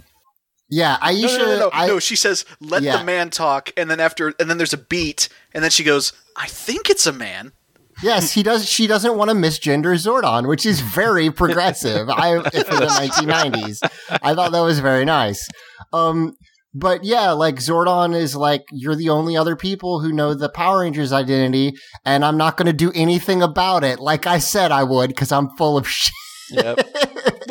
[0.70, 1.22] Yeah, Aisha.
[1.22, 1.70] No, no, no, no.
[1.72, 2.98] I, no, she says, "Let Yeah.
[2.98, 6.12] the man talk," and then after, and then there's a beat, and then she goes,
[6.36, 7.54] "I think it's a man."
[8.04, 8.68] Yes, he does.
[8.68, 12.10] She doesn't want to misgender Zordon, which is very progressive.
[12.10, 13.80] I for the 1990s.
[14.22, 15.48] I thought that was very nice.
[15.94, 16.36] Um,
[16.78, 20.82] but yeah, like Zordon is like you're the only other people who know the Power
[20.82, 21.74] Rangers identity,
[22.04, 24.00] and I'm not going to do anything about it.
[24.00, 26.14] Like I said, I would because I'm full of shit,
[26.52, 26.78] Yep.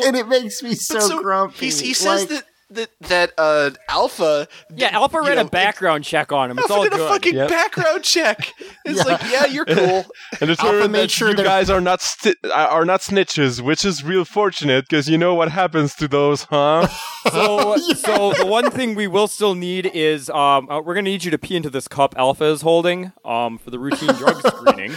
[0.05, 1.69] and it makes me so, But grumpy.
[1.71, 2.43] He, he says Like, that
[2.75, 4.47] that that uh, Alpha.
[4.75, 6.59] Yeah, Alpha ran know, a background check on him.
[6.59, 7.49] It's Alpha all did a fucking Yep.
[7.49, 8.53] background check.
[8.85, 9.11] It's Yeah.
[9.13, 10.05] like, yeah, you're cool.
[10.41, 14.03] And Alpha determined made sure you guys are not sti- are not snitches, which is
[14.03, 16.87] real fortunate because you know what happens to those, huh?
[17.31, 21.23] So, so the one thing we will still need is um, uh, we're gonna need
[21.23, 24.93] you to pee into this cup Alpha is holding um, for the routine drug screening.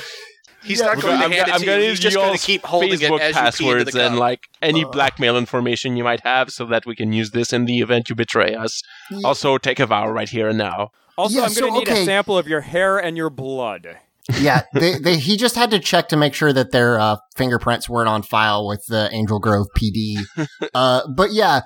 [0.62, 0.86] He's Yeah.
[0.86, 1.88] not I'm going gonna, to hand it I'm to gonna you.
[1.90, 4.06] He's just you going to keep holding Facebook it as you pee into passwords the
[4.06, 4.88] and like any Uh.
[4.88, 8.14] blackmail information you might have, so that we can use this in the event you
[8.16, 8.82] betray us.
[9.24, 10.90] Also, take a vow right here and now.
[11.16, 12.02] Also, Yeah, I'm gonna so, need okay.
[12.02, 13.98] a sample of your hair and your blood.
[14.40, 17.88] yeah, they, they, he just had to check to make sure that their uh, fingerprints
[17.88, 20.16] weren't on file with the Angel Grove PD.
[20.74, 21.62] uh, but yeah,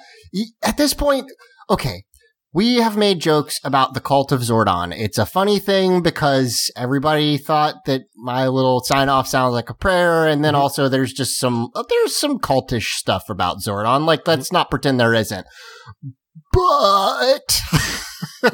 [0.63, 1.31] at this point,
[1.69, 2.05] okay,
[2.55, 4.95] we have made jokes about the cult of Zordon.
[4.97, 9.75] It's a funny thing because everybody thought that my little sign off sounds like a
[9.75, 14.07] prayer, and then also there's just some uh, there's some cultish stuff about Zordon.
[14.07, 15.47] Like, let's not pretend there isn't.
[16.53, 17.61] But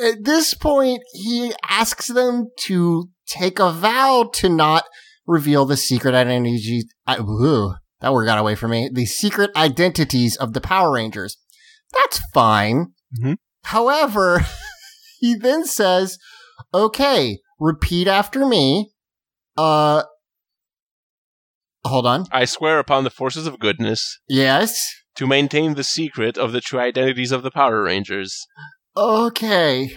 [0.00, 4.84] at this point, he asks them to take a vow to not
[5.26, 6.86] reveal the secret identities.
[7.06, 8.88] I, ooh, that word got away from me.
[8.90, 11.36] The secret identities of the Power Rangers.
[11.92, 12.92] That's fine.
[13.20, 13.36] Mhm.
[13.64, 14.44] However,
[15.20, 16.18] he then says,
[16.72, 18.92] "Okay, repeat after me."
[19.56, 20.04] Uh,
[21.84, 22.26] hold on.
[22.32, 24.80] I swear upon the forces of goodness Yes.
[25.16, 28.46] to maintain the secret of the true identities of the Power Rangers.
[28.96, 29.90] Okay.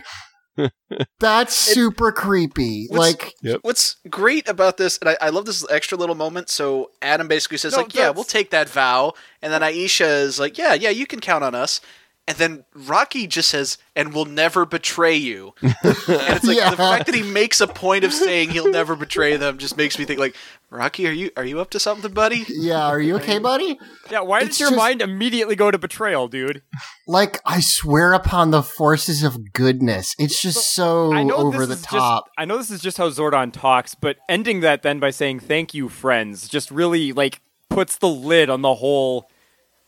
[1.19, 2.87] That's super creepy.
[2.89, 6.49] What's- Like, What's great about this, and I, I love this extra little moment.
[6.49, 10.39] So Adam basically says, No, like, yeah, we'll take that vow, and then Aisha is
[10.39, 11.81] like, yeah, yeah, you can count on us.
[12.25, 15.53] And then Rocky just says, and we'll never betray you.
[15.61, 16.69] and it's like Yeah.
[16.69, 19.99] the fact that he makes a point of saying he'll never betray them just makes
[19.99, 20.33] me think like,
[20.69, 22.45] Rocky, are you are you up to something, buddy?
[22.47, 23.77] yeah, are you okay, buddy?
[24.09, 26.61] Yeah, why It's did your just- mind immediately go to betrayal, dude?
[27.07, 30.15] Like, I swear upon the forces of goodness.
[30.17, 32.27] It's just so I over the top.
[32.27, 35.41] Just, I know this is just how Zordon talks, but ending that then by saying
[35.41, 39.29] "thank you, friends" just really like puts the lid on the whole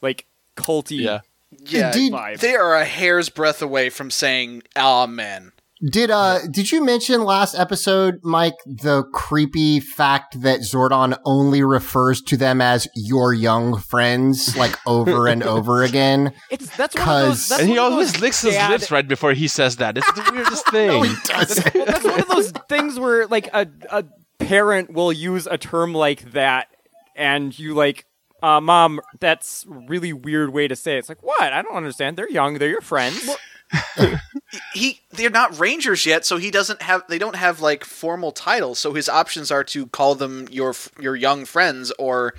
[0.02, 0.26] like
[0.58, 1.00] culty.
[1.00, 1.22] Yeah.
[1.66, 2.40] Yeah, Did- vibe.
[2.40, 5.52] they are a hair's breadth away from saying "Amen."
[5.92, 12.22] Did uh did you mention last episode, Mike, the creepy fact that Zordon only refers
[12.24, 16.34] to them as your young friends, like over and over again?
[16.50, 17.60] It's that's one of 'Cause- those.
[17.60, 19.98] And he always those licks his dad- lips right before he says that.
[19.98, 21.04] It's the weirdest thing.
[21.26, 21.76] doesn't.
[21.76, 24.06] Well, that's one of those things where like a a
[24.40, 26.68] parent will use a term like that,
[27.18, 28.06] and you like,
[28.44, 31.00] uh, mom, that's a really weird way to say it.
[31.00, 31.54] It's like what?
[31.54, 32.18] I don't understand.
[32.18, 32.56] They're young.
[32.60, 33.30] They're your friends.
[34.76, 38.78] he they're not rangers yet so he doesn't have they don't have like formal titles
[38.78, 42.36] so his options are to call them your your young friends or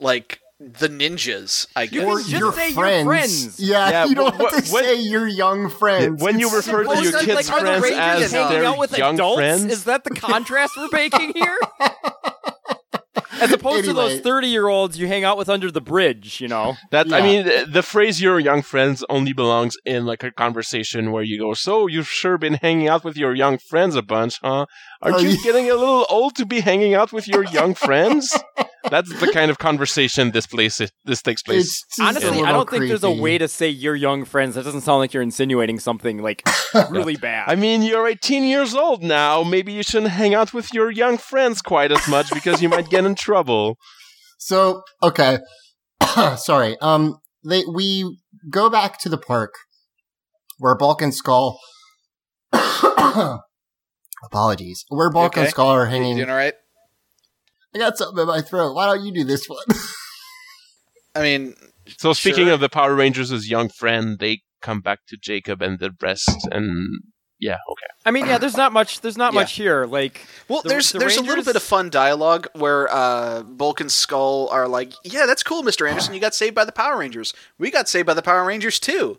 [0.00, 3.04] like the ninjas i guess Or just your say your friends.
[3.04, 3.60] friends.
[3.60, 6.22] Yeah, Yeah, you don't wh- have to wh- when- say your young friends.
[6.22, 8.52] when you refer to so- your Like, kids' are the friends Rangers as just hanging
[8.52, 9.36] their out with young adults?
[9.36, 9.64] friends?
[9.66, 11.58] Is that the contrast we're making here?
[13.42, 16.76] As opposed to those thirty-year-olds you hang out with under the bridge, you know.
[16.90, 21.12] That I mean, th- the phrase "your young friends" only belongs in like a conversation
[21.12, 24.38] where you go, "So you've sure been hanging out with your young friends a bunch,
[24.42, 24.66] huh?
[25.02, 25.44] Aren't Oh, you yeah.
[25.44, 28.32] getting a little old to be hanging out with your young friends?"
[28.90, 31.60] That's the kind of conversation this place this takes place.
[31.60, 34.54] It's just a Honestly, I don't think there's a way to say you're young friends.
[34.54, 36.42] That doesn't sound like you're insinuating something like
[36.90, 37.48] really bad.
[37.48, 39.42] I mean, you're 18 years old now.
[39.42, 42.88] Maybe you shouldn't hang out with your young friends quite as much because you might
[42.90, 43.78] get in trouble.
[44.38, 45.38] So okay,
[46.36, 46.76] sorry.
[46.80, 48.18] Um, they we
[48.50, 49.54] go back to the park
[50.58, 51.58] where Bulk and Skull.
[54.24, 54.84] Apologies.
[54.88, 55.50] Where Bulk and okay?
[55.50, 56.02] Skull are hanging.
[56.02, 56.16] you hanging.
[56.18, 56.54] doing all right
[57.74, 58.74] I got something in my throat.
[58.74, 59.64] Why don't you do this one?
[61.14, 61.54] I mean,
[61.98, 62.54] So speaking Sure.
[62.54, 67.00] of the Power Rangers' young friend, they come back to Jacob and the rest, and
[67.40, 67.86] yeah, okay.
[68.06, 69.00] I mean, yeah, there's not much.
[69.00, 69.40] There's not Yeah.
[69.40, 69.84] much here.
[69.86, 73.80] Like, well, The- there's the there's a little bit of fun dialogue where uh, Bulk
[73.80, 76.14] and Skull are like, "Yeah, that's cool, Mister Anderson.
[76.14, 77.34] You got saved by the Power Rangers.
[77.58, 79.18] We got saved by the Power Rangers too."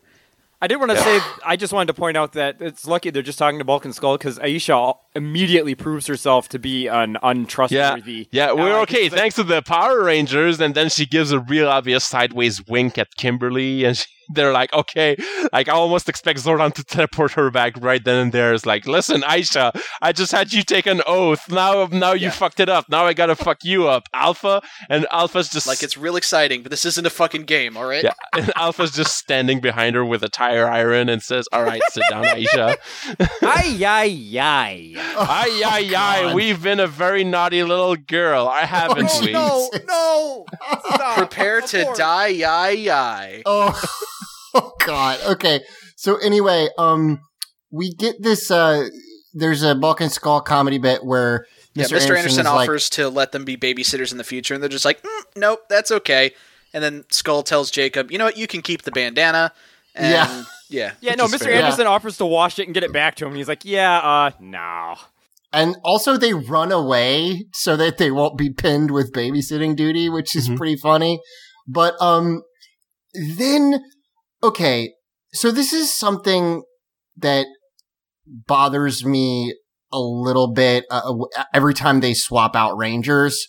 [0.63, 3.21] I did want to say, I just wanted to point out that it's lucky they're
[3.21, 7.19] just talking to Bulk and Skull because Aisha immediately proves herself to be an Yeah,
[7.21, 8.29] untrustworthy.
[8.31, 9.09] yeah, we're okay.
[9.09, 13.13] Thanks to the Power Rangers, and then she gives a real obvious sideways wink at
[13.17, 15.15] Kimberly, and she, they're like, okay,
[15.51, 18.53] like I almost expect Zordon to teleport her back right then and there.
[18.53, 19.71] It's like, listen, Aisha,
[20.01, 21.49] I just had you take an oath.
[21.49, 22.89] Now, now you fucked it up.
[22.89, 26.69] Now I gotta fuck you up, Alpha, and Alpha's just Like it's real exciting, but
[26.71, 28.03] this isn't a fucking game, all right?
[28.03, 31.81] yeah, and Alpha's just standing behind her with a tire iron and says, "All right,
[31.91, 32.75] sit down, Aisha."
[33.41, 34.93] Ay, ay, ay.
[34.95, 38.47] Ay, oh, ay, ay, we've been a very naughty little girl.
[38.47, 39.31] I haven't Oh, we?
[39.31, 39.69] no.
[39.87, 40.45] no!
[40.95, 41.17] Stop.
[41.17, 43.41] Prepare to die, yai, yai.
[43.45, 43.79] Oh,
[44.61, 45.19] oh God.
[45.25, 45.61] Okay.
[45.95, 47.19] So anyway, um,
[47.71, 48.49] we get this.
[48.51, 48.87] Uh,
[49.33, 51.97] there's a Bulk and Skull comedy bit where Yeah, Mr.
[51.97, 52.17] Mr.
[52.17, 54.85] Anderson, is like, offers to let them be babysitters in the future, and they're just
[54.85, 56.31] like, mm, nope, that's okay.
[56.73, 59.51] And then Skull tells Jacob, you know what, you can keep the bandana.
[59.95, 60.43] And Yeah.
[60.69, 60.91] yeah.
[61.01, 61.45] Yeah, no, Mr.
[61.45, 61.53] fair.
[61.53, 63.29] Anderson offers to wash it and get it back to him.
[63.31, 64.95] And he's like, yeah, uh, no.
[65.51, 70.35] and also they run away so that they won't be pinned with babysitting duty, which
[70.35, 70.57] is Mhm.
[70.57, 71.19] pretty funny.
[71.67, 72.41] But um,
[73.13, 73.83] then
[74.43, 74.93] okay,
[75.31, 76.63] so this is something
[77.17, 77.45] that
[78.25, 79.55] bothers me
[79.91, 81.13] a little bit uh,
[81.53, 83.47] every time they swap out rangers.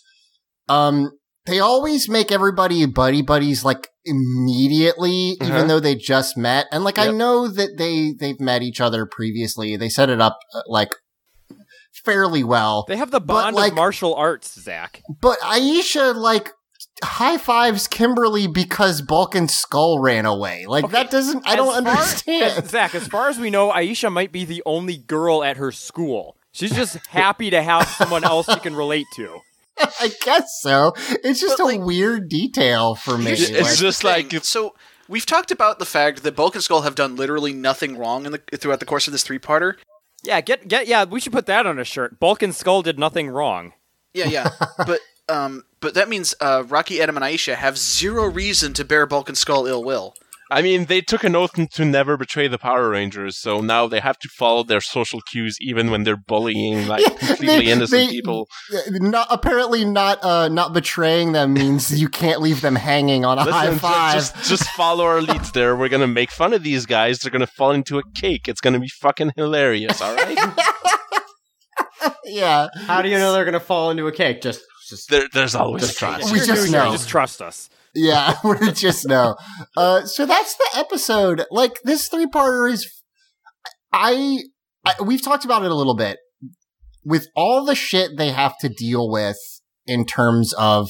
[0.69, 1.11] Um,
[1.45, 5.51] they always make everybody buddy buddies like immediately, Uh-huh.
[5.53, 6.65] even though they just met.
[6.71, 9.75] And like I know that they they've met each other previously.
[9.77, 10.89] They set it up uh, like
[12.03, 12.85] fairly well.
[12.87, 15.01] They have the But, bond like- of martial arts, Zach.
[15.21, 16.51] But Aisha like
[17.03, 20.65] high fives Kimberly because Bulk and Skull ran away.
[20.67, 22.63] Like Okay, that doesn't I don't far- understand.
[22.63, 25.71] as- Zach, as far as we know, Aisha might be the only girl at her
[25.71, 26.37] school.
[26.51, 29.39] She's just happy to have someone else she can relate to.
[29.77, 30.93] I guess so.
[31.23, 33.31] It's just But, a like, weird detail for me.
[33.31, 34.29] It's Like, just thing.
[34.29, 34.73] like- so
[35.09, 38.31] we've talked about the fact that Bulk and Skull have done literally nothing wrong in
[38.31, 39.73] the throughout the course of this three-parter.
[40.23, 42.19] Yeah, get get yeah, we should put that on a shirt.
[42.21, 43.73] Bulk and Skull did nothing wrong.
[44.13, 44.49] Yeah, yeah.
[44.87, 49.05] but um, but that means uh, Rocky, Adam, and Aisha have zero reason to bear
[49.05, 50.13] Bulk and Skull ill will.
[50.51, 53.99] I mean, they took an oath to never betray the Power Rangers, so now they
[53.99, 58.09] have to follow their social cues even when they're bullying like Yeah, completely they- innocent
[58.09, 58.47] they- people.
[58.91, 63.43] not apparently not uh not betraying them means you can't leave them hanging on a
[63.43, 64.13] high Listen, ju- five.
[64.13, 65.75] just, just follow our leads there.
[65.75, 67.17] We're gonna make fun of these guys.
[67.19, 68.47] They're gonna fall into a cake.
[68.47, 69.99] It's gonna be fucking hilarious.
[69.99, 70.37] All right.
[72.25, 72.67] yeah.
[72.85, 74.41] How do you know they're gonna fall into a cake?
[74.41, 76.31] Just, just there, there's always Just trust.
[76.31, 76.91] We You're just new know.
[76.91, 77.69] Just trust us.
[77.93, 79.35] Yeah, we just know.
[79.75, 81.45] Uh, so that's the episode.
[81.49, 82.89] Like this three parter is,
[83.91, 84.39] I,
[84.85, 86.17] I, we've talked about it a little bit
[87.03, 89.37] with all the shit they have to deal with
[89.85, 90.89] in terms of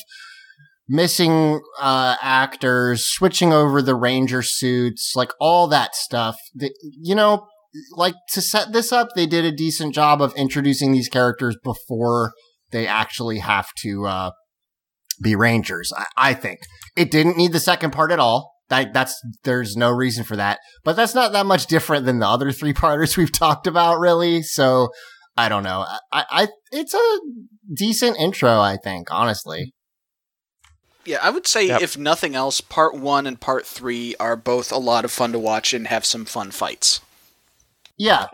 [0.88, 6.38] missing uh, actors, switching over the ranger suits, like all that stuff.
[6.54, 7.48] The, you know,
[7.96, 12.34] like to set this up, they did a decent job of introducing these characters before
[12.72, 14.32] they actually have to uh,
[15.22, 15.92] be rangers.
[15.96, 16.60] I, I think
[16.96, 18.54] it didn't need the second part at all.
[18.70, 22.28] That, that's there's no reason for that, but that's not that much different than the
[22.28, 24.42] other three parters we've talked about, really.
[24.42, 24.90] So
[25.38, 25.86] I don't know.
[26.12, 27.20] I, I it's a
[27.74, 29.74] decent intro, I think, honestly.
[31.06, 31.82] Yeah, I would say Yep.
[31.82, 35.40] if nothing else, part one and part three are both a lot of fun to
[35.40, 37.00] watch and have some fun fights.
[37.98, 38.26] Yeah.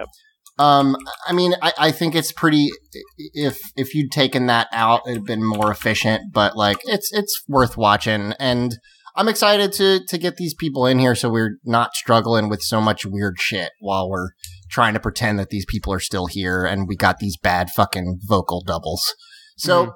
[0.59, 0.95] Um,
[1.25, 2.69] I mean, I, I think it's pretty.
[3.17, 6.33] If if you'd taken that out, it'd been more efficient.
[6.33, 8.77] But like, it's it's worth watching, and
[9.15, 12.79] I'm excited to to get these people in here so we're not struggling with so
[12.79, 14.29] much weird shit while we're
[14.69, 18.19] trying to pretend that these people are still here and we got these bad fucking
[18.23, 19.15] vocal doubles.
[19.57, 19.93] So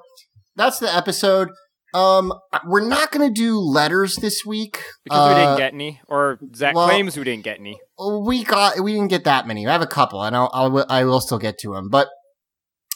[0.54, 1.50] that's the episode.
[1.96, 2.32] Um,
[2.66, 6.74] we're not gonna do letters this week Because we Uh, didn't get any, or Zach
[6.74, 7.78] well- claims we didn't get any.
[7.98, 9.66] we got we didn't get that many.
[9.66, 12.08] I have a couple, and I'll, I'll I will still get to them, but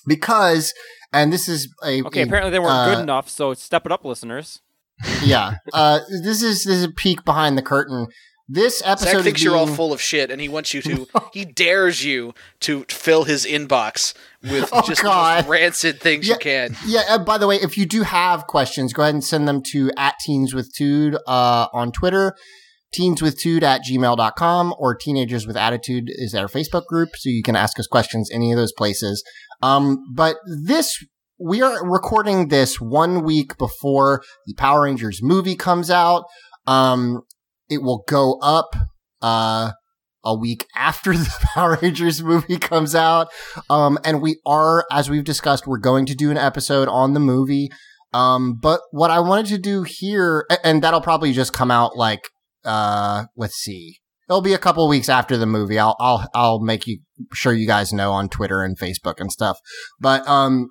[0.07, 0.73] because
[1.13, 3.93] and this is a Okay, a- apparently they weren't uh, good enough, so step it
[3.93, 4.61] up, listeners.
[5.23, 5.55] yeah.
[5.73, 8.07] Uh, this is this is a peek behind the curtain.
[8.53, 11.07] This episode Zach thinks is you're all full of shit, and he wants you to.
[11.33, 14.13] he dares you to fill his inbox
[14.43, 16.35] with Oh, just rancid things Yeah.
[16.35, 16.77] you can.
[16.85, 17.03] Yeah.
[17.09, 19.93] Uh, by the way, if you do have questions, go ahead and send them to
[19.97, 22.35] at teens with tude uh, on Twitter.
[22.93, 27.79] Teenswithtude at gmail.com or Teenagers with Attitude is our Facebook group, so you can ask
[27.79, 29.23] us questions any of those places.
[29.63, 31.05] Um, but this
[31.39, 36.25] we are recording this one week before the Power Rangers movie comes out.
[36.67, 37.23] Um,
[37.71, 38.75] it will go up,
[39.23, 39.73] uh,
[40.25, 43.29] a week after the Power Rangers movie comes out.
[43.69, 47.21] Um, and we are, as we've discussed, we're going to do an episode on the
[47.21, 47.71] movie.
[48.13, 52.21] Um, but what I wanted to do here, and that'll probably just come out like,
[52.65, 53.99] uh, let's see.
[54.29, 55.79] It'll be a couple weeks after the movie.
[55.79, 57.01] I'll, I'll, I'll make you
[57.33, 59.59] sure you guys know on Twitter and Facebook and stuff.
[60.01, 60.71] But, um,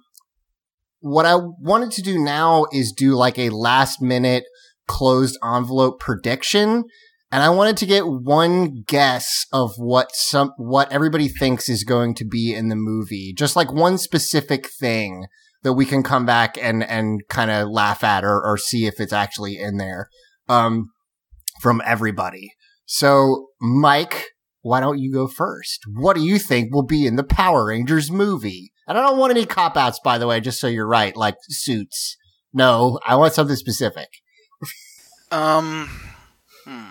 [1.02, 4.44] what I wanted to do now is do like a last minute
[4.90, 6.84] closed envelope prediction.
[7.32, 12.16] And I wanted to get one guess of what some, what everybody thinks is going
[12.16, 13.34] to be in the movie.
[13.34, 15.28] Just like one specific thing
[15.62, 19.00] that we can come back and, and kind of laugh at or, or see if
[19.00, 20.10] it's actually in there.
[20.48, 20.90] Um,
[21.60, 22.54] from everybody.
[22.86, 24.28] So, Mike,
[24.62, 25.84] why don't you go first?
[25.94, 28.72] What do you think will be in the Power Rangers movie?
[28.88, 31.36] And I don't want any cop outs, by the way, just so you're right, like
[31.50, 32.18] suits.
[32.54, 34.08] No, I want something specific.
[35.32, 35.90] Um,
[36.66, 36.86] hmm.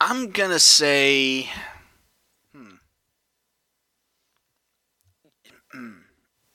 [0.00, 1.48] I'm gonna say.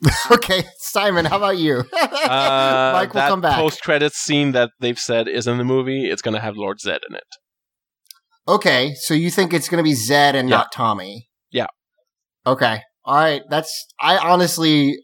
[0.31, 1.83] okay, Simon, how about you?
[1.91, 3.55] Uh, Mike will come back.
[3.55, 6.05] post credits scene that they've said is in the movie.
[6.09, 7.23] It's gonna have Lord Zed in it.
[8.47, 10.57] okay, so you think it's going to be Zed and Yeah.
[10.57, 11.27] not Tommy?
[11.51, 11.67] Yeah.
[12.47, 12.79] Okay.
[13.05, 13.43] All right.
[13.49, 14.97] That's, I honestly,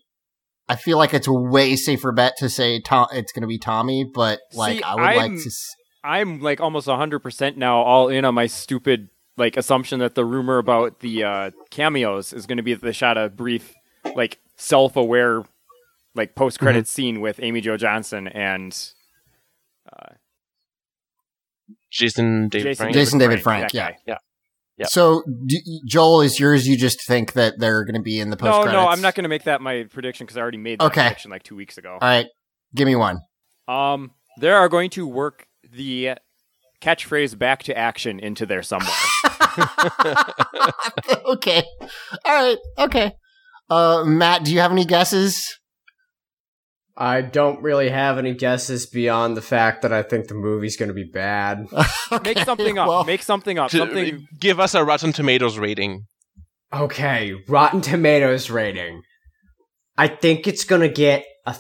[0.68, 3.60] I feel like it's a way safer bet to say Tom, it's going to be
[3.60, 5.48] Tommy, but like, See, I would I'm- like to.
[5.48, 10.24] s- I'm like almost 100% now all in on my stupid like assumption that the
[10.24, 13.74] rumor about the uh, cameos is going to be that they shot a brief
[14.16, 15.44] like self-aware
[16.14, 18.72] like post-credit scene with Amy Jo Johnson and
[21.92, 22.94] Jason David Jason, Frank.
[22.94, 23.92] Jason David Frank, that yeah.
[24.08, 24.18] guy.
[24.78, 24.90] Yep.
[24.90, 26.68] So, d- Joel, is yours?
[26.68, 29.16] You just think that they're going to be in the post No, no, I'm not
[29.16, 31.02] going to make that my prediction because I already made that Okay.
[31.04, 31.94] prediction like two weeks ago.
[31.94, 32.26] All right,
[32.74, 33.20] give me one.
[33.68, 36.16] Um, they are going to work the
[36.82, 38.92] catchphrase "back to action" into there somewhere.
[41.26, 41.64] okay,
[42.26, 43.14] all right, okay.
[43.70, 45.58] Uh, Matt, do you have any guesses?
[46.98, 50.88] I don't really have any guesses beyond the fact that I think the movie's going
[50.88, 51.68] to be bad.
[52.24, 52.88] Make something up.
[52.88, 53.70] well, Make something up.
[53.70, 54.26] Something.
[54.40, 56.06] Give us a Rotten Tomatoes rating.
[56.74, 59.02] Okay, Rotten Tomatoes rating.
[59.98, 61.56] I think it's going to get a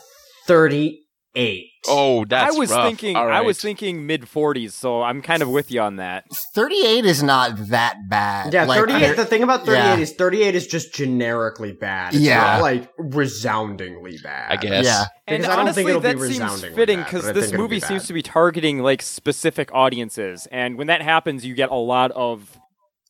[0.48, 1.66] 38.
[1.88, 2.86] Oh, that's I was rough.
[2.88, 3.16] thinking.
[3.16, 6.26] All I was thinking mid 40s, so I'm kind of with you on that.
[6.54, 8.54] 38 is not that bad.
[8.54, 9.00] Yeah, Like, 38.
[9.00, 9.98] there- The thing about 38 yeah.
[9.98, 12.14] is 38 is just generically bad.
[12.14, 12.40] It's Yeah.
[12.40, 14.52] not like resoundingly bad.
[14.52, 14.86] I guess.
[14.86, 15.06] Yeah.
[15.28, 16.14] Because and I don't honestly, think it'll be
[16.48, 20.78] that seems fitting because this movie be seems to be targeting like specific audiences, and
[20.78, 22.60] when that happens, you get a lot of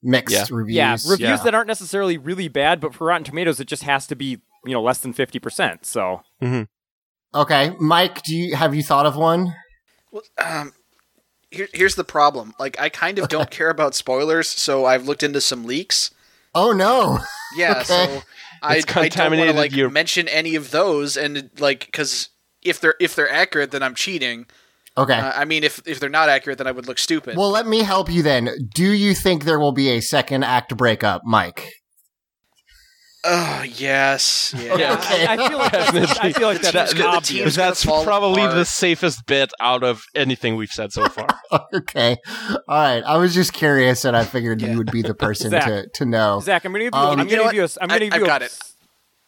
[0.02, 0.46] mixed Yeah.
[0.52, 0.76] reviews.
[0.76, 1.38] yeah reviews Yeah.
[1.44, 4.74] that aren't necessarily really bad, but for Rotten Tomatoes, it just has to be you
[4.74, 5.86] know less than fifty percent.
[5.86, 6.64] So mm-hmm.
[7.36, 9.54] Okay, Mike, do you have you thought of one?
[10.12, 10.72] Well, um,
[11.52, 12.54] here, here's the problem.
[12.58, 16.12] Like, I kind of don't care about spoilers, so I've looked into some leaks.
[16.54, 17.20] Oh no.
[17.58, 17.84] Yeah, Okay.
[17.84, 18.22] so
[18.64, 22.30] I, It's I don't want to like your- mention any of those, and like, because
[22.62, 24.46] if they're if they're accurate, then I'm cheating.
[24.98, 25.14] Okay.
[25.14, 27.36] Uh, I mean, if if they're not accurate, then I would look stupid.
[27.36, 28.50] well, let me help you then.
[28.74, 31.70] Do you think there will be a second act breakup, Mike?
[33.26, 34.76] Oh yes, yeah.
[34.78, 34.94] Yeah.
[34.94, 35.26] Okay.
[35.26, 37.28] I, I feel like that's, I feel like that's That- the obvious.
[37.28, 38.56] team's gonna That's probably apart.
[38.56, 41.28] the safest bit out of anything we've said so far.
[41.74, 42.18] okay.
[42.68, 43.04] All right.
[43.04, 44.72] I was just curious, and I figured Yeah.
[44.72, 45.66] you would be the person Zach.
[45.66, 46.40] to to know.
[46.42, 47.00] Zach, I'm gonna give you.
[47.00, 47.52] Um, I'm gonna what?
[47.52, 47.64] give you.
[47.64, 48.26] A, I'm I- gonna give I've you.
[48.26, 48.58] a- got it.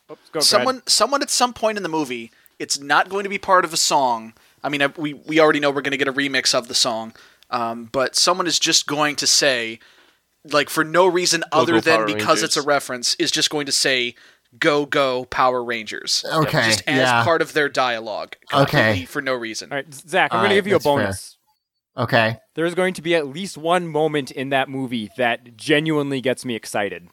[0.10, 0.44] Oops, go, go ahead.
[0.44, 3.74] someone someone at some point in the movie it's not going to be part of
[3.74, 4.34] a song
[4.64, 6.74] i mean I, we we already know we're going to get a remix of the
[6.74, 7.14] song
[7.52, 9.80] um, but someone is just going to say
[10.52, 13.50] like for no reason Go, other go, than Power because it's a reference is just
[13.50, 14.16] going to say
[14.58, 17.24] go go power rangers Okay, just as yeah.
[17.24, 19.06] part of their dialogue Okay.
[19.06, 20.96] for no reason All right, Zach, I'm All gonna right, give you a that's fair.
[20.96, 21.38] bonus.
[21.98, 22.38] Okay.
[22.56, 26.56] There's going to be at least one moment in that movie that genuinely gets me
[26.56, 27.08] excited.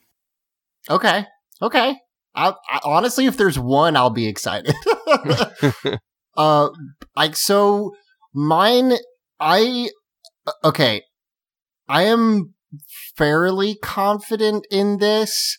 [0.91, 1.25] Okay.
[1.63, 1.97] Okay.
[2.35, 4.75] I, I, honestly, if there's one, I'll be excited.
[6.37, 6.69] uh,
[7.17, 7.95] like so,
[8.35, 8.93] mine.
[9.41, 9.89] I
[10.63, 11.03] okay.
[11.89, 12.54] I am
[13.17, 15.59] fairly confident in this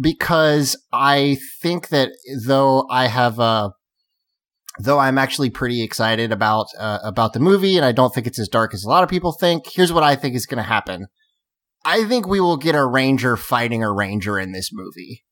[0.00, 2.10] because I think that
[2.46, 3.72] though I have a
[4.80, 8.40] though I'm actually pretty excited about uh, about the movie and I don't think it's
[8.40, 9.64] as dark as a lot of people think.
[9.72, 11.06] Here's what I think is going to happen.
[11.84, 15.22] I think we will get a ranger fighting a ranger in this movie.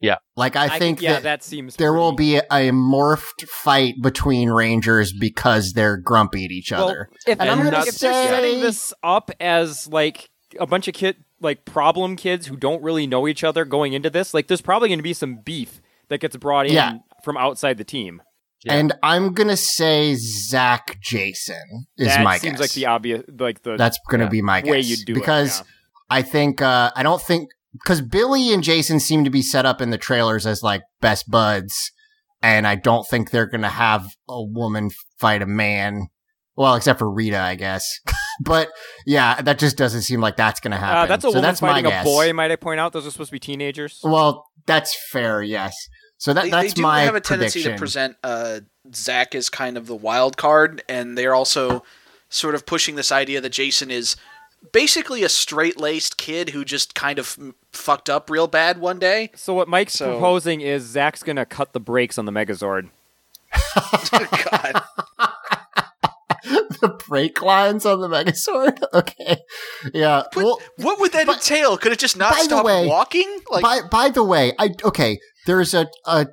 [0.00, 0.16] Yeah.
[0.36, 1.76] Like I, think yeah, that, that seems.
[1.76, 6.88] there will be a, a morphed fight between rangers because they're grumpy at each Well,
[6.88, 7.08] other.
[7.24, 10.28] If, And I'm gonna say- setting this up as like
[10.60, 14.10] a bunch of kid, like problem kids who don't really know each other going into
[14.10, 16.94] this, like there's probably going to be some beef that gets brought in Yeah.
[17.24, 18.22] from outside the team.
[18.64, 18.74] Yeah.
[18.74, 22.60] And I'm gonna say Zach Jason is that my seems guess.
[22.60, 25.62] like the obvious, like the That's gonna yeah, be my guess way you do because
[25.62, 25.66] it.
[26.08, 29.80] I think uh, I don't think because Billy and Jason seem to be set up
[29.80, 31.74] in the trailers as like best buds,
[32.40, 36.06] and I don't think they're gonna have a woman fight a man.
[36.54, 37.98] Well, except for Rita, I guess.
[38.44, 38.68] but
[39.06, 40.98] yeah, that just doesn't seem like that's gonna happen.
[41.02, 42.04] Uh, that's a so woman that's my fighting a guess.
[42.04, 42.32] boy.
[42.32, 42.92] Might I point out?
[42.92, 44.00] Those are supposed to be teenagers.
[44.02, 45.42] Well, that's fair.
[45.42, 45.74] Yes.
[46.18, 47.72] So that They, that's they do my have a tendency prediction.
[47.72, 48.60] to present uh,
[48.94, 51.82] Zach as kind of the wild card, and they're also
[52.28, 54.14] sort of pushing this idea that Jason is
[54.72, 58.98] basically a straight laced kid who just kind of m- fucked up real bad one
[59.00, 59.30] day.
[59.34, 62.88] So what Mike's So- proposing is Zach's gonna cut the brakes on the Megazord.
[64.10, 64.82] God.
[66.82, 68.78] The brake lines on the Megazord.
[68.94, 69.38] Okay.
[69.94, 70.24] Yeah.
[70.36, 71.78] well, What would that But- entail?
[71.78, 73.38] Could it just not by stop way- walking?
[73.50, 75.18] Like, by by the way, I okay.
[75.46, 76.26] There's a a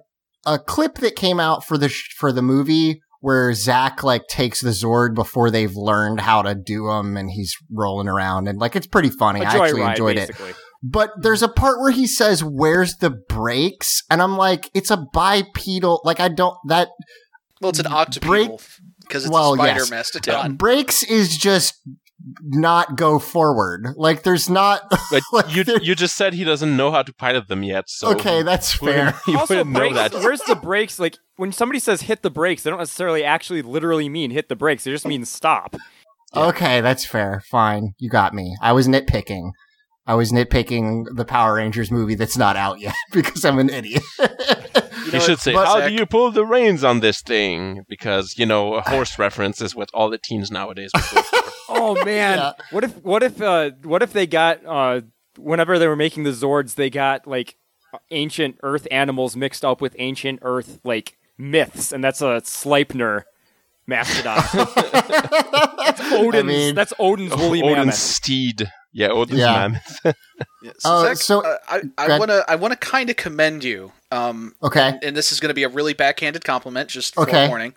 [0.45, 4.61] a clip that came out for the sh- for the movie where Zach like takes
[4.61, 8.75] the Zord before they've learned how to do them, and he's rolling around, and like
[8.75, 9.41] it's pretty funny.
[9.41, 10.31] I actually joyride, enjoyed it.
[10.81, 15.05] But there's a part where he says, "Where's the brakes?" And I'm like, "It's a
[15.13, 16.01] bipedal.
[16.05, 16.87] Like I don't that
[17.61, 17.97] well, it's an break-
[18.51, 18.61] octopedal
[19.09, 19.91] because it's well, a spider yes.
[19.91, 20.51] mastodon.
[20.51, 21.81] Uh, brakes is just
[22.43, 23.87] not go forward.
[23.95, 24.81] Like there's not.
[25.11, 27.89] But like, you there- you just said he doesn't know how to pilot them yet.
[27.89, 29.15] So okay, that's fair.
[29.27, 30.13] You also, wouldn't know that.
[30.13, 30.99] where's the brakes?
[30.99, 34.55] Like when somebody says hit the brakes, they don't necessarily actually literally mean hit the
[34.55, 34.83] brakes.
[34.83, 35.75] They just mean stop.
[36.35, 37.41] Okay, that's fair.
[37.49, 37.95] Fine.
[37.97, 38.55] You got me.
[38.61, 39.51] I was nitpicking.
[40.05, 44.03] I was nitpicking the Power Rangers movie that's not out yet because I'm an idiot.
[45.11, 47.85] You You know should say, but- "How do you pull the reins on this thing?"
[47.87, 51.39] Because you know, a horse reference is what all the teens nowadays would go for.
[51.71, 52.51] Oh man, Yeah.
[52.71, 55.01] what if what if uh, what if they got uh,
[55.37, 57.57] whenever they were making the Zords, they got like
[58.09, 63.23] ancient Earth animals mixed up with ancient Earth like myths, and that's a Sleipnir
[63.85, 64.41] mastodon.
[64.93, 66.35] that's Odin's.
[66.35, 67.95] I mean- that's Odin's woolly Odin's mammoth.
[67.95, 68.71] steed.
[68.91, 69.53] Yeah, Odin's Yeah.
[69.53, 69.99] mammoth.
[70.63, 73.63] Yeah, Uh, Zach, so- uh, I, I want to I want to kind of commend
[73.63, 73.91] you.
[74.11, 74.97] Um, okay.
[75.03, 77.31] and this is going to be a really backhanded compliment, just Okay.
[77.31, 77.73] forewarning.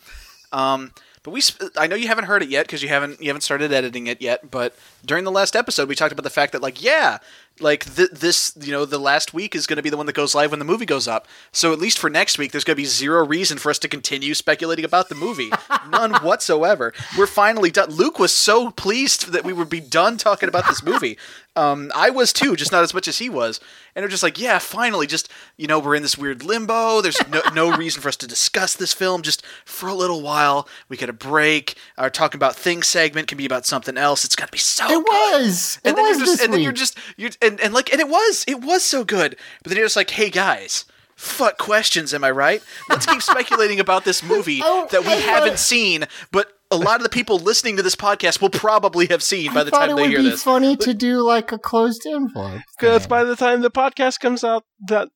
[0.52, 0.92] Um,
[1.22, 3.42] but we, sp- I know you haven't heard it yet because you haven't you haven't
[3.42, 4.50] started editing it yet.
[4.50, 7.18] But during the last episode, we talked about the fact that like yeah,
[7.60, 10.14] like th- this you know the last week is going to be the one that
[10.14, 11.26] goes live when the movie goes up.
[11.52, 13.88] So at least for next week, there's going to be zero reason for us to
[13.88, 15.50] continue speculating about the movie,
[15.90, 16.92] none whatsoever.
[17.16, 17.90] We're finally done.
[17.90, 21.18] Luke was so pleased that we would be done talking about this movie.
[21.54, 23.60] Um, I was too, just not as much as he was.
[23.94, 27.02] And we're just like, yeah, finally, just you know, we're in this weird limbo.
[27.02, 30.66] There's no, no reason for us to discuss this film just for a little while.
[30.88, 31.74] We get a break.
[31.98, 34.24] Our talking about things segment can be about something else.
[34.24, 35.04] It's gonna be so It good.
[35.42, 35.78] was.
[35.84, 38.00] It And then was you're just, and then you're just, you and, and like, and
[38.00, 39.36] it was, it was so good.
[39.62, 40.84] But then you're just like, hey guys,
[41.16, 42.62] fuck questions, am I right?
[42.88, 47.02] Let's keep speculating about this movie Oh, that we haven't seen, but a lot of
[47.02, 49.90] the people listening to this podcast will probably have seen by I the thought time
[49.90, 50.42] it they would hear be this.
[50.42, 52.62] funny to do like a closed envelope.
[52.80, 55.08] Because by the time the podcast comes out, that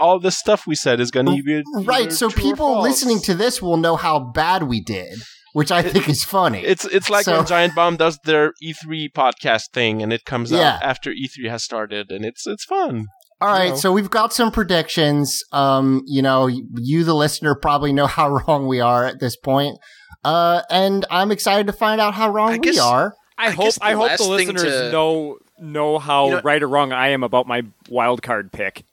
[0.00, 2.82] all the stuff we said is going to be right, so true or people false.
[2.82, 5.20] listening to this will know how bad we did,
[5.52, 6.60] which I think is funny.
[6.64, 10.50] It's it's like So- when Giant Bomb does their E3 podcast thing, and it comes
[10.50, 10.74] Yeah.
[10.76, 13.06] out after E3 has started, and it's it's fun.
[13.40, 13.76] All right, know.
[13.76, 15.42] so we've got some predictions.
[15.52, 19.76] Um, you know, you the listener probably know how wrong we are at this point.
[20.24, 23.14] Uh, and I'm excited to find out how wrong I we are.
[23.38, 26.62] I, I hope the I hope the listeners to- know know how You know- right
[26.62, 28.84] or wrong I am about my wild card pick.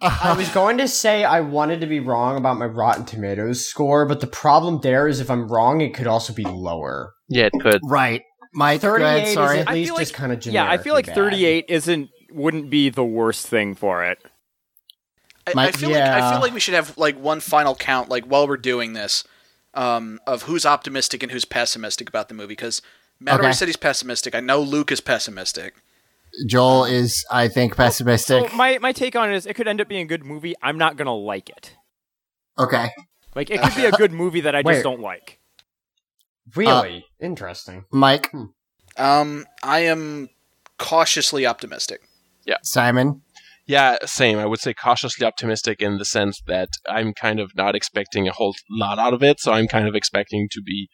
[0.00, 4.06] I was going to say I wanted to be wrong about my Rotten Tomatoes score,
[4.06, 7.12] but the problem there is if I'm wrong, it could also be lower.
[7.28, 7.80] Yeah, it could.
[7.84, 8.22] Right,
[8.54, 9.56] My go ahead, 38 sorry.
[9.58, 10.66] is at I least feel like- just kind of generic.
[10.68, 14.18] Yeah, I feel like 38 isn't wouldn't be the worst thing for it.
[15.46, 18.08] I, I Mike- feel like I feel like we should have like one final count,
[18.08, 19.24] like while we're doing this,
[19.74, 22.48] um, of who's optimistic and who's pessimistic about the movie.
[22.48, 22.80] Because
[23.18, 23.42] Matt Okay.
[23.42, 24.34] already said he's pessimistic.
[24.34, 25.74] I know Luke is pessimistic.
[26.48, 28.48] Joel is, I think, pessimistic.
[28.50, 30.54] So my my take on it is it could end up being a good movie.
[30.62, 31.76] I'm not gonna like it.
[32.58, 32.90] okay,
[33.34, 35.38] Like it could be a good movie that I just don't like.
[36.56, 37.84] Really interesting.
[37.92, 38.32] Mike,
[38.96, 40.28] Um, I am
[40.78, 42.00] cautiously optimistic.
[42.44, 43.22] Yeah, Simon.
[43.66, 44.38] Yeah, same.
[44.38, 48.32] I would say cautiously optimistic in the sense that I'm kind of not expecting a
[48.32, 50.88] whole lot out of it, so I'm kind of expecting to be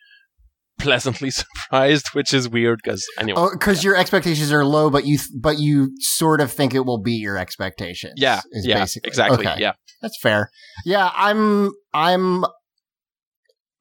[0.79, 3.41] pleasantly surprised, which is weird because anyway.
[3.41, 7.01] Oh, because your expectations are low, but you but you sort of think it will
[7.03, 8.15] beat your expectations.
[8.17, 9.47] yeah, yeah, basically exactly.
[9.47, 9.61] Okay.
[9.61, 9.73] Yeah,
[10.03, 10.51] That's fair.
[10.85, 12.45] Yeah, I'm I'm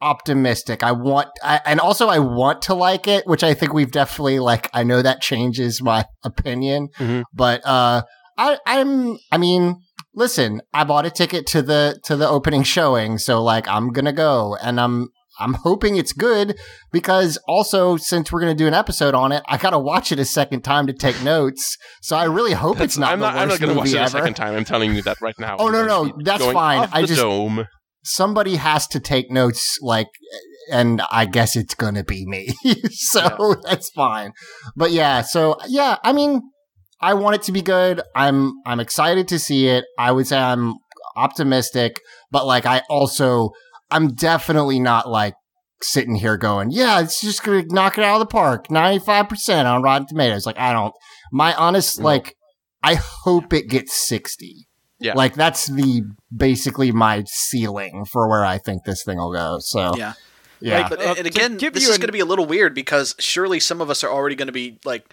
[0.01, 0.83] optimistic.
[0.83, 4.39] I want, I, and also I want to like it, which I think we've definitely
[4.39, 4.69] like.
[4.73, 7.23] I know that changes my opinion, Mhm.
[7.33, 8.03] but uh,
[8.37, 9.17] I, I'm.
[9.31, 9.77] I mean,
[10.13, 14.13] listen, I bought a ticket to the to the opening showing, so like I'm gonna
[14.13, 15.09] go, and I'm
[15.39, 16.57] I'm hoping it's good
[16.91, 20.25] because also since we're gonna do an episode on it, I gotta watch it a
[20.25, 21.77] second time to take notes.
[22.01, 23.35] So I really hope it's not I'm not.
[23.35, 24.55] I'm not going to watch it a second time.
[24.55, 25.57] I'm telling you that right now.
[25.59, 26.87] Oh, no, no, that's fine.
[26.91, 27.65] I just- dome.
[28.03, 30.07] somebody has to take notes like
[30.71, 32.49] and i guess it's gonna be me
[32.91, 34.31] so that's fine
[34.75, 36.39] but yeah so yeah i mean
[37.01, 40.37] i want it to be good i'm i'm excited to see it i would say
[40.37, 40.75] i'm
[41.15, 41.99] optimistic
[42.31, 43.49] but like i also
[43.95, 45.33] i'm definitely not like
[45.81, 49.81] sitting here going yeah it's just gonna knock it out of the park 95% on
[49.81, 50.93] rotten tomatoes like i don't
[51.31, 52.05] my honest No.
[52.05, 52.35] like
[52.83, 54.67] i hope it gets 60
[54.99, 55.13] Yeah.
[55.15, 56.03] like that's the
[56.35, 59.57] basically my ceiling for where I think this thing will go.
[59.59, 60.13] So Yeah.
[60.61, 62.73] yeah, Like, But Uh, and again, this is an- going to be a little weird
[62.73, 65.03] because surely some of us are already going to be like,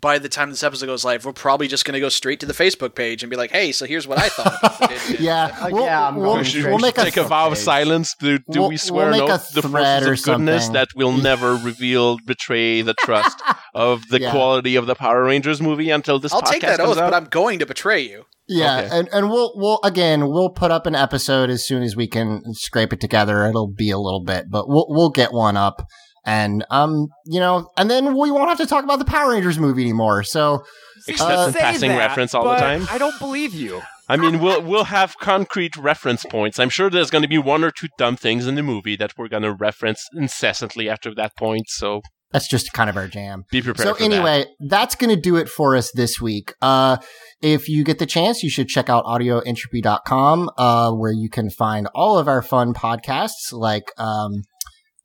[0.00, 2.46] by the time this episode goes live, we're probably just going to go straight to
[2.46, 4.90] the Facebook page and be like, "Hey, so here's what I thought."
[5.20, 8.14] yeah, we'll, yeah, I'm we'll, going we'll make a take a vow of silence?
[8.18, 10.72] Do, do We'll- we swear we'll an make a to the forces of goodness something.
[10.72, 13.40] that will never reveal, betray the trust
[13.74, 14.30] of the Yeah.
[14.32, 17.10] quality of the Power Rangers movie until this I'll podcast take that comes oath, out?
[17.10, 18.24] but I'm going to betray you.
[18.48, 18.88] yeah, Okay.
[18.98, 22.42] and and we'll we'll again we'll put up an episode as soon as we can
[22.54, 23.46] scrape it together.
[23.46, 25.86] It'll be a little bit, but we'll we'll get one up.
[26.24, 29.58] And um, you know, and then we won't have to talk about the Power Rangers
[29.58, 30.22] movie anymore.
[30.22, 30.62] So
[31.08, 32.86] Except Uh, in passing that, reference all the time.
[32.90, 33.82] I don't believe you.
[34.08, 36.58] I mean, we'll we'll have concrete reference points.
[36.58, 39.14] I'm sure there's going to be one or two dumb things in the movie that
[39.16, 41.68] we're going to reference incessantly after that point.
[41.68, 43.44] So that's just kind of our jam.
[43.50, 43.88] be prepared.
[43.88, 46.54] So for anyway, that's going to do it for us this week.
[46.62, 46.98] Uh,
[47.40, 51.88] if you get the chance, you should check out audioentropy.com, uh, where you can find
[51.94, 54.42] all of our fun podcasts like, um,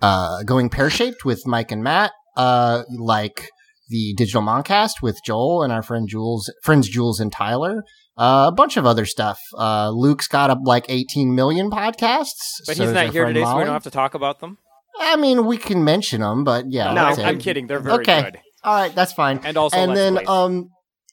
[0.02, 3.50] uh, going pear shaped with Mike and Matt, uh, like
[3.90, 7.84] the digital moncast with Joel and our friend Jules, friends Jules and Tyler.
[8.18, 9.40] Uh, a bunch of other stuff.
[9.58, 12.58] Uh, Luke's got up like 18 million podcasts.
[12.66, 14.58] But so he's not here friend today, so we don't have to talk about them.
[15.00, 16.92] I mean, we can mention them, but yeah.
[16.94, 17.68] No, I'm, kidding.
[17.68, 18.24] They're very Okay.
[18.24, 18.40] good.
[18.64, 19.40] All right, that's fine.
[19.44, 20.28] And also, and then Plays.
[20.28, 20.70] um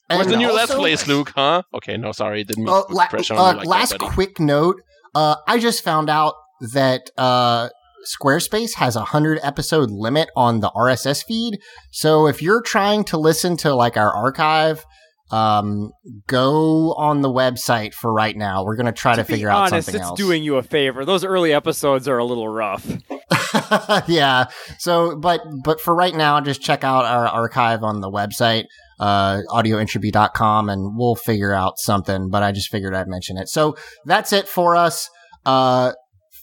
[0.07, 1.31] Where's and the new Let's also- Plays, Luke?
[1.35, 1.61] Huh?
[1.75, 3.89] Okay, no, sorry, didn't mean Uh, to put la- pressure on uh, you like last
[3.91, 4.13] that, buddy.
[4.13, 4.77] quick note,
[5.13, 6.33] uh, I just found out
[6.73, 7.69] that uh,
[8.05, 11.59] Squarespace has a hundred episode limit on the RSS feed.
[11.91, 14.85] So if you're trying to listen to like our archive,
[15.31, 15.91] um,
[16.27, 18.63] go on the website for right now.
[18.63, 20.17] We're gonna try to, To figure out something it's else.
[20.17, 21.03] doing you a favor.
[21.03, 22.85] Those early episodes are a little rough.
[24.07, 24.45] yeah.
[24.77, 28.65] So, but but for right now, just check out our archive on the website,
[28.99, 32.29] uh, audioentropy.com, and we'll figure out something.
[32.29, 33.49] But I just figured I'd mention it.
[33.49, 33.75] So
[34.05, 35.09] that's it for us.
[35.45, 35.93] Uh,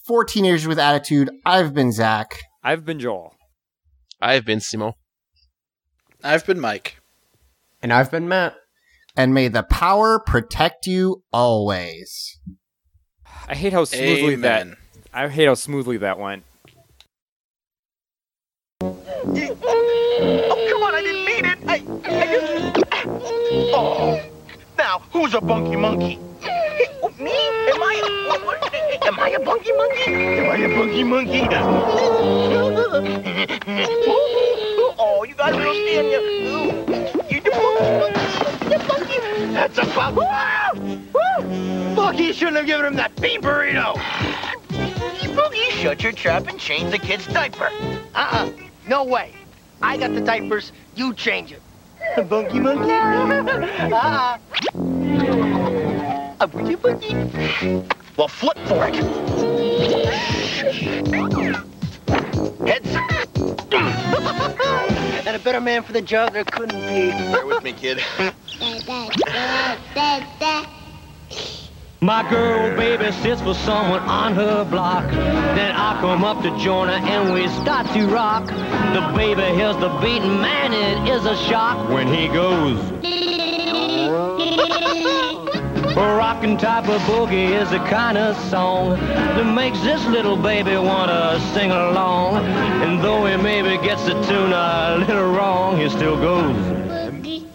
[0.05, 2.39] for teenagers with attitude, I've been Zach.
[2.63, 3.35] I've been Joel.
[4.21, 4.93] I've been Simo.
[6.23, 6.99] I've been Mike.
[7.81, 8.55] And I've been Matt.
[9.15, 12.39] And may the power protect you always.
[13.47, 14.67] I hate how smoothly that.
[15.13, 16.43] I hate how smoothly that went.
[18.81, 21.57] Oh, come on, I didn't mean it.
[21.67, 21.75] I,
[22.05, 22.83] I just...
[23.75, 24.21] Oh.
[24.77, 26.17] Now, who's a bunky monkey?
[27.19, 27.31] Me?
[27.31, 28.29] Am I a...
[28.29, 28.59] What, what,
[29.05, 30.13] am I a bunky monkey?
[30.13, 31.41] Am I a bunky monkey?
[34.99, 36.03] oh, you got a little there.
[37.29, 39.17] You the bunky, the bunky.
[39.53, 40.21] That's a bunky.
[41.95, 43.95] Bunky shouldn't have given him that bean burrito.
[45.33, 47.69] Boogie, shut your trap and change the kid's diaper.
[48.15, 48.51] Uh-uh.
[48.87, 49.33] No way.
[49.81, 50.71] I got the diapers.
[50.95, 51.61] You change it.
[52.29, 52.91] Bunky monkey.
[52.91, 54.37] uh-uh.
[56.39, 58.02] A boogie boogie.
[58.15, 58.95] Well, flip for it.
[62.67, 62.95] Heads.
[65.25, 67.09] and a better man for the job there couldn't be.
[67.09, 68.03] Bear with me, kid.
[72.01, 75.09] My girl baby sits for someone on her block.
[75.09, 78.45] Then I come up to join her and we start to rock.
[78.45, 82.77] The baby hears the beat, man, it is a shock when he goes.
[85.95, 90.75] A rockin' type of boogie is the kind of song that makes this little baby
[90.75, 92.37] wanna sing along.
[92.81, 96.55] And though he maybe gets the tune a little wrong, he still goes.
[97.05, 97.45] Boogie,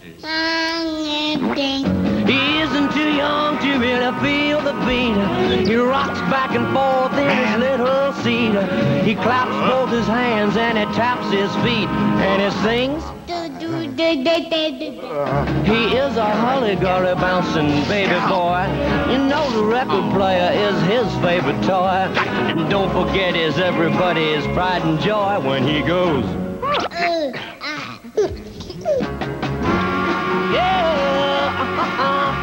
[2.29, 5.67] he isn't too young to really feel the beat.
[5.67, 8.55] He rocks back and forth in his little seat.
[9.05, 13.18] He claps both his hands and he taps his feet and he sings.
[13.99, 14.23] He is
[16.17, 18.65] a hollygory bouncing baby boy.
[19.11, 22.07] You know the record player is his favorite toy.
[22.55, 26.25] And don't forget is everybody's pride and joy when he goes.
[30.55, 32.35] yeah.